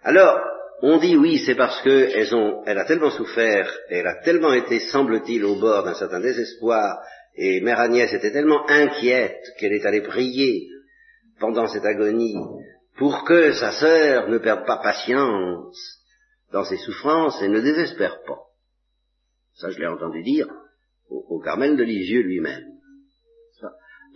Alors, 0.03 0.41
on 0.83 0.99
dit 0.99 1.17
oui, 1.17 1.39
c'est 1.39 1.55
parce 1.55 1.81
que 1.83 2.35
ont, 2.35 2.65
elle 2.67 2.79
a 2.79 2.85
tellement 2.85 3.11
souffert, 3.11 3.71
elle 3.89 4.07
a 4.07 4.17
tellement 4.23 4.53
été, 4.53 4.81
semble-t-il, 4.81 5.45
au 5.45 5.61
bord 5.61 5.85
d'un 5.85 5.95
certain 5.95 6.21
désespoir, 6.21 7.03
et 7.37 7.61
Mère 7.61 7.81
Agnès 7.81 8.13
était 8.13 8.33
tellement 8.33 8.69
inquiète 8.69 9.43
qu'elle 9.59 9.73
est 9.73 9.87
allée 9.87 10.03
prier 10.03 10.69
pendant 11.39 11.67
cette 11.67 11.85
agonie 11.85 12.37
pour 12.99 13.25
que 13.25 13.53
sa 13.53 13.73
sœur 13.73 14.29
ne 14.29 14.39
perde 14.39 14.67
pas 14.67 14.83
patience 14.83 16.02
dans 16.53 16.65
ses 16.65 16.77
souffrances 16.77 17.41
et 17.43 17.49
ne 17.49 17.61
désespère 17.61 18.23
pas. 18.25 18.39
Ça, 19.55 19.71
je 19.71 19.79
l'ai 19.79 19.87
entendu 19.87 20.23
dire 20.23 20.47
au, 21.09 21.41
Carmel 21.41 21.77
de 21.77 21.83
Lisieux 21.83 22.23
lui-même. 22.23 22.65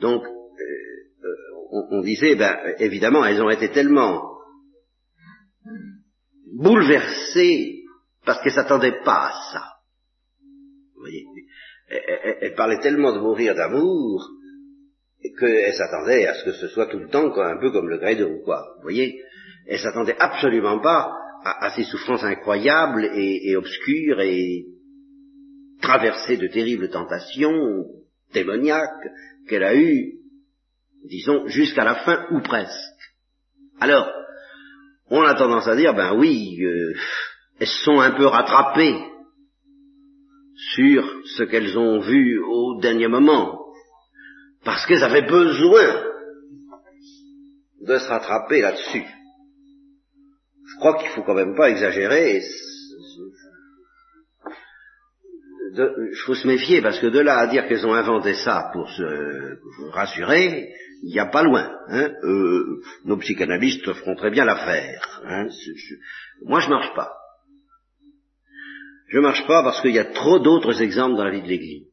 Donc, 0.00 0.24
euh, 0.24 0.28
euh, 0.28 1.86
on, 1.90 2.00
disait, 2.02 2.36
ben, 2.36 2.56
évidemment, 2.78 3.24
elles 3.24 3.42
ont 3.42 3.50
été 3.50 3.70
tellement 3.70 4.22
bouleversées 6.54 7.82
parce 8.24 8.42
qu'elles 8.42 8.52
s'attendaient 8.52 9.02
pas 9.04 9.28
à 9.28 9.52
ça. 9.52 9.64
Vous 10.94 11.00
voyez, 11.00 11.24
elles, 11.88 12.54
parlaient 12.54 12.80
tellement 12.80 13.12
de 13.12 13.20
mourir 13.20 13.54
d'amour 13.54 14.30
qu'elles 15.38 15.74
s'attendaient 15.74 16.26
à 16.26 16.34
ce 16.34 16.44
que 16.44 16.52
ce 16.52 16.68
soit 16.68 16.86
tout 16.86 16.98
le 16.98 17.08
temps 17.08 17.34
un 17.36 17.58
peu 17.58 17.70
comme 17.72 17.88
le 17.88 17.98
credo, 17.98 18.40
quoi. 18.44 18.62
Vous 18.76 18.82
voyez, 18.82 19.20
elles 19.66 19.80
s'attendaient 19.80 20.16
absolument 20.18 20.80
pas 20.80 21.12
à, 21.44 21.70
ces 21.70 21.84
souffrances 21.84 22.24
incroyables 22.24 23.10
et, 23.14 23.56
obscures 23.56 24.20
et 24.20 24.66
traversée 25.80 26.36
de 26.36 26.48
terribles 26.48 26.90
tentations 26.90 27.84
démoniaques 28.32 29.08
qu'elle 29.48 29.64
a 29.64 29.76
eues, 29.76 30.14
disons, 31.04 31.46
jusqu'à 31.46 31.84
la 31.84 31.96
fin 31.96 32.26
ou 32.32 32.40
presque. 32.40 32.72
Alors, 33.80 34.10
on 35.10 35.22
a 35.22 35.34
tendance 35.34 35.68
à 35.68 35.76
dire, 35.76 35.94
ben 35.94 36.16
oui, 36.18 36.58
euh, 36.62 36.94
elles 37.60 37.66
sont 37.66 38.00
un 38.00 38.12
peu 38.12 38.26
rattrapées 38.26 38.96
sur 40.74 41.22
ce 41.36 41.44
qu'elles 41.44 41.76
ont 41.78 42.00
vu 42.00 42.42
au 42.42 42.80
dernier 42.80 43.08
moment, 43.08 43.58
parce 44.64 44.84
qu'elles 44.86 45.04
avaient 45.04 45.26
besoin 45.26 46.04
de 47.82 47.98
se 47.98 48.08
rattraper 48.08 48.62
là-dessus. 48.62 49.04
Je 50.76 50.80
crois 50.80 50.98
qu'il 50.98 51.08
faut 51.08 51.22
quand 51.22 51.34
même 51.34 51.56
pas 51.56 51.70
exagérer, 51.70 52.42
il 55.72 56.18
faut 56.26 56.34
se 56.34 56.46
méfier 56.46 56.82
parce 56.82 56.98
que 56.98 57.06
de 57.06 57.18
là 57.18 57.38
à 57.38 57.46
dire 57.46 57.66
qu'elles 57.66 57.86
ont 57.86 57.94
inventé 57.94 58.34
ça 58.34 58.68
pour 58.74 58.86
se 58.90 59.58
rassurer, 59.92 60.68
il 61.02 61.12
n'y 61.12 61.18
a 61.18 61.30
pas 61.30 61.42
loin. 61.42 61.74
Hein. 61.88 62.12
Euh, 62.24 62.82
nos 63.06 63.16
psychanalystes 63.16 63.90
feront 63.94 64.16
très 64.16 64.30
bien 64.30 64.44
l'affaire. 64.44 65.22
Hein. 65.24 65.48
Moi, 66.44 66.60
je 66.60 66.68
marche 66.68 66.94
pas. 66.94 67.10
Je 69.08 69.18
marche 69.18 69.46
pas 69.46 69.62
parce 69.62 69.80
qu'il 69.80 69.94
y 69.94 69.98
a 69.98 70.12
trop 70.12 70.38
d'autres 70.38 70.82
exemples 70.82 71.16
dans 71.16 71.24
la 71.24 71.30
vie 71.30 71.42
de 71.42 71.48
l'Église 71.48 71.86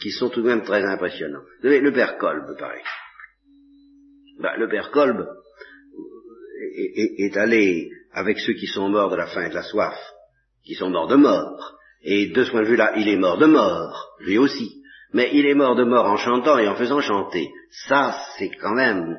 qui 0.00 0.10
sont 0.12 0.30
tout 0.30 0.42
de 0.42 0.48
même 0.48 0.62
très 0.62 0.84
impressionnants. 0.84 1.42
Le 1.62 1.92
père 1.92 2.18
Kolb, 2.18 2.56
par 2.56 2.70
exemple. 2.70 2.88
Ben, 4.40 4.52
le 4.58 4.68
père 4.68 4.92
Kolb 4.92 5.26
est, 6.76 7.24
est 7.26 7.36
allé 7.36 7.90
avec 8.18 8.40
ceux 8.40 8.54
qui 8.54 8.66
sont 8.66 8.88
morts 8.88 9.10
de 9.10 9.16
la 9.16 9.26
faim 9.26 9.46
et 9.46 9.50
de 9.50 9.54
la 9.54 9.62
soif, 9.62 9.96
qui 10.64 10.74
sont 10.74 10.90
morts 10.90 11.06
de 11.06 11.14
mort, 11.14 11.78
et 12.02 12.26
de 12.26 12.44
ce 12.44 12.50
point 12.50 12.62
de 12.62 12.66
vue-là, 12.66 12.94
il 12.96 13.08
est 13.08 13.16
mort 13.16 13.38
de 13.38 13.46
mort, 13.46 14.16
lui 14.20 14.38
aussi. 14.38 14.82
Mais 15.12 15.30
il 15.32 15.46
est 15.46 15.54
mort 15.54 15.76
de 15.76 15.84
mort 15.84 16.06
en 16.06 16.16
chantant 16.16 16.58
et 16.58 16.68
en 16.68 16.74
faisant 16.74 17.00
chanter. 17.00 17.48
Ça, 17.86 18.14
c'est 18.36 18.50
quand 18.50 18.74
même 18.74 19.16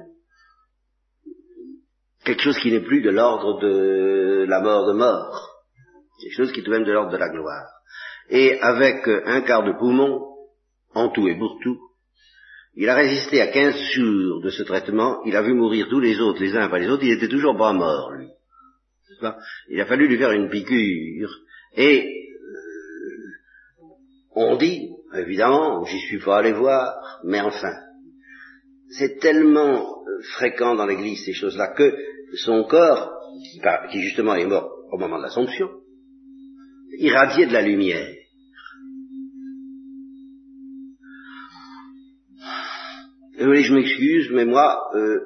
quelque 2.25 2.43
chose 2.43 2.59
qui 2.59 2.71
n'est 2.71 2.83
plus 2.83 3.01
de 3.01 3.09
l'ordre 3.09 3.59
de 3.61 4.45
la 4.47 4.59
mort 4.61 4.85
de 4.85 4.93
mort. 4.93 5.49
Quelque 6.21 6.35
chose 6.35 6.51
qui 6.51 6.59
est 6.59 6.63
tout 6.63 6.71
de 6.71 6.75
même 6.75 6.85
de 6.85 6.91
l'ordre 6.91 7.11
de 7.11 7.17
la 7.17 7.29
gloire. 7.29 7.67
Et 8.29 8.59
avec 8.59 9.07
un 9.07 9.41
quart 9.41 9.63
de 9.63 9.77
poumon, 9.79 10.19
en 10.93 11.09
tout 11.09 11.27
et 11.27 11.37
pour 11.37 11.57
tout, 11.63 11.79
il 12.75 12.87
a 12.89 12.95
résisté 12.95 13.41
à 13.41 13.47
quinze 13.47 13.79
jours 13.93 14.41
de 14.41 14.49
ce 14.49 14.63
traitement, 14.63 15.23
il 15.25 15.35
a 15.35 15.41
vu 15.41 15.53
mourir 15.53 15.87
tous 15.89 15.99
les 15.99 16.19
autres, 16.19 16.41
les 16.41 16.55
uns 16.55 16.65
après 16.65 16.81
les 16.81 16.89
autres, 16.89 17.03
il 17.03 17.13
était 17.13 17.29
toujours 17.29 17.57
pas 17.57 17.73
mort, 17.73 18.11
lui. 18.11 18.27
Il 19.69 19.81
a 19.81 19.85
fallu 19.85 20.07
lui 20.07 20.17
faire 20.17 20.31
une 20.31 20.49
piqûre, 20.49 21.29
et 21.75 22.19
on 24.35 24.55
dit, 24.57 24.89
évidemment, 25.15 25.83
j'y 25.85 25.99
suis 25.99 26.19
pas 26.19 26.39
allé 26.39 26.53
voir, 26.53 27.19
mais 27.23 27.41
enfin, 27.41 27.73
c'est 28.89 29.19
tellement 29.19 30.03
euh, 30.03 30.21
fréquent 30.35 30.75
dans 30.75 30.85
l'Église 30.85 31.23
ces 31.25 31.33
choses-là 31.33 31.73
que 31.75 31.95
son 32.35 32.63
corps, 32.63 33.11
qui, 33.91 34.01
justement 34.01 34.35
est 34.35 34.45
mort 34.45 34.71
au 34.91 34.97
moment 34.97 35.17
de 35.17 35.23
l'Assomption, 35.23 35.69
irradier 36.97 37.45
de 37.47 37.53
la 37.53 37.61
lumière. 37.61 38.15
Et 43.39 43.63
je 43.63 43.73
m'excuse, 43.73 44.29
mais 44.31 44.45
moi, 44.45 44.89
euh, 44.95 45.19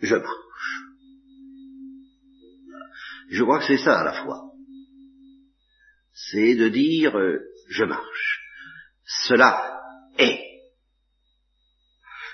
je. 0.00 0.16
Je 3.30 3.42
crois 3.42 3.58
que 3.58 3.66
c'est 3.66 3.84
ça 3.84 4.00
à 4.00 4.04
la 4.04 4.24
fois. 4.24 4.42
C'est 6.12 6.54
de 6.56 6.68
dire, 6.68 7.16
euh, 7.16 7.38
je 7.68 7.84
marche. 7.84 8.40
Cela 9.26 9.80
est. 10.18 10.40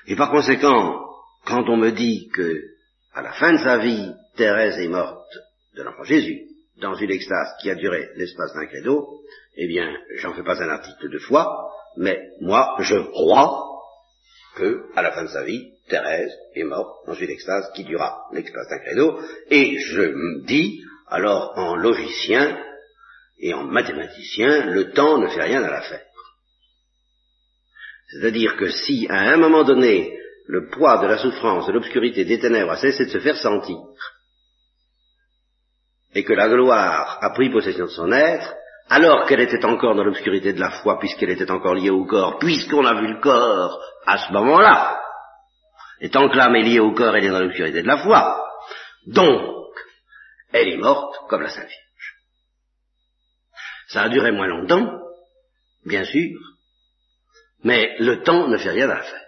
Et 0.07 0.17
par 0.17 0.31
conséquent, 0.31 1.01
quand 1.45 1.69
on 1.69 1.77
me 1.77 1.91
dit 1.91 2.29
que, 2.33 2.63
à 3.13 3.23
la 3.23 3.33
fin 3.33 3.53
de 3.53 3.59
sa 3.59 3.79
vie, 3.79 4.13
Thérèse 4.37 4.79
est 4.79 4.89
morte 4.89 5.31
de 5.77 5.83
l'enfant 5.83 6.05
Jésus, 6.05 6.43
dans 6.79 6.95
une 6.95 7.11
extase 7.11 7.55
qui 7.61 7.71
a 7.71 7.75
duré 7.75 8.11
l'espace 8.17 8.53
d'un 8.55 8.67
credo, 8.67 9.21
eh 9.57 9.67
bien, 9.67 9.97
j'en 10.17 10.35
fais 10.35 10.43
pas 10.43 10.63
un 10.63 10.69
article 10.69 11.11
de 11.11 11.19
foi, 11.19 11.71
mais 11.97 12.19
moi, 12.41 12.77
je 12.81 12.97
crois 12.97 13.65
que, 14.57 14.87
à 14.97 15.03
la 15.03 15.13
fin 15.13 15.25
de 15.25 15.29
sa 15.29 15.45
vie, 15.45 15.74
Thérèse 15.89 16.33
est 16.55 16.65
morte 16.65 17.07
dans 17.07 17.15
une 17.15 17.31
extase 17.31 17.71
qui 17.75 17.85
dura 17.85 18.25
l'extase 18.33 18.69
d'un 18.71 18.79
credo, 18.79 19.21
et 19.51 19.79
je 19.79 20.03
me 20.03 20.47
dis, 20.47 20.83
alors 21.09 21.53
en 21.57 21.77
logicien 21.77 22.59
et 23.39 23.53
en 23.53 23.65
mathématicien, 23.65 24.67
le 24.67 24.93
temps 24.93 25.19
ne 25.19 25.29
fait 25.29 25.43
rien 25.43 25.63
à 25.63 25.71
l'affaire. 25.71 26.05
C'est-à-dire 28.09 28.57
que 28.57 28.71
si, 28.71 29.07
à 29.11 29.33
un 29.33 29.37
moment 29.37 29.65
donné, 29.65 30.17
le 30.47 30.69
poids 30.69 30.99
de 30.99 31.07
la 31.07 31.19
souffrance, 31.19 31.67
de 31.67 31.73
l'obscurité, 31.73 32.25
des 32.25 32.39
ténèbres 32.39 32.73
a 32.73 32.77
cessé 32.77 33.07
de 33.07 33.11
se 33.11 33.21
faire 33.21 33.37
sentir, 33.37 33.79
et 36.15 36.25
que 36.25 36.33
la 36.33 36.49
gloire 36.49 37.19
a 37.21 37.31
pris 37.31 37.51
possession 37.51 37.87
de 37.87 37.91
son 37.91 38.13
être, 38.13 38.55
alors 38.89 39.27
qu'elle 39.27 39.41
était 39.41 39.65
encore 39.65 39.95
dans 39.95 40.05
l'obscurité 40.05 40.53
de 40.53 40.61
la 40.61 40.71
foi, 40.71 40.99
puisqu'elle 40.99 41.31
était 41.31 41.51
encore 41.51 41.75
liée 41.75 41.91
au 41.91 42.05
corps, 42.05 42.39
puisqu'on 42.39 42.85
a 42.85 43.01
vu 43.01 43.09
le 43.09 43.21
corps 43.21 43.81
à 44.07 44.19
ce 44.19 44.33
moment-là, 44.33 45.04
et 46.01 46.11
tant 46.11 46.29
que 46.29 46.37
l'âme 46.37 46.57
est 46.57 46.63
liée 46.63 46.81
au 46.81 46.93
corps, 46.93 47.17
elle 47.17 47.25
est 47.25 47.31
dans 47.31 47.41
l'obscurité 47.41 47.83
de 47.83 47.87
la 47.87 47.99
foi, 47.99 48.45
donc, 49.07 49.75
elle 50.53 50.69
est 50.69 50.77
morte 50.77 51.17
comme 51.29 51.43
la 51.43 51.51
Sainte 51.51 51.69
Vierge. 51.69 52.15
Ça 53.89 54.03
a 54.03 54.09
duré 54.09 54.33
moins 54.33 54.47
longtemps, 54.47 54.99
bien 55.85 56.05
sûr, 56.05 56.39
mais 57.63 57.97
le 57.99 58.23
temps 58.23 58.49
ne 58.49 58.57
fait 58.57 58.71
rien 58.71 58.89
à 58.89 59.03
faire. 59.03 59.21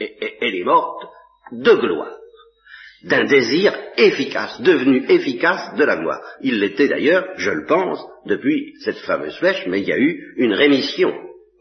Et, 0.00 0.36
elle 0.40 0.56
est 0.56 0.64
morte 0.64 1.06
de 1.52 1.72
gloire, 1.74 2.18
d'un 3.04 3.24
désir 3.24 3.72
efficace, 3.96 4.60
devenu 4.60 5.04
efficace 5.08 5.74
de 5.76 5.84
la 5.84 5.96
gloire. 5.96 6.20
Il 6.40 6.58
l'était 6.58 6.88
d'ailleurs, 6.88 7.28
je 7.36 7.50
le 7.50 7.66
pense, 7.66 8.04
depuis 8.26 8.74
cette 8.80 8.98
fameuse 8.98 9.38
flèche, 9.38 9.66
mais 9.66 9.80
il 9.80 9.88
y 9.88 9.92
a 9.92 9.98
eu 9.98 10.34
une 10.36 10.54
rémission, 10.54 11.12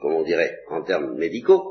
comme 0.01 0.13
on 0.13 0.23
dirait 0.23 0.57
en 0.69 0.83
termes 0.83 1.15
médicaux, 1.17 1.63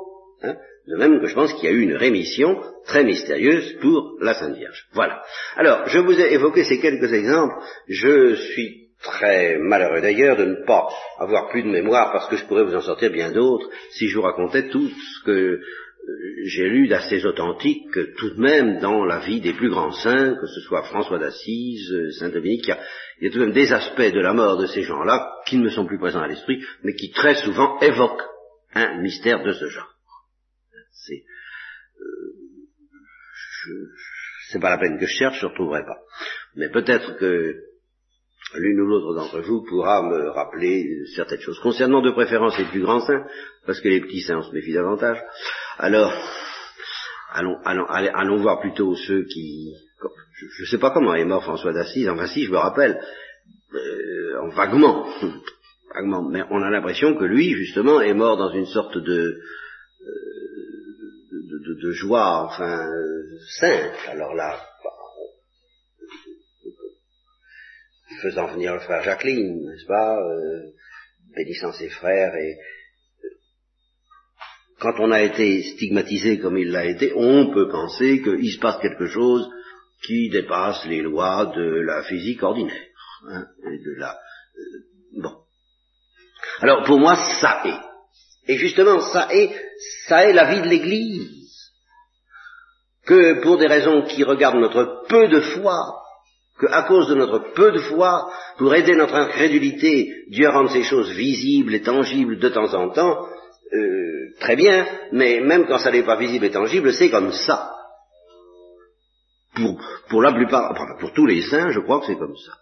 hein, 0.43 0.57
de 0.87 0.97
même 0.97 1.21
que 1.21 1.27
je 1.27 1.35
pense 1.35 1.53
qu'il 1.55 1.65
y 1.65 1.73
a 1.73 1.77
eu 1.77 1.83
une 1.83 1.97
rémission 1.97 2.61
très 2.87 3.05
mystérieuse 3.05 3.75
pour 3.81 4.17
la 4.21 4.35
Sainte 4.35 4.57
Vierge. 4.57 4.87
Voilà. 4.93 5.23
Alors, 5.57 5.87
je 5.87 5.99
vous 5.99 6.21
ai 6.21 6.33
évoqué 6.33 6.65
ces 6.65 6.81
quelques 6.81 7.13
exemples. 7.13 7.55
Je 7.89 8.35
suis 8.35 8.89
très 9.03 9.59
malheureux 9.59 10.01
d'ailleurs 10.01 10.37
de 10.37 10.45
ne 10.45 10.65
pas 10.65 10.89
avoir 11.19 11.49
plus 11.51 11.63
de 11.63 11.69
mémoire 11.69 12.13
parce 12.13 12.29
que 12.29 12.37
je 12.37 12.45
pourrais 12.47 12.65
vous 12.65 12.75
en 12.75 12.81
sortir 12.81 13.11
bien 13.11 13.33
d'autres 13.33 13.69
si 13.91 14.09
je 14.09 14.17
vous 14.17 14.23
racontais 14.23 14.69
tout 14.69 14.89
ce 14.89 15.25
que 15.25 15.31
euh, 15.31 15.61
j'ai 16.47 16.69
lu 16.69 16.89
d'assez 16.89 17.25
authentique 17.25 17.93
tout 18.17 18.31
de 18.31 18.41
même 18.41 18.81
dans 18.81 19.05
la 19.05 19.21
vie 19.21 19.41
des 19.41 19.53
plus 19.53 19.71
grands 19.71 19.93
saints, 19.93 20.35
que 20.41 20.47
ce 20.47 20.61
soit 20.61 20.83
François 20.85 21.19
d'Assise, 21.19 21.93
euh, 21.93 22.11
Saint 22.13 22.31
Dominique, 22.31 22.67
il 22.67 22.71
y, 22.71 22.73
a, 22.73 22.79
il 23.21 23.25
y, 23.25 23.29
a, 23.29 23.33
tout 23.33 23.39
de 23.39 23.45
même 23.45 23.55
des 23.55 23.73
aspects 23.73 24.13
de 24.13 24.21
la 24.21 24.33
mort 24.33 24.57
de 24.57 24.67
ces 24.67 24.83
gens-là 24.83 25.33
qui 25.47 25.59
ne 25.59 25.65
me 25.65 25.71
sont 25.71 25.87
plus 25.87 25.99
présents 25.99 26.23
à 26.23 26.29
l'esprit, 26.29 26.65
mais 26.83 26.95
qui 26.95 27.11
très 27.13 27.35
souvent 27.35 27.79
évoquent 27.81 28.25
un 28.75 29.01
mystère 29.01 29.45
de 29.45 29.53
ce 29.53 29.69
genre. 29.69 29.92
C'est 31.07 31.25
euh, 32.01 32.43
c'est 34.49 34.61
pas 34.61 34.71
la 34.71 34.79
peine 34.79 34.99
que 34.99 35.07
je 35.07 35.17
cherche, 35.19 35.41
je 35.41 35.47
ne 35.47 35.51
retrouverai 35.51 35.83
pas. 35.85 35.99
Mais 36.57 36.69
peut-être 36.71 37.17
que 37.17 37.55
l'une 38.55 38.81
ou 38.81 38.87
l'autre 38.87 39.15
d'entre 39.15 39.41
vous 39.41 39.65
pourra 39.65 40.03
me 40.03 40.29
rappeler 40.31 40.85
certaines 41.15 41.41
choses. 41.41 41.59
Concernant 41.61 42.03
de 42.03 42.11
préférence 42.11 42.59
les 42.59 42.67
plus 42.67 42.83
grands 42.83 43.01
saints, 43.01 43.25
parce 43.67 43.81
que 43.81 43.89
les 43.89 44.01
petits 44.01 44.21
saints 44.21 44.39
on 44.39 44.43
se 44.43 44.53
méfie 44.53 44.75
davantage, 44.75 45.19
alors 45.79 46.13
allons, 47.33 47.57
allons, 47.65 47.87
allons 47.87 48.37
voir 48.43 48.61
plutôt 48.61 48.95
ceux 48.95 49.25
qui... 49.25 49.75
Je 50.57 50.63
ne 50.63 50.67
sais 50.67 50.79
pas 50.79 50.91
comment 50.91 51.15
est 51.15 51.25
mort 51.25 51.45
François 51.45 51.73
d'Assise, 51.73 52.09
enfin 52.09 52.27
si, 52.27 52.45
je 52.45 52.51
me 52.51 52.57
rappelle, 52.57 53.01
euh, 53.75 54.49
vaguement, 54.55 55.09
vaguement, 55.95 56.29
mais 56.29 56.43
on 56.51 56.63
a 56.63 56.71
l'impression 56.71 57.15
que 57.15 57.25
lui, 57.25 57.55
justement, 57.55 58.01
est 58.01 58.15
mort 58.15 58.37
dans 58.37 58.51
une 58.51 58.67
sorte 58.67 58.99
de, 58.99 59.39
euh, 60.01 60.32
de, 61.63 61.81
de, 61.81 61.93
joie, 61.93 62.45
enfin, 62.45 62.89
simple. 63.59 63.99
Alors 64.09 64.35
là, 64.35 64.61
faisant 68.23 68.47
venir 68.47 68.75
le 68.75 68.81
frère 68.81 69.03
Jacqueline, 69.03 69.65
n'est-ce 69.67 69.87
pas, 69.87 70.17
euh, 70.19 70.73
bénissant 71.35 71.73
ses 71.73 71.89
frères 71.89 72.35
et 72.37 72.57
quand 74.83 74.99
on 74.99 75.13
a 75.13 75.23
été 75.23 75.63
stigmatisé 75.63 76.41
comme 76.41 76.59
il 76.59 76.73
l'a 76.73 76.87
été, 76.87 77.13
on 77.15 77.53
peut 77.53 77.69
penser 77.69 78.21
qu'il 78.21 78.51
se 78.51 78.59
passe 78.59 78.83
quelque 78.83 79.07
chose 79.07 79.49
qui 80.05 80.29
dépasse 80.29 80.85
les 80.87 81.03
lois 81.03 81.53
de 81.55 81.63
la 81.63 82.03
physique 82.03 82.43
ordinaire. 82.43 82.87
Hein, 83.29 83.47
et 83.73 83.79
de 83.79 83.95
la, 83.97 84.11
euh, 84.13 85.21
bon. 85.23 85.37
Alors 86.61 86.85
pour 86.85 86.99
moi, 86.99 87.15
ça 87.41 87.63
est. 87.65 88.53
Et 88.53 88.59
justement, 88.59 89.01
ça 89.13 89.29
est, 89.33 89.55
ça 90.09 90.25
est 90.25 90.33
la 90.33 90.53
vie 90.53 90.63
de 90.63 90.69
l'Église. 90.69 91.42
Que 93.07 93.43
pour 93.43 93.59
des 93.59 93.67
raisons 93.67 94.03
qui 94.03 94.23
regardent 94.25 94.61
notre 94.61 95.05
peu 95.09 95.29
de 95.29 95.41
foi, 95.41 96.03
qu'à 96.61 96.83
cause 96.83 97.09
de 97.09 97.15
notre 97.15 97.53
peu 97.55 97.73
de 97.73 97.79
foi, 97.79 98.31
pour 98.59 98.75
aider 98.75 98.95
notre 98.95 99.15
incrédulité, 99.15 100.09
Dieu 100.29 100.49
rend 100.49 100.69
ces 100.69 100.85
choses 100.85 101.11
visibles 101.11 101.75
et 101.75 101.83
tangibles 101.83 102.39
de 102.39 102.49
temps 102.49 102.73
en 102.75 102.91
temps, 102.91 103.27
euh, 103.73 104.35
très 104.41 104.57
bien, 104.57 104.87
mais 105.13 105.41
même 105.41 105.67
quand 105.67 105.79
ça 105.79 105.91
n'est 105.91 106.05
pas 106.05 106.17
visible 106.17 106.45
et 106.45 106.51
tangible, 106.51 106.93
c'est 106.93 107.11
comme 107.11 107.33
ça. 107.33 107.71
Pour, 109.55 109.81
pour 110.09 110.23
la 110.23 110.33
plupart, 110.33 110.75
pour 110.99 111.13
tous 111.13 111.27
les 111.27 111.43
saints, 111.43 111.71
je 111.71 111.81
crois 111.81 112.01
que 112.01 112.07
c'est 112.07 112.19
comme 112.19 112.37
ça. 112.37 112.53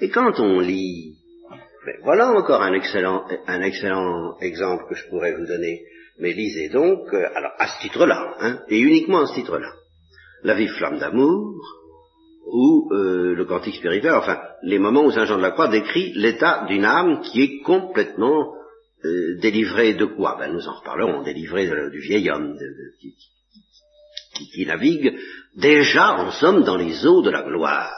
Et 0.00 0.10
quand 0.10 0.38
on 0.38 0.60
lit, 0.60 1.16
ben 1.84 1.96
voilà 2.02 2.30
encore 2.30 2.62
un 2.62 2.74
excellent, 2.74 3.24
un 3.46 3.62
excellent 3.62 4.36
exemple 4.40 4.84
que 4.88 4.94
je 4.94 5.08
pourrais 5.08 5.32
vous 5.32 5.46
donner, 5.46 5.82
mais 6.18 6.32
lisez 6.32 6.68
donc, 6.68 7.12
euh, 7.12 7.28
alors 7.34 7.52
à 7.58 7.68
ce 7.68 7.80
titre-là, 7.82 8.34
hein, 8.40 8.60
et 8.68 8.78
uniquement 8.78 9.20
à 9.20 9.26
ce 9.26 9.34
titre-là, 9.34 9.72
la 10.42 10.54
vive 10.54 10.72
flamme 10.72 10.98
d'amour, 10.98 11.60
ou 12.46 12.90
euh, 12.92 13.34
le 13.34 13.44
cantique 13.44 13.76
spirituel, 13.76 14.14
enfin, 14.14 14.40
les 14.62 14.78
moments 14.78 15.04
où 15.04 15.12
Saint 15.12 15.24
Jean 15.24 15.36
de 15.36 15.42
la 15.42 15.52
Croix 15.52 15.68
décrit 15.68 16.12
l'état 16.14 16.64
d'une 16.66 16.84
âme 16.84 17.22
qui 17.22 17.42
est 17.42 17.60
complètement 17.62 18.54
euh, 19.04 19.38
délivrée 19.40 19.94
de 19.94 20.06
quoi? 20.06 20.36
Ben, 20.38 20.52
Nous 20.52 20.68
en 20.68 20.74
reparlerons, 20.74 21.22
délivrée 21.22 21.70
du 21.90 22.00
vieil 22.00 22.30
homme 22.30 22.58
qui, 23.00 23.14
qui, 24.50 24.66
navigue 24.66 25.16
déjà, 25.56 26.14
en 26.14 26.30
somme, 26.32 26.64
dans 26.64 26.76
les 26.76 27.06
eaux 27.06 27.22
de 27.22 27.30
la 27.30 27.42
gloire. 27.42 27.92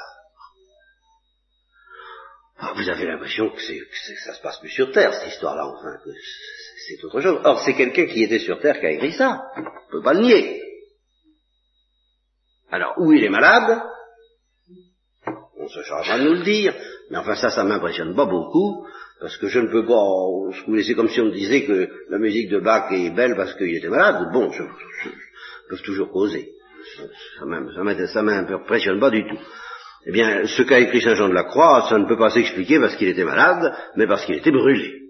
Ah, 2.59 2.73
vous 2.77 2.89
avez 2.89 3.07
l'impression 3.07 3.51
que, 3.51 3.57
que 3.57 4.21
ça 4.25 4.35
se 4.35 4.43
passe 4.43 4.59
plus 4.61 4.71
sur 4.71 4.93
Terre, 4.93 5.13
cette 5.15 5.33
histoire-là, 5.33 5.67
enfin, 5.67 5.99
que 6.05 6.11
c'est 6.87 7.05
autre 7.05 7.21
chose. 7.21 7.41
Or, 7.45 7.61
c'est 7.65 7.75
quelqu'un 7.75 8.07
qui 8.07 8.23
était 8.23 8.39
sur 8.39 8.61
Terre 8.61 8.79
qui 8.81 8.87
a 8.87 8.93
écrit 8.93 9.13
ça. 9.13 9.43
On 9.57 9.61
ne 9.61 9.91
peut 9.91 10.03
pas 10.03 10.15
le 10.15 10.21
nier. 10.21 10.61
Alors, 12.71 12.95
où 12.99 13.13
il 13.13 13.23
est 13.23 13.31
malade, 13.31 13.83
on 15.57 15.69
se 15.69 15.83
chargera 15.83 16.19
de 16.19 16.25
nous 16.25 16.35
le 16.35 16.43
dire, 16.43 16.75
mais 17.11 17.19
enfin 17.19 17.37
ça, 17.37 17.51
ça 17.51 17.65
m'impressionne 17.65 18.15
pas 18.15 18.27
beaucoup, 18.27 18.87
parce 19.21 19.37
que 19.37 19.47
je 19.47 19.61
ne 19.61 19.69
peux 19.69 19.87
pas, 19.87 20.83
c'est 20.83 20.95
comme 20.95 21.09
si 21.09 21.21
on 21.21 21.29
disait 21.29 21.65
que 21.65 21.89
la 22.11 22.19
musique 22.19 22.51
de 22.51 22.61
Bach 22.61 22.91
est 22.91 23.11
belle 23.11 23.37
parce 23.37 23.55
qu'il 23.55 23.75
était 23.75 23.89
malade, 23.89 24.31
bon, 24.33 24.51
je, 24.51 24.63
peux 25.69 25.77
toujours 25.79 26.11
causer. 26.11 26.51
Ça 27.39 27.45
m'impressionne 27.47 29.01
pas 29.01 29.11
du 29.11 29.25
tout. 29.27 29.39
Eh 30.07 30.13
bien, 30.13 30.47
ce 30.47 30.63
qu'a 30.63 30.81
écrit 30.81 31.01
Saint 31.01 31.15
Jean 31.15 31.29
de 31.29 31.35
la 31.35 31.45
Croix, 31.45 31.87
ça 31.89 31.97
ne 31.97 32.07
peut 32.07 32.19
pas 32.19 32.31
s'expliquer 32.31 32.79
parce 32.79 32.97
qu'il 32.97 33.09
était 33.09 33.25
malade, 33.25 33.75
mais 33.97 34.07
parce 34.07 34.27
qu'il 34.27 34.35
était 34.35 34.51
brûlé. 34.51 35.04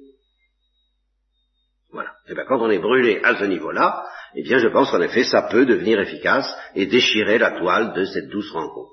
Voilà. 2.27 2.29
Eh 2.29 2.35
bien, 2.35 2.45
quand 2.47 2.64
on 2.64 2.70
est 2.70 2.79
brûlé 2.79 3.20
à 3.22 3.37
ce 3.37 3.45
niveau-là, 3.45 4.05
eh 4.35 4.43
bien, 4.43 4.59
je 4.59 4.68
pense 4.68 4.91
qu'en 4.91 5.01
effet, 5.01 5.25
ça 5.25 5.43
peut 5.43 5.66
devenir 5.66 6.01
efficace 6.01 6.53
et 6.75 6.87
déchirer 6.87 7.39
la 7.39 7.53
toile 7.53 7.93
de 7.95 8.05
cette 8.05 8.29
douce 8.29 8.51
rencontre. 8.51 8.91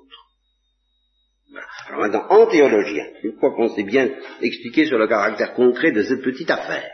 Alors 1.88 2.00
maintenant, 2.00 2.26
en 2.28 2.46
théologien, 2.46 3.04
une 3.22 3.38
fois 3.38 3.54
qu'on 3.54 3.68
s'est 3.68 3.82
bien 3.82 4.08
expliqué 4.40 4.86
sur 4.86 4.98
le 4.98 5.06
caractère 5.06 5.52
concret 5.52 5.92
de 5.92 6.02
cette 6.02 6.22
petite 6.22 6.50
affaire, 6.50 6.88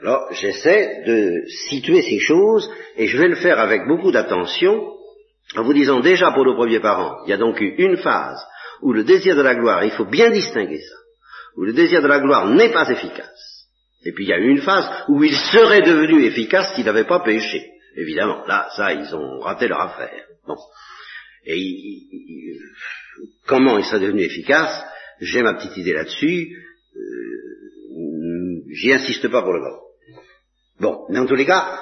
alors 0.00 0.32
j'essaie 0.32 1.02
de 1.06 1.44
situer 1.68 2.02
ces 2.02 2.18
choses, 2.18 2.70
et 2.96 3.06
je 3.06 3.18
vais 3.18 3.28
le 3.28 3.36
faire 3.36 3.58
avec 3.58 3.86
beaucoup 3.86 4.10
d'attention, 4.10 4.96
en 5.56 5.62
vous 5.62 5.74
disant 5.74 6.00
déjà 6.00 6.32
pour 6.32 6.44
nos 6.44 6.56
premiers 6.56 6.80
parents, 6.80 7.22
il 7.26 7.30
y 7.30 7.34
a 7.34 7.38
donc 7.38 7.60
eu 7.60 7.74
une 7.76 7.98
phase 7.98 8.42
où 8.80 8.92
le 8.92 9.04
désir 9.04 9.36
de 9.36 9.42
la 9.42 9.54
gloire, 9.54 9.84
il 9.84 9.90
faut 9.90 10.06
bien 10.06 10.30
distinguer 10.30 10.80
ça, 10.80 10.96
où 11.56 11.64
le 11.64 11.72
désir 11.74 12.00
de 12.00 12.08
la 12.08 12.20
gloire 12.20 12.46
n'est 12.46 12.72
pas 12.72 12.88
efficace. 12.88 13.61
Et 14.04 14.12
puis 14.12 14.24
il 14.24 14.28
y 14.28 14.32
a 14.32 14.38
eu 14.38 14.48
une 14.48 14.62
phase 14.62 15.04
où 15.08 15.22
il 15.22 15.34
serait 15.34 15.82
devenu 15.82 16.24
efficace 16.24 16.74
s'il 16.74 16.84
n'avait 16.84 17.06
pas 17.06 17.20
péché. 17.20 17.70
Évidemment, 17.96 18.44
là, 18.46 18.68
ça, 18.76 18.92
ils 18.92 19.14
ont 19.14 19.40
raté 19.40 19.68
leur 19.68 19.80
affaire. 19.80 20.24
Bon. 20.46 20.56
Et 21.44 22.02
comment 23.46 23.78
il 23.78 23.84
serait 23.84 24.00
devenu 24.00 24.22
efficace? 24.22 24.84
J'ai 25.20 25.42
ma 25.42 25.54
petite 25.54 25.76
idée 25.76 25.92
là-dessus. 25.92 26.56
Euh, 26.96 27.52
J'y 28.72 28.92
insiste 28.92 29.28
pas 29.28 29.42
pour 29.42 29.52
le 29.52 29.60
moment. 29.60 29.82
Bon, 30.80 31.06
mais 31.10 31.18
en 31.18 31.26
tous 31.26 31.34
les 31.34 31.44
cas, 31.44 31.78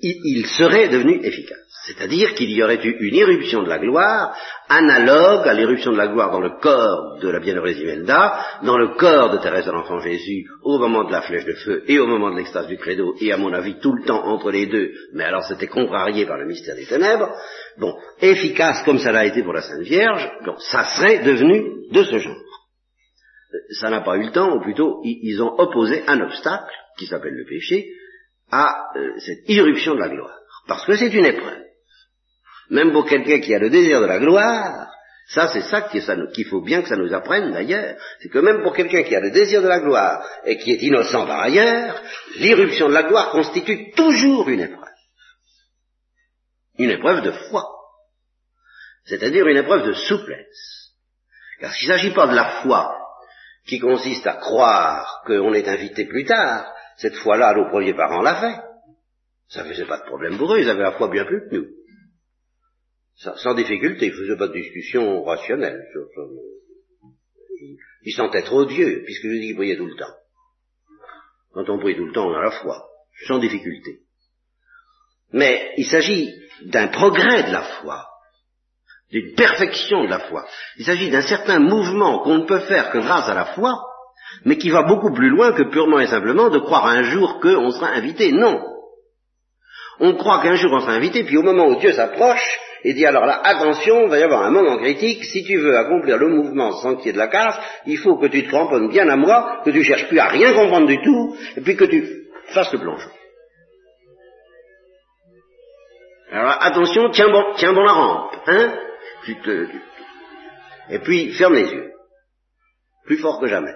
il, 0.00 0.46
serait 0.46 0.88
devenu 0.88 1.20
efficace. 1.24 1.58
C'est-à-dire 1.86 2.34
qu'il 2.34 2.50
y 2.50 2.62
aurait 2.62 2.84
eu 2.84 2.96
une 3.00 3.14
irruption 3.14 3.62
de 3.62 3.68
la 3.68 3.78
gloire, 3.78 4.36
analogue 4.68 5.46
à 5.46 5.54
l'irruption 5.54 5.92
de 5.92 5.96
la 5.96 6.08
gloire 6.08 6.32
dans 6.32 6.40
le 6.40 6.58
corps 6.60 7.18
de 7.20 7.28
la 7.28 7.40
bienheureuse 7.40 7.78
Imelda, 7.78 8.44
dans 8.64 8.76
le 8.76 8.94
corps 8.96 9.30
de 9.30 9.38
Thérèse 9.38 9.66
de 9.66 9.70
l'Enfant 9.70 10.00
Jésus, 10.00 10.46
au 10.64 10.78
moment 10.78 11.04
de 11.04 11.12
la 11.12 11.22
flèche 11.22 11.44
de 11.44 11.54
feu 11.54 11.84
et 11.86 11.98
au 11.98 12.06
moment 12.06 12.30
de 12.30 12.36
l'extase 12.36 12.66
du 12.66 12.76
credo, 12.76 13.14
et 13.20 13.32
à 13.32 13.36
mon 13.36 13.52
avis 13.52 13.78
tout 13.80 13.92
le 13.92 14.04
temps 14.04 14.24
entre 14.26 14.50
les 14.50 14.66
deux, 14.66 14.90
mais 15.14 15.24
alors 15.24 15.44
c'était 15.44 15.68
contrarié 15.68 16.26
par 16.26 16.38
le 16.38 16.46
mystère 16.46 16.76
des 16.76 16.86
ténèbres, 16.86 17.32
bon, 17.78 17.94
efficace 18.20 18.82
comme 18.84 18.98
ça 18.98 19.12
l'a 19.12 19.24
été 19.24 19.42
pour 19.42 19.52
la 19.52 19.62
Sainte 19.62 19.82
Vierge, 19.82 20.28
ça 20.58 20.84
serait 20.96 21.22
devenu 21.22 21.90
de 21.92 22.02
ce 22.02 22.18
genre. 22.18 22.36
Ça 23.80 23.88
n'a 23.88 24.00
pas 24.00 24.16
eu 24.16 24.24
le 24.24 24.32
temps, 24.32 24.56
ou 24.56 24.60
plutôt 24.60 25.00
ils 25.04 25.40
ont 25.40 25.54
opposé 25.58 26.02
un 26.06 26.20
obstacle, 26.20 26.74
qui 26.98 27.06
s'appelle 27.06 27.34
le 27.34 27.44
péché, 27.44 27.86
à 28.50 28.92
euh, 28.96 29.18
cette 29.18 29.48
irruption 29.48 29.94
de 29.94 30.00
la 30.00 30.08
gloire. 30.08 30.38
Parce 30.66 30.84
que 30.84 30.96
c'est 30.96 31.12
une 31.12 31.26
épreuve. 31.26 31.64
Même 32.70 32.92
pour 32.92 33.06
quelqu'un 33.06 33.40
qui 33.40 33.54
a 33.54 33.58
le 33.58 33.70
désir 33.70 34.00
de 34.00 34.06
la 34.06 34.18
gloire, 34.18 34.88
ça 35.28 35.48
c'est 35.48 35.62
ça 35.62 35.82
qu'il 35.82 36.46
faut 36.46 36.60
bien 36.60 36.82
que 36.82 36.88
ça 36.88 36.96
nous 36.96 37.12
apprenne 37.12 37.52
d'ailleurs, 37.52 37.96
c'est 38.20 38.28
que 38.28 38.38
même 38.38 38.62
pour 38.62 38.74
quelqu'un 38.74 39.02
qui 39.02 39.14
a 39.14 39.20
le 39.20 39.30
désir 39.30 39.62
de 39.62 39.68
la 39.68 39.80
gloire 39.80 40.24
et 40.44 40.56
qui 40.58 40.72
est 40.72 40.82
innocent 40.82 41.26
par 41.26 41.40
ailleurs, 41.40 42.00
l'irruption 42.36 42.88
de 42.88 42.94
la 42.94 43.04
gloire 43.04 43.30
constitue 43.30 43.92
toujours 43.92 44.48
une 44.48 44.60
épreuve. 44.60 44.84
Une 46.78 46.90
épreuve 46.90 47.22
de 47.22 47.32
foi. 47.32 47.64
C'est-à-dire 49.04 49.46
une 49.46 49.56
épreuve 49.56 49.86
de 49.86 49.94
souplesse. 49.94 50.92
Car 51.60 51.72
s'il 51.72 51.88
ne 51.88 51.94
s'agit 51.94 52.12
pas 52.12 52.26
de 52.26 52.34
la 52.34 52.62
foi 52.62 52.96
qui 53.66 53.78
consiste 53.78 54.26
à 54.26 54.34
croire 54.34 55.22
qu'on 55.26 55.54
est 55.54 55.68
invité 55.68 56.04
plus 56.06 56.24
tard, 56.24 56.72
cette 56.96 57.16
fois-là, 57.16 57.54
nos 57.54 57.68
premiers 57.68 57.94
parents 57.94 58.22
l'avaient. 58.22 58.58
Ça 59.48 59.64
faisait 59.64 59.86
pas 59.86 59.98
de 59.98 60.06
problème 60.06 60.38
pour 60.38 60.52
eux, 60.54 60.60
ils 60.60 60.68
avaient 60.68 60.82
la 60.82 60.92
foi 60.92 61.08
bien 61.08 61.24
plus 61.24 61.48
que 61.48 61.56
nous. 61.56 61.66
sans 63.36 63.54
difficulté, 63.54 64.06
ils 64.06 64.12
faisaient 64.12 64.36
pas 64.36 64.48
de 64.48 64.54
discussion 64.54 65.22
rationnelle. 65.22 65.84
Ils, 68.02 68.14
sentaient 68.14 68.42
trop 68.42 68.64
Dieu, 68.64 69.02
puisque 69.04 69.24
je 69.24 69.32
dis 69.32 69.46
qu'ils 69.48 69.56
priaient 69.56 69.76
tout 69.76 69.86
le 69.86 69.96
temps. 69.96 70.14
Quand 71.52 71.68
on 71.70 71.78
prie 71.78 71.96
tout 71.96 72.06
le 72.06 72.12
temps, 72.12 72.28
on 72.28 72.34
a 72.34 72.42
la 72.42 72.50
foi, 72.50 72.86
sans 73.26 73.38
difficulté. 73.38 74.00
Mais 75.32 75.72
il 75.76 75.86
s'agit 75.86 76.32
d'un 76.66 76.88
progrès 76.88 77.44
de 77.44 77.52
la 77.52 77.62
foi, 77.62 78.06
d'une 79.10 79.34
perfection 79.34 80.04
de 80.04 80.10
la 80.10 80.20
foi. 80.20 80.46
Il 80.78 80.84
s'agit 80.84 81.10
d'un 81.10 81.22
certain 81.22 81.58
mouvement 81.58 82.22
qu'on 82.22 82.38
ne 82.38 82.46
peut 82.46 82.60
faire 82.60 82.90
que 82.90 82.98
grâce 82.98 83.28
à 83.28 83.34
la 83.34 83.54
foi, 83.54 83.80
mais 84.44 84.56
qui 84.56 84.70
va 84.70 84.82
beaucoup 84.82 85.12
plus 85.12 85.28
loin 85.28 85.52
que 85.52 85.62
purement 85.64 86.00
et 86.00 86.06
simplement 86.06 86.48
de 86.48 86.58
croire 86.58 86.86
un 86.86 87.02
jour 87.02 87.40
qu'on 87.40 87.70
sera 87.70 87.88
invité. 87.88 88.32
Non. 88.32 88.60
On 89.98 90.14
croit 90.14 90.42
qu'un 90.42 90.56
jour 90.56 90.72
on 90.72 90.80
sera 90.80 90.92
invité, 90.92 91.24
puis 91.24 91.36
au 91.36 91.42
moment 91.42 91.66
où 91.66 91.76
Dieu 91.76 91.92
s'approche, 91.92 92.58
il 92.84 92.94
dit 92.94 93.06
alors 93.06 93.26
là, 93.26 93.40
attention, 93.42 94.04
il 94.04 94.10
va 94.10 94.18
y 94.18 94.22
avoir 94.22 94.42
un 94.42 94.50
moment 94.50 94.78
critique, 94.78 95.24
si 95.24 95.42
tu 95.44 95.56
veux 95.56 95.76
accomplir 95.76 96.18
le 96.18 96.28
mouvement 96.28 96.72
sans 96.72 96.96
qu'il 96.96 97.06
y 97.06 97.08
ait 97.10 97.12
de 97.12 97.18
la 97.18 97.28
casse, 97.28 97.58
il 97.86 97.98
faut 97.98 98.16
que 98.16 98.26
tu 98.26 98.44
te 98.44 98.48
cramponnes 98.48 98.88
bien 98.88 99.08
à 99.08 99.16
moi, 99.16 99.62
que 99.64 99.70
tu 99.70 99.82
cherches 99.82 100.08
plus 100.08 100.18
à 100.18 100.26
rien 100.26 100.52
comprendre 100.52 100.86
du 100.86 101.00
tout, 101.00 101.36
et 101.56 101.60
puis 101.62 101.76
que 101.76 101.84
tu 101.84 102.28
fasses 102.48 102.72
le 102.72 102.78
plongeon. 102.78 103.10
Alors 106.30 106.58
attention, 106.60 107.10
tiens 107.10 107.30
bon, 107.30 107.44
tiens 107.56 107.72
bon 107.72 107.82
la 107.82 107.92
rampe, 107.92 108.34
hein 108.46 108.74
tu 109.24 109.34
te, 109.40 109.66
Et 110.90 110.98
puis 111.00 111.32
ferme 111.32 111.54
les 111.54 111.70
yeux. 111.70 111.92
Plus 113.06 113.18
fort 113.18 113.40
que 113.40 113.46
jamais. 113.46 113.74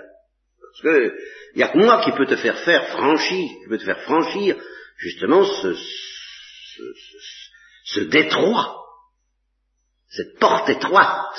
Parce 0.70 0.82
que 0.82 1.14
il 1.54 1.58
n'y 1.58 1.62
a 1.62 1.68
que 1.68 1.78
moi 1.78 2.00
qui 2.04 2.12
peut 2.12 2.26
te 2.26 2.36
faire 2.36 2.88
franchir, 2.88 3.48
qui 3.62 3.68
peut 3.68 3.78
te 3.78 3.84
faire 3.84 4.02
franchir 4.02 4.56
justement 4.98 5.44
ce, 5.44 5.74
ce, 5.74 6.82
ce, 7.84 8.00
détroit, 8.00 8.84
cette 10.08 10.38
porte 10.38 10.68
étroite 10.68 11.36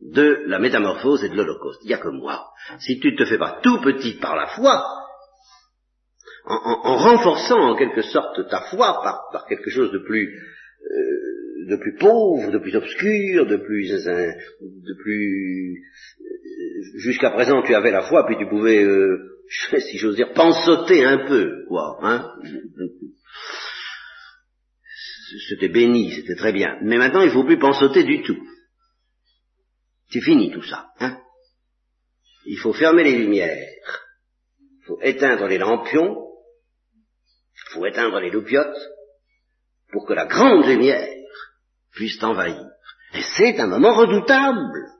de 0.00 0.44
la 0.46 0.58
métamorphose 0.58 1.24
et 1.24 1.30
de 1.30 1.34
l'Holocauste. 1.34 1.80
Il 1.82 1.88
n'y 1.88 1.94
a 1.94 1.98
que 1.98 2.08
moi. 2.08 2.52
Si 2.78 3.00
tu 3.00 3.12
ne 3.12 3.16
te 3.16 3.24
fais 3.24 3.38
pas 3.38 3.60
tout 3.62 3.80
petit 3.80 4.14
par 4.14 4.36
la 4.36 4.48
foi, 4.48 4.84
en, 6.44 6.96
renforçant 6.98 7.58
en 7.58 7.76
quelque 7.76 8.02
sorte 8.02 8.48
ta 8.48 8.60
foi 8.70 9.00
par, 9.32 9.46
quelque 9.46 9.70
chose 9.70 9.90
de 9.90 9.98
plus 9.98 10.38
euh, 10.82 11.33
de 11.68 11.76
plus 11.76 11.96
pauvre, 11.96 12.50
de 12.50 12.58
plus 12.58 12.76
obscur, 12.76 13.46
de 13.46 13.56
plus 13.56 13.88
de 13.88 14.94
plus 15.02 15.84
jusqu'à 16.94 17.30
présent 17.30 17.62
tu 17.62 17.74
avais 17.74 17.90
la 17.90 18.02
foi, 18.02 18.26
puis 18.26 18.36
tu 18.38 18.48
pouvais, 18.48 18.82
euh, 18.82 19.40
si 19.78 19.98
j'ose 19.98 20.16
dire, 20.16 20.32
pensauter 20.32 21.04
un 21.04 21.26
peu, 21.26 21.64
quoi, 21.68 21.98
hein 22.02 22.32
C'était 25.48 25.68
béni, 25.68 26.12
c'était 26.12 26.36
très 26.36 26.52
bien. 26.52 26.78
Mais 26.82 26.96
maintenant, 26.96 27.22
il 27.22 27.28
ne 27.28 27.32
faut 27.32 27.44
plus 27.44 27.58
pensauter 27.58 28.04
du 28.04 28.22
tout. 28.22 28.38
C'est 30.10 30.20
fini 30.20 30.52
tout 30.52 30.62
ça, 30.62 30.90
hein 31.00 31.18
Il 32.46 32.58
faut 32.58 32.72
fermer 32.72 33.04
les 33.04 33.16
lumières, 33.16 33.68
il 34.80 34.84
faut 34.86 35.00
éteindre 35.02 35.46
les 35.48 35.58
lampions, 35.58 36.16
il 37.56 37.72
faut 37.72 37.86
éteindre 37.86 38.20
les 38.20 38.30
loupiottes, 38.30 38.78
pour 39.90 40.06
que 40.06 40.12
la 40.12 40.26
grande 40.26 40.66
lumière 40.66 41.08
puisse 41.94 42.18
t'envahir. 42.18 42.64
Et 43.14 43.22
c'est 43.22 43.58
un 43.60 43.66
moment 43.66 43.94
redoutable 43.94 44.94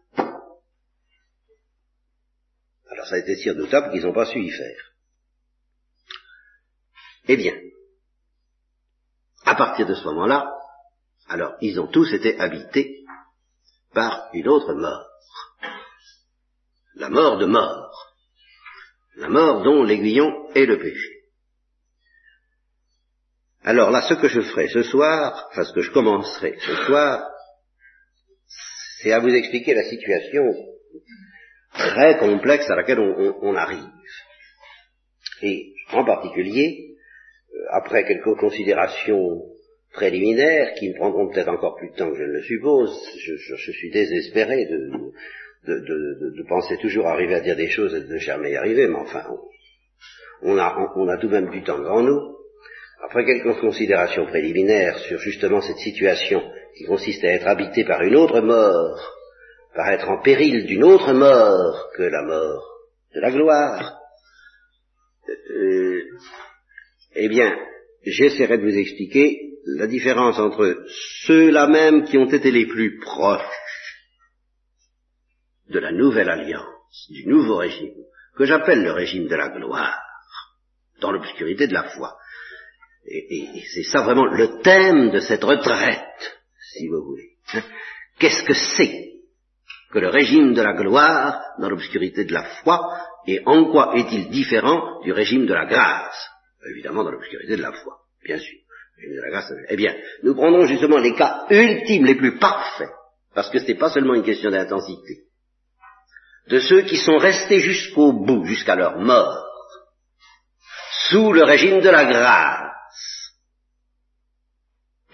ça 3.07 3.17
a 3.17 3.19
été 3.19 3.37
si 3.37 3.51
redoutable 3.51 3.91
qu'ils 3.93 4.03
n'ont 4.03 4.13
pas 4.13 4.27
su 4.27 4.41
y 4.41 4.51
faire. 4.51 4.93
Eh 7.29 7.37
bien, 7.37 7.55
à 9.45 9.55
partir 9.55 9.87
de 9.87 9.95
ce 9.95 10.05
moment-là, 10.05 10.51
alors 11.29 11.55
ils 11.61 11.79
ont 11.81 11.87
tous 11.87 12.13
été 12.13 12.39
habités 12.39 13.05
par 13.93 14.29
une 14.33 14.49
autre 14.49 14.75
mort. 14.75 15.07
La 16.97 17.09
mort 17.09 17.39
de 17.39 17.47
mort. 17.47 17.91
La 19.17 19.29
mort 19.29 19.63
dont 19.63 19.83
l'aiguillon 19.83 20.51
est 20.55 20.67
le 20.67 20.79
péché. 20.79 21.24
Alors 23.67 23.91
là, 23.91 24.03
ce 24.03 24.13
que 24.13 24.29
je 24.29 24.43
ferai 24.43 24.69
ce 24.69 24.83
soir, 24.83 25.49
enfin 25.51 25.65
ce 25.65 25.73
que 25.73 25.81
je 25.81 25.91
commencerai 25.91 26.55
ce 26.59 26.75
soir, 26.85 27.27
c'est 29.01 29.11
à 29.11 29.21
vous 29.21 29.35
expliquer 29.35 29.73
la 29.73 29.85
situation 29.85 30.55
très 31.73 32.19
complexe 32.19 32.69
à 32.71 32.77
laquelle 32.77 33.01
on, 33.01 33.55
arrive. 33.55 33.89
Et 35.41 35.73
en 35.93 36.05
particulier, 36.05 36.97
euh, 37.55 37.59
après 37.73 38.05
quelques 38.05 38.39
considérations 38.39 39.43
préliminaires 39.93 40.75
qui 40.75 40.91
me 40.91 40.97
prendront 40.97 41.33
peut-être 41.33 41.49
encore 41.49 41.77
plus 41.77 41.91
de 41.91 41.97
temps 41.97 42.11
que 42.11 42.19
je 42.19 42.23
ne 42.23 42.33
le 42.33 42.43
suppose, 42.43 42.91
je, 43.19 43.73
suis 43.73 43.91
désespéré 43.91 44.67
de, 44.67 46.49
penser 46.49 46.77
toujours 46.83 47.07
arriver 47.07 47.35
à 47.35 47.41
dire 47.41 47.57
des 47.57 47.71
choses 47.71 47.95
et 47.95 48.01
de 48.01 48.13
ne 48.13 48.19
jamais 48.19 48.51
y 48.51 48.57
arriver, 48.57 48.89
mais 48.89 48.99
enfin, 48.99 49.25
on 50.43 50.59
a 50.59 51.17
tout 51.19 51.29
de 51.29 51.33
même 51.33 51.51
du 51.51 51.63
temps 51.63 51.79
devant 51.79 52.03
nous. 52.03 52.44
Après 53.05 53.25
quelques 53.25 53.61
considérations 53.61 54.27
préliminaires 54.27 54.99
sur 54.99 55.19
justement 55.19 55.61
cette 55.61 55.79
situation 55.79 56.43
qui 56.77 56.85
consiste 56.85 57.23
à 57.25 57.29
être 57.29 57.47
habité 57.47 57.85
par 57.85 58.03
une 58.03 58.17
autre 58.17 58.41
mort 58.41 59.15
par 59.75 59.89
être 59.91 60.09
en 60.09 60.23
péril 60.23 60.67
d'une 60.67 60.85
autre 60.85 61.13
mort 61.13 61.91
que 61.97 62.03
la 62.03 62.23
mort 62.23 62.65
de 63.15 63.21
la 63.21 63.31
gloire, 63.31 63.99
euh, 65.29 66.03
eh 67.17 67.29
bien, 67.29 67.57
j'essaierai 68.05 68.59
de 68.59 68.63
vous 68.63 68.79
expliquer 68.79 69.41
la 69.79 69.87
différence 69.87 70.39
entre 70.39 70.85
ceux-là 71.27 71.67
même 71.67 72.05
qui 72.05 72.19
ont 72.19 72.31
été 72.31 72.51
les 72.51 72.67
plus 72.67 72.99
proches 73.01 73.43
de 75.71 75.79
la 75.79 75.93
nouvelle 75.93 76.29
alliance, 76.29 77.11
du 77.11 77.27
nouveau 77.27 77.57
régime, 77.57 77.95
que 78.37 78.45
j'appelle 78.45 78.83
le 78.83 78.93
régime 78.93 79.27
de 79.27 79.35
la 79.35 79.49
gloire, 79.49 80.01
dans 81.01 81.11
l'obscurité 81.11 81.67
de 81.67 81.73
la 81.73 81.85
foi. 81.85 82.17
Et, 83.07 83.63
c'est 83.75 83.83
ça 83.85 84.03
vraiment 84.03 84.27
le 84.27 84.61
thème 84.63 85.11
de 85.11 85.21
cette 85.21 85.45
retraite, 85.45 86.39
si 86.73 86.89
vous 86.89 87.05
voulez. 87.05 87.31
Hein? 87.53 87.63
Qu'est-ce 88.19 88.45
que 88.45 88.55
c'est 88.55 89.13
que 89.93 89.99
le 89.99 90.09
régime 90.09 90.55
de 90.55 90.63
la 90.63 90.73
gloire 90.73 91.41
dans 91.61 91.69
l'obscurité 91.69 92.25
de 92.25 92.33
la 92.33 92.45
foi, 92.63 92.81
et 93.27 93.43
en 93.47 93.71
quoi 93.71 93.95
est-il 93.97 94.31
différent 94.31 95.01
du 95.03 95.13
régime 95.13 95.47
de 95.47 95.55
la 95.55 95.67
grâce? 95.67 96.29
Évidemment 96.71 97.05
dans 97.05 97.11
l'obscurité 97.11 97.57
de 97.57 97.63
la 97.63 97.73
foi, 97.73 97.99
bien 98.25 98.39
sûr. 98.39 98.59
Eh 99.69 99.77
bien, 99.77 99.95
nous 100.23 100.35
prendrons 100.35 100.67
justement 100.67 100.99
les 100.99 101.15
cas 101.15 101.47
ultimes, 101.51 102.07
les 102.07 102.15
plus 102.15 102.39
parfaits, 102.39 102.89
parce 103.35 103.51
que 103.51 103.59
ce 103.59 103.67
n'est 103.67 103.79
pas 103.79 103.91
seulement 103.91 104.15
une 104.15 104.25
question 104.25 104.51
d'intensité, 104.51 105.25
de 106.49 106.59
ceux 106.61 106.83
qui 106.83 106.97
sont 106.97 107.19
restés 107.19 107.61
jusqu'au 107.61 108.13
bout, 108.13 108.45
jusqu'à 108.45 108.77
leur 108.77 108.99
mort, 108.99 109.45
sous 111.11 111.33
le 111.33 111.45
régime 111.45 111.81
de 111.81 111.89
la 111.91 112.05
grâce, 112.05 112.64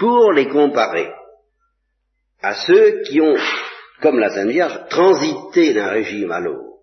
pour 0.00 0.32
les 0.32 0.48
comparer 0.48 1.12
à 2.42 2.54
ceux 2.54 3.02
qui 3.02 3.20
ont, 3.20 3.36
comme 4.00 4.18
la 4.18 4.30
Sainte 4.30 4.48
Vierge, 4.48 4.80
transité 4.88 5.74
d'un 5.74 5.90
régime 5.90 6.32
à 6.32 6.40
l'autre. 6.40 6.80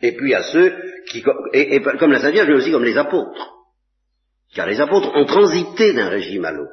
Et 0.00 0.16
puis 0.16 0.34
à 0.34 0.42
ceux 0.42 0.74
qui, 1.08 1.22
et, 1.52 1.80
comme 1.80 2.10
la 2.10 2.20
Sainte 2.20 2.32
Vierge, 2.32 2.48
mais 2.48 2.56
aussi 2.56 2.72
comme 2.72 2.84
les 2.84 2.96
apôtres. 2.96 3.52
Car 4.54 4.66
les 4.66 4.80
apôtres 4.80 5.14
ont 5.14 5.26
transité 5.26 5.92
d'un 5.92 6.08
régime 6.08 6.46
à 6.46 6.52
l'autre. 6.52 6.72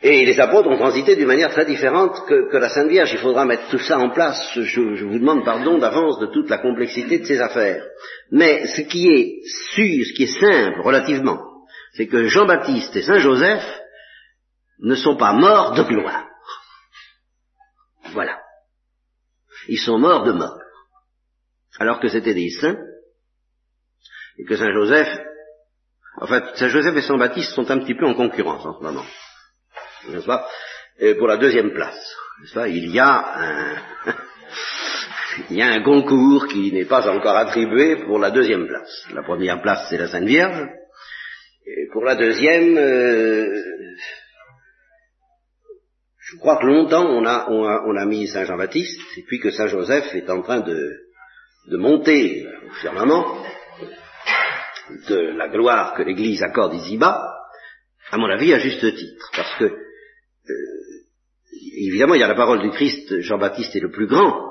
Et 0.00 0.24
les 0.24 0.40
apôtres 0.40 0.68
ont 0.68 0.78
transité 0.78 1.16
d'une 1.16 1.26
manière 1.26 1.50
très 1.50 1.66
différente 1.66 2.24
que, 2.28 2.56
la 2.56 2.68
Sainte 2.68 2.88
Vierge. 2.88 3.12
Il 3.12 3.18
faudra 3.18 3.44
mettre 3.44 3.68
tout 3.68 3.80
ça 3.80 3.98
en 3.98 4.10
place. 4.10 4.52
Je, 4.54 4.62
je 4.62 5.04
vous 5.04 5.18
demande 5.18 5.44
pardon 5.44 5.78
d'avance 5.78 6.20
de 6.20 6.26
toute 6.26 6.48
la 6.48 6.58
complexité 6.58 7.18
de 7.18 7.24
ces 7.24 7.40
affaires. 7.40 7.84
Mais 8.30 8.68
ce 8.68 8.82
qui 8.82 9.08
est 9.08 9.40
sûr, 9.74 10.04
ce 10.06 10.14
qui 10.14 10.22
est 10.22 10.40
simple 10.40 10.80
relativement, 10.82 11.47
c'est 11.98 12.06
que 12.06 12.28
Jean-Baptiste 12.28 12.94
et 12.94 13.02
Saint 13.02 13.18
Joseph 13.18 13.64
ne 14.78 14.94
sont 14.94 15.16
pas 15.16 15.32
morts 15.32 15.72
de 15.72 15.82
gloire. 15.82 16.28
Voilà. 18.12 18.40
Ils 19.66 19.80
sont 19.80 19.98
morts 19.98 20.22
de 20.22 20.30
mort. 20.30 20.60
Alors 21.80 21.98
que 21.98 22.06
c'était 22.06 22.34
des 22.34 22.50
saints, 22.50 22.78
et 24.38 24.44
que 24.44 24.56
Saint 24.56 24.72
Joseph, 24.72 25.08
en 26.20 26.28
fait, 26.28 26.44
Saint 26.54 26.68
Joseph 26.68 26.94
et 26.96 27.02
Saint 27.02 27.18
Baptiste 27.18 27.52
sont 27.52 27.68
un 27.68 27.80
petit 27.80 27.96
peu 27.96 28.06
en 28.06 28.14
concurrence 28.14 28.64
en 28.64 28.78
ce 28.78 28.82
moment. 28.84 29.04
N'est-ce 30.08 30.26
pas? 30.26 30.48
Et 31.00 31.16
Pour 31.16 31.26
la 31.26 31.38
deuxième 31.38 31.72
place. 31.72 32.16
Il 35.50 35.56
y 35.56 35.62
a 35.62 35.66
un 35.66 35.82
concours 35.82 36.46
qui 36.46 36.72
n'est 36.72 36.84
pas 36.84 37.08
encore 37.08 37.36
attribué 37.36 38.04
pour 38.04 38.20
la 38.20 38.30
deuxième 38.30 38.68
place. 38.68 39.04
La 39.12 39.24
première 39.24 39.60
place, 39.60 39.88
c'est 39.90 39.98
la 39.98 40.06
Sainte 40.06 40.26
Vierge. 40.26 40.77
Pour 41.92 42.04
la 42.04 42.16
deuxième, 42.16 42.76
euh, 42.78 43.62
je 46.18 46.36
crois 46.36 46.58
que 46.58 46.66
longtemps 46.66 47.06
on 47.06 47.24
a, 47.26 47.46
on 47.50 47.96
a, 47.96 48.06
mis 48.06 48.26
Saint 48.26 48.44
Jean-Baptiste, 48.44 49.00
et 49.16 49.22
puis 49.22 49.38
que 49.38 49.50
Saint 49.50 49.66
Joseph 49.66 50.14
est 50.14 50.30
en 50.30 50.42
train 50.42 50.60
de, 50.60 50.98
de 51.66 51.76
monter 51.76 52.46
au 52.66 52.72
firmament 52.74 53.44
de 55.08 55.36
la 55.36 55.48
gloire 55.48 55.94
que 55.94 56.02
l'Église 56.02 56.42
accorde 56.42 56.74
ici-bas, 56.74 57.34
à 58.10 58.16
mon 58.16 58.28
avis 58.30 58.54
à 58.54 58.58
juste 58.58 58.94
titre, 58.94 59.30
parce 59.36 59.54
que 59.56 59.64
euh, 59.64 60.54
évidemment 61.76 62.14
il 62.14 62.20
y 62.20 62.24
a 62.24 62.28
la 62.28 62.34
parole 62.34 62.62
du 62.62 62.70
Christ, 62.70 63.20
Jean-Baptiste 63.20 63.76
est 63.76 63.80
le 63.80 63.90
plus 63.90 64.06
grand 64.06 64.48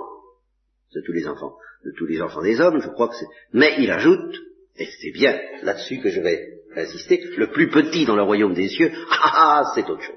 de 0.93 1.01
tous 1.05 1.13
les 1.13 1.28
enfants, 1.28 1.55
de 1.84 1.91
tous 1.97 2.05
les 2.05 2.22
enfants 2.22 2.43
des 2.43 2.59
hommes, 2.59 2.82
je 2.82 2.89
crois 2.89 3.07
que 3.07 3.15
c'est. 3.15 3.26
Mais 3.53 3.76
il 3.80 3.89
ajoute, 3.89 4.36
et 4.76 4.86
c'est 4.86 5.11
bien 5.11 5.39
là-dessus 5.63 5.99
que 5.99 6.09
je 6.09 6.22
vais 6.22 6.56
insister, 6.76 7.22
le 7.38 7.51
plus 7.51 7.70
petit 7.70 8.05
dans 8.05 8.15
le 8.15 8.24
royaume 8.24 8.53
des 8.53 8.70
cieux, 8.70 8.91
ah, 9.11 9.32
ah 9.34 9.61
c'est 9.76 9.89
autre 9.89 10.03
chose. 10.03 10.15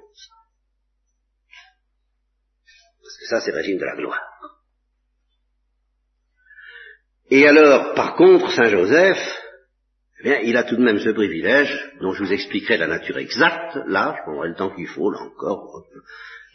Ça, 3.29 3.41
c'est 3.41 3.53
le 3.53 3.59
régime 3.59 3.79
de 3.79 3.85
la 3.85 3.97
gloire. 3.97 4.21
Et 7.31 7.47
alors, 7.47 7.95
par 7.95 8.17
contre, 8.17 8.51
Saint 8.51 8.69
Joseph, 8.69 9.19
eh 10.21 10.23
bien, 10.25 10.41
il 10.41 10.57
a 10.57 10.65
tout 10.65 10.77
de 10.77 10.83
même 10.83 10.99
ce 10.99 11.11
privilège, 11.11 11.73
dont 12.01 12.13
je 12.13 12.25
vous 12.25 12.33
expliquerai 12.33 12.77
la 12.77 12.89
nature 12.89 13.19
exacte, 13.19 13.79
là, 13.87 14.17
je 14.19 14.23
prendrai 14.23 14.49
le 14.49 14.57
temps 14.57 14.75
qu'il 14.75 14.89
faut, 14.89 15.11
là 15.11 15.21
encore, 15.21 15.85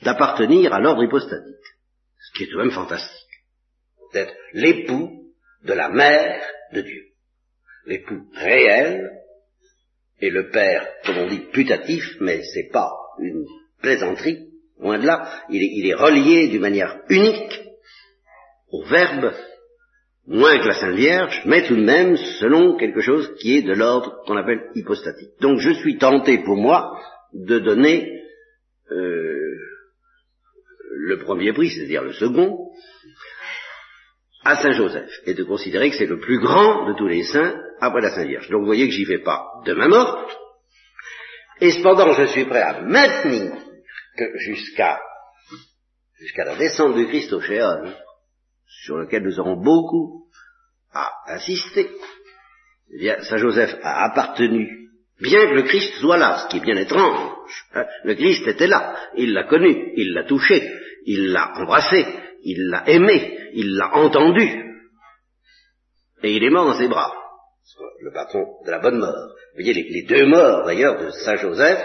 d'appartenir 0.03 0.73
à 0.73 0.79
l'ordre 0.79 1.03
hypostatique. 1.03 1.55
Ce 2.19 2.37
qui 2.37 2.43
est 2.43 2.47
tout 2.47 2.57
de 2.57 2.63
même 2.63 2.71
fantastique. 2.71 3.11
D'être 4.13 4.33
l'époux 4.53 5.31
de 5.63 5.73
la 5.73 5.89
mère 5.89 6.45
de 6.73 6.81
Dieu. 6.81 7.03
L'époux 7.85 8.27
réel, 8.35 9.09
et 10.21 10.29
le 10.29 10.49
père, 10.49 10.87
comme 11.05 11.17
on 11.17 11.27
dit, 11.27 11.41
putatif, 11.51 12.17
mais 12.19 12.41
c'est 12.53 12.69
pas 12.71 12.91
une 13.19 13.45
plaisanterie, 13.81 14.47
Loin 14.79 14.99
de 14.99 15.05
là, 15.05 15.43
il 15.49 15.87
est, 15.87 15.93
relié 15.93 16.47
d'une 16.49 16.61
manière 16.61 16.99
unique 17.09 17.61
au 18.71 18.83
Verbe, 18.83 19.31
moins 20.27 20.59
que 20.59 20.67
la 20.67 20.73
Sainte 20.73 20.95
Vierge, 20.95 21.41
mais 21.45 21.65
tout 21.65 21.75
de 21.75 21.83
même 21.83 22.17
selon 22.17 22.75
quelque 22.75 22.99
chose 22.99 23.33
qui 23.39 23.57
est 23.57 23.61
de 23.61 23.73
l'ordre 23.73 24.21
qu'on 24.25 24.35
appelle 24.35 24.69
hypostatique. 24.75 25.31
Donc 25.39 25.59
je 25.59 25.71
suis 25.71 25.97
tenté 25.97 26.39
pour 26.39 26.57
moi 26.57 26.99
de 27.33 27.59
donner 27.59 28.21
euh, 28.91 29.55
le 30.91 31.19
premier 31.19 31.53
prix, 31.53 31.69
c'est-à-dire 31.69 32.03
le 32.03 32.13
second, 32.13 32.69
à 34.43 34.57
Saint 34.57 34.71
Joseph, 34.71 35.09
et 35.25 35.33
de 35.33 35.43
considérer 35.43 35.89
que 35.89 35.95
c'est 35.95 36.05
le 36.05 36.19
plus 36.19 36.39
grand 36.39 36.87
de 36.87 36.97
tous 36.97 37.07
les 37.07 37.23
saints 37.23 37.55
après 37.79 38.01
la 38.01 38.11
Sainte 38.11 38.27
Vierge. 38.27 38.49
Donc 38.49 38.61
vous 38.61 38.67
voyez 38.67 38.87
que 38.87 38.93
j'y 38.93 39.05
vais 39.05 39.23
pas 39.23 39.45
de 39.65 39.73
ma 39.73 39.87
morte, 39.87 40.37
et 41.61 41.71
cependant 41.71 42.13
je 42.13 42.25
suis 42.27 42.45
prêt 42.45 42.61
à 42.61 42.81
maintenir 42.81 43.53
que 44.17 44.37
jusqu'à 44.39 44.99
jusqu'à 46.19 46.45
la 46.45 46.55
descente 46.55 46.95
du 46.95 47.07
Christ 47.07 47.33
au 47.33 47.41
Shéol, 47.41 47.93
sur 48.83 48.97
lequel 48.97 49.23
nous 49.23 49.39
aurons 49.39 49.61
beaucoup 49.61 50.27
à 50.93 51.11
insister, 51.27 51.89
eh 52.93 52.99
bien, 52.99 53.21
Saint 53.23 53.37
Joseph 53.37 53.75
a 53.83 54.05
appartenu, 54.05 54.89
bien 55.19 55.47
que 55.47 55.55
le 55.55 55.63
Christ 55.63 55.95
soit 55.99 56.17
là, 56.17 56.43
ce 56.43 56.47
qui 56.47 56.57
est 56.57 56.65
bien 56.65 56.77
étrange. 56.77 57.33
Hein. 57.73 57.85
le 58.03 58.15
Christ 58.15 58.47
était 58.47 58.67
là, 58.67 58.95
il 59.15 59.33
l'a 59.33 59.43
connu, 59.43 59.93
il 59.97 60.13
l'a 60.13 60.23
touché, 60.23 60.71
il 61.05 61.31
l'a 61.31 61.51
embrassé, 61.57 62.05
il 62.43 62.69
l'a 62.69 62.89
aimé, 62.89 63.37
il 63.53 63.75
l'a 63.75 63.95
entendu, 63.95 64.65
et 66.23 66.35
il 66.35 66.43
est 66.43 66.49
mort 66.49 66.65
dans 66.65 66.77
ses 66.77 66.87
bras. 66.87 67.13
Le 68.01 68.11
patron 68.11 68.45
de 68.65 68.71
la 68.71 68.79
bonne 68.79 68.99
mort. 68.99 69.33
Vous 69.53 69.63
voyez 69.63 69.73
les, 69.73 70.03
deux 70.03 70.27
morts 70.27 70.65
d'ailleurs 70.65 71.01
de 71.01 71.09
Saint 71.09 71.35
Joseph 71.37 71.79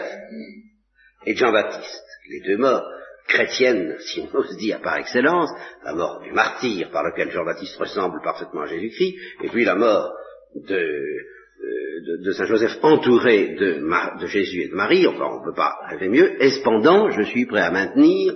et 1.27 1.33
de 1.33 1.39
Jean-Baptiste 1.39 2.05
les 2.31 2.41
deux 2.41 2.57
morts 2.57 2.85
chrétiennes, 3.27 3.97
si 4.01 4.21
on 4.21 4.37
ose 4.37 4.57
dire 4.57 4.81
par 4.81 4.97
excellence, 4.97 5.51
la 5.85 5.95
mort 5.95 6.21
du 6.21 6.33
martyr 6.33 6.91
par 6.91 7.05
lequel 7.05 7.31
Jean-Baptiste 7.31 7.77
ressemble 7.77 8.21
parfaitement 8.23 8.63
à 8.63 8.67
Jésus-Christ, 8.67 9.15
et 9.45 9.49
puis 9.49 9.65
la 9.65 9.75
mort 9.75 10.13
de, 10.55 10.75
euh, 10.75 12.33
Saint 12.33 12.47
Joseph 12.47 12.79
entouré 12.83 13.55
de, 13.55 14.27
Jésus 14.27 14.63
et 14.63 14.69
de 14.69 14.75
Marie, 14.75 15.07
enfin 15.07 15.29
on 15.31 15.41
ne 15.41 15.45
peut 15.45 15.57
pas 15.57 15.77
rêver 15.89 16.09
mieux, 16.09 16.43
et 16.43 16.51
cependant 16.51 17.11
je 17.11 17.23
suis 17.23 17.47
prêt 17.47 17.61
à 17.61 17.71
maintenir 17.71 18.35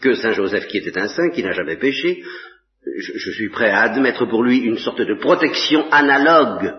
que 0.00 0.14
Saint 0.14 0.32
Joseph 0.32 0.66
qui 0.66 0.78
était 0.78 0.98
un 0.98 1.08
saint, 1.08 1.30
qui 1.30 1.42
n'a 1.42 1.52
jamais 1.52 1.76
péché, 1.76 2.22
je 2.98 3.30
suis 3.32 3.48
prêt 3.50 3.70
à 3.70 3.82
admettre 3.82 4.26
pour 4.26 4.44
lui 4.44 4.58
une 4.58 4.78
sorte 4.78 5.00
de 5.00 5.14
protection 5.14 5.90
analogue 5.90 6.72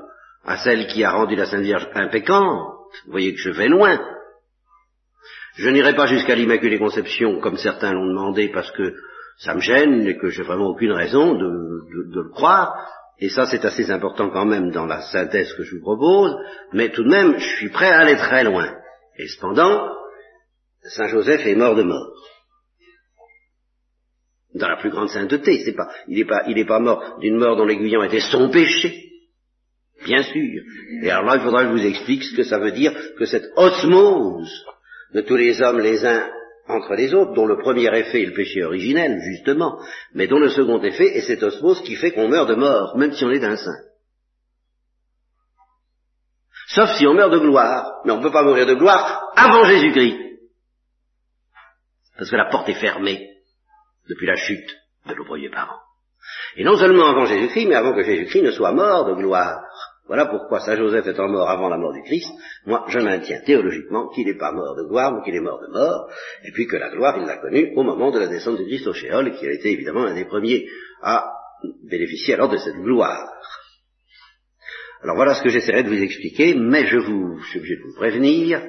à 0.48 0.58
celle 0.58 0.88
qui 0.88 1.04
a 1.04 1.12
rendu 1.12 1.36
la 1.36 1.46
Sainte 1.46 1.62
Vierge 1.62 1.88
impécante. 1.94 2.74
Vous 3.06 3.12
voyez 3.12 3.34
que 3.34 3.40
je 3.40 3.50
vais 3.50 3.68
loin. 3.68 4.00
Je 5.58 5.70
n'irai 5.70 5.94
pas 5.94 6.08
jusqu'à 6.08 6.36
l'Immaculée 6.36 6.80
Conception 6.80 7.42
comme 7.42 7.58
certains 7.58 7.92
l'ont 7.92 8.08
demandé 8.08 8.50
parce 8.50 8.72
que 8.72 8.96
ça 9.40 9.54
me 9.54 9.60
gêne 9.60 10.08
et 10.08 10.18
que 10.18 10.30
j'ai 10.30 10.44
vraiment 10.44 10.70
aucune 10.70 10.94
raison 10.94 11.34
de, 11.34 11.84
le 12.14 12.30
croire. 12.30 12.76
Et 13.20 13.30
ça, 13.30 13.46
c'est 13.46 13.66
assez 13.66 13.92
important 13.92 14.30
quand 14.30 14.46
même 14.46 14.72
dans 14.72 14.86
la 14.86 15.02
synthèse 15.02 15.54
que 15.54 15.64
je 15.64 15.76
vous 15.76 15.82
propose. 15.82 16.36
Mais 16.72 16.92
tout 16.92 17.04
de 17.04 17.10
même, 17.10 17.38
je 17.38 17.56
suis 17.58 17.70
prêt 17.70 17.90
à 17.90 18.00
aller 18.00 18.16
très 18.16 18.44
loin. 18.44 18.72
Et 19.18 19.28
cependant, 19.28 19.90
Saint 20.84 21.08
Joseph 21.08 21.46
est 21.46 21.56
mort 21.56 21.76
de 21.76 21.84
mort. 21.84 22.14
Dans 24.54 24.70
la 24.70 24.78
plus 24.78 24.92
grande 24.92 25.10
sainteté, 25.10 25.64
c'est 25.66 25.74
pas, 25.76 25.90
il 26.08 26.20
n'est 26.20 26.26
pas, 26.26 26.44
il 26.48 26.66
pas 26.66 26.80
mort 26.80 27.18
d'une 27.20 27.38
mort 27.38 27.58
dont 27.58 27.66
l'aiguillon 27.66 28.04
était 28.04 28.22
son 28.22 28.50
péché. 28.50 29.07
Bien 30.06 30.24
sûr. 30.24 30.62
Et 31.04 31.10
alors 31.10 31.26
là, 31.26 31.36
il 31.38 31.42
faudra 31.42 31.64
que 31.64 31.70
je 31.70 31.74
vous 31.74 31.88
explique 31.88 32.24
ce 32.24 32.36
que 32.36 32.44
ça 32.44 32.60
veut 32.60 32.72
dire 32.72 32.94
que 33.18 33.26
cette 33.26 33.50
osmose 33.56 34.66
de 35.14 35.22
tous 35.22 35.36
les 35.36 35.62
hommes 35.62 35.80
les 35.80 36.06
uns 36.06 36.30
entre 36.68 36.96
les 36.96 37.14
autres, 37.14 37.34
dont 37.34 37.46
le 37.46 37.58
premier 37.58 37.88
effet 37.98 38.24
est 38.24 38.28
le 38.28 38.34
péché 38.34 38.64
originel, 38.64 39.20
justement, 39.22 39.80
mais 40.14 40.28
dont 40.28 40.40
le 40.40 40.50
second 40.50 40.82
effet 40.82 41.18
est 41.18 41.22
cette 41.22 41.44
osmose 41.44 41.82
qui 41.82 41.96
fait 41.96 42.12
qu'on 42.12 42.28
meurt 42.28 42.50
de 42.50 42.56
mort, 42.56 42.98
même 42.98 43.14
si 43.14 43.24
on 43.24 43.32
est 43.32 43.44
un 43.44 43.56
saint. 43.56 43.80
Sauf 46.68 46.98
si 46.98 47.08
on 47.08 47.14
meurt 47.14 47.32
de 47.32 47.40
gloire, 47.40 48.02
mais 48.04 48.12
on 48.12 48.18
ne 48.18 48.24
peut 48.24 48.32
pas 48.32 48.44
mourir 48.44 48.66
de 48.66 48.74
gloire 48.74 49.32
avant 49.38 49.64
Jésus-Christ. 49.64 50.18
Parce 52.18 52.30
que 52.30 52.36
la 52.36 52.50
porte 52.50 52.68
est 52.68 52.80
fermée 52.82 53.30
depuis 54.10 54.28
la 54.28 54.36
chute 54.36 54.76
de 55.06 55.14
nos 55.14 55.26
premiers 55.26 55.50
parents. 55.50 55.80
Et 56.58 56.66
non 56.66 56.78
seulement 56.78 57.08
avant 57.08 57.26
Jésus-Christ, 57.26 57.68
mais 57.68 57.76
avant 57.76 57.94
que 57.94 58.04
Jésus-Christ 58.04 58.42
ne 58.42 58.52
soit 58.52 58.74
mort 58.74 59.06
de 59.06 59.14
gloire. 59.14 59.62
Voilà 60.08 60.26
pourquoi 60.26 60.62
Saint 60.62 60.78
Joseph 60.78 61.06
étant 61.08 61.28
mort 61.28 61.50
avant 61.50 61.68
la 61.68 61.78
mort 61.78 61.94
du 61.94 62.02
Christ, 62.02 62.32
moi 62.66 62.86
je 62.88 63.00
maintiens 63.00 63.42
théologiquement 63.46 64.08
qu'il 64.10 64.26
n'est 64.26 64.38
pas 64.38 64.54
mort 64.54 64.76
de 64.78 64.88
gloire, 64.88 65.14
mais 65.14 65.24
qu'il 65.24 65.36
est 65.36 65.42
mort 65.42 65.60
de 65.60 65.72
mort, 65.72 66.10
et 66.46 66.52
puis 66.52 66.66
que 66.66 66.78
la 66.78 66.90
gloire 66.90 67.18
il 67.20 67.26
l'a 67.26 67.38
connue 67.38 67.74
au 67.76 67.84
moment 67.84 68.12
de 68.12 68.20
la 68.20 68.28
descente 68.28 68.58
du 68.58 68.66
Christ 68.66 68.88
au 68.88 68.94
Shéol, 68.94 69.28
et 69.28 69.32
qu'il 69.34 69.50
a 69.50 69.54
été 69.54 69.72
évidemment 69.72 70.06
un 70.06 70.16
des 70.16 70.26
premiers 70.26 70.66
à 71.02 71.26
bénéficier 71.90 72.36
alors 72.36 72.50
de 72.50 72.58
cette 72.58 72.78
gloire. 72.78 73.34
Alors 75.04 75.16
voilà 75.16 75.36
ce 75.36 75.44
que 75.44 75.50
j'essaierai 75.50 75.84
de 75.84 75.90
vous 75.90 76.02
expliquer, 76.02 76.56
mais 76.56 76.86
je 76.86 76.98
vous, 76.98 77.40
suis 77.44 77.60
obligé 77.60 77.76
de 77.76 77.84
vous 77.84 77.96
prévenir, 77.96 78.62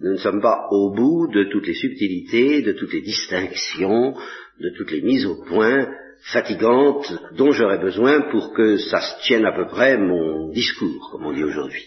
Nous 0.00 0.12
ne 0.12 0.18
sommes 0.18 0.42
pas 0.42 0.66
au 0.70 0.92
bout 0.94 1.28
de 1.32 1.44
toutes 1.44 1.66
les 1.66 1.74
subtilités, 1.74 2.62
de 2.62 2.72
toutes 2.72 2.92
les 2.92 3.00
distinctions, 3.00 4.14
de 4.60 4.70
toutes 4.76 4.90
les 4.90 5.02
mises 5.02 5.26
au 5.26 5.42
point 5.44 5.88
fatigantes 6.32 7.12
dont 7.32 7.52
j'aurais 7.52 7.78
besoin 7.78 8.22
pour 8.30 8.52
que 8.54 8.76
ça 8.78 9.00
se 9.00 9.22
tienne 9.24 9.44
à 9.44 9.52
peu 9.52 9.66
près 9.66 9.98
mon 9.98 10.48
discours, 10.48 11.10
comme 11.12 11.26
on 11.26 11.32
dit 11.32 11.44
aujourd'hui. 11.44 11.86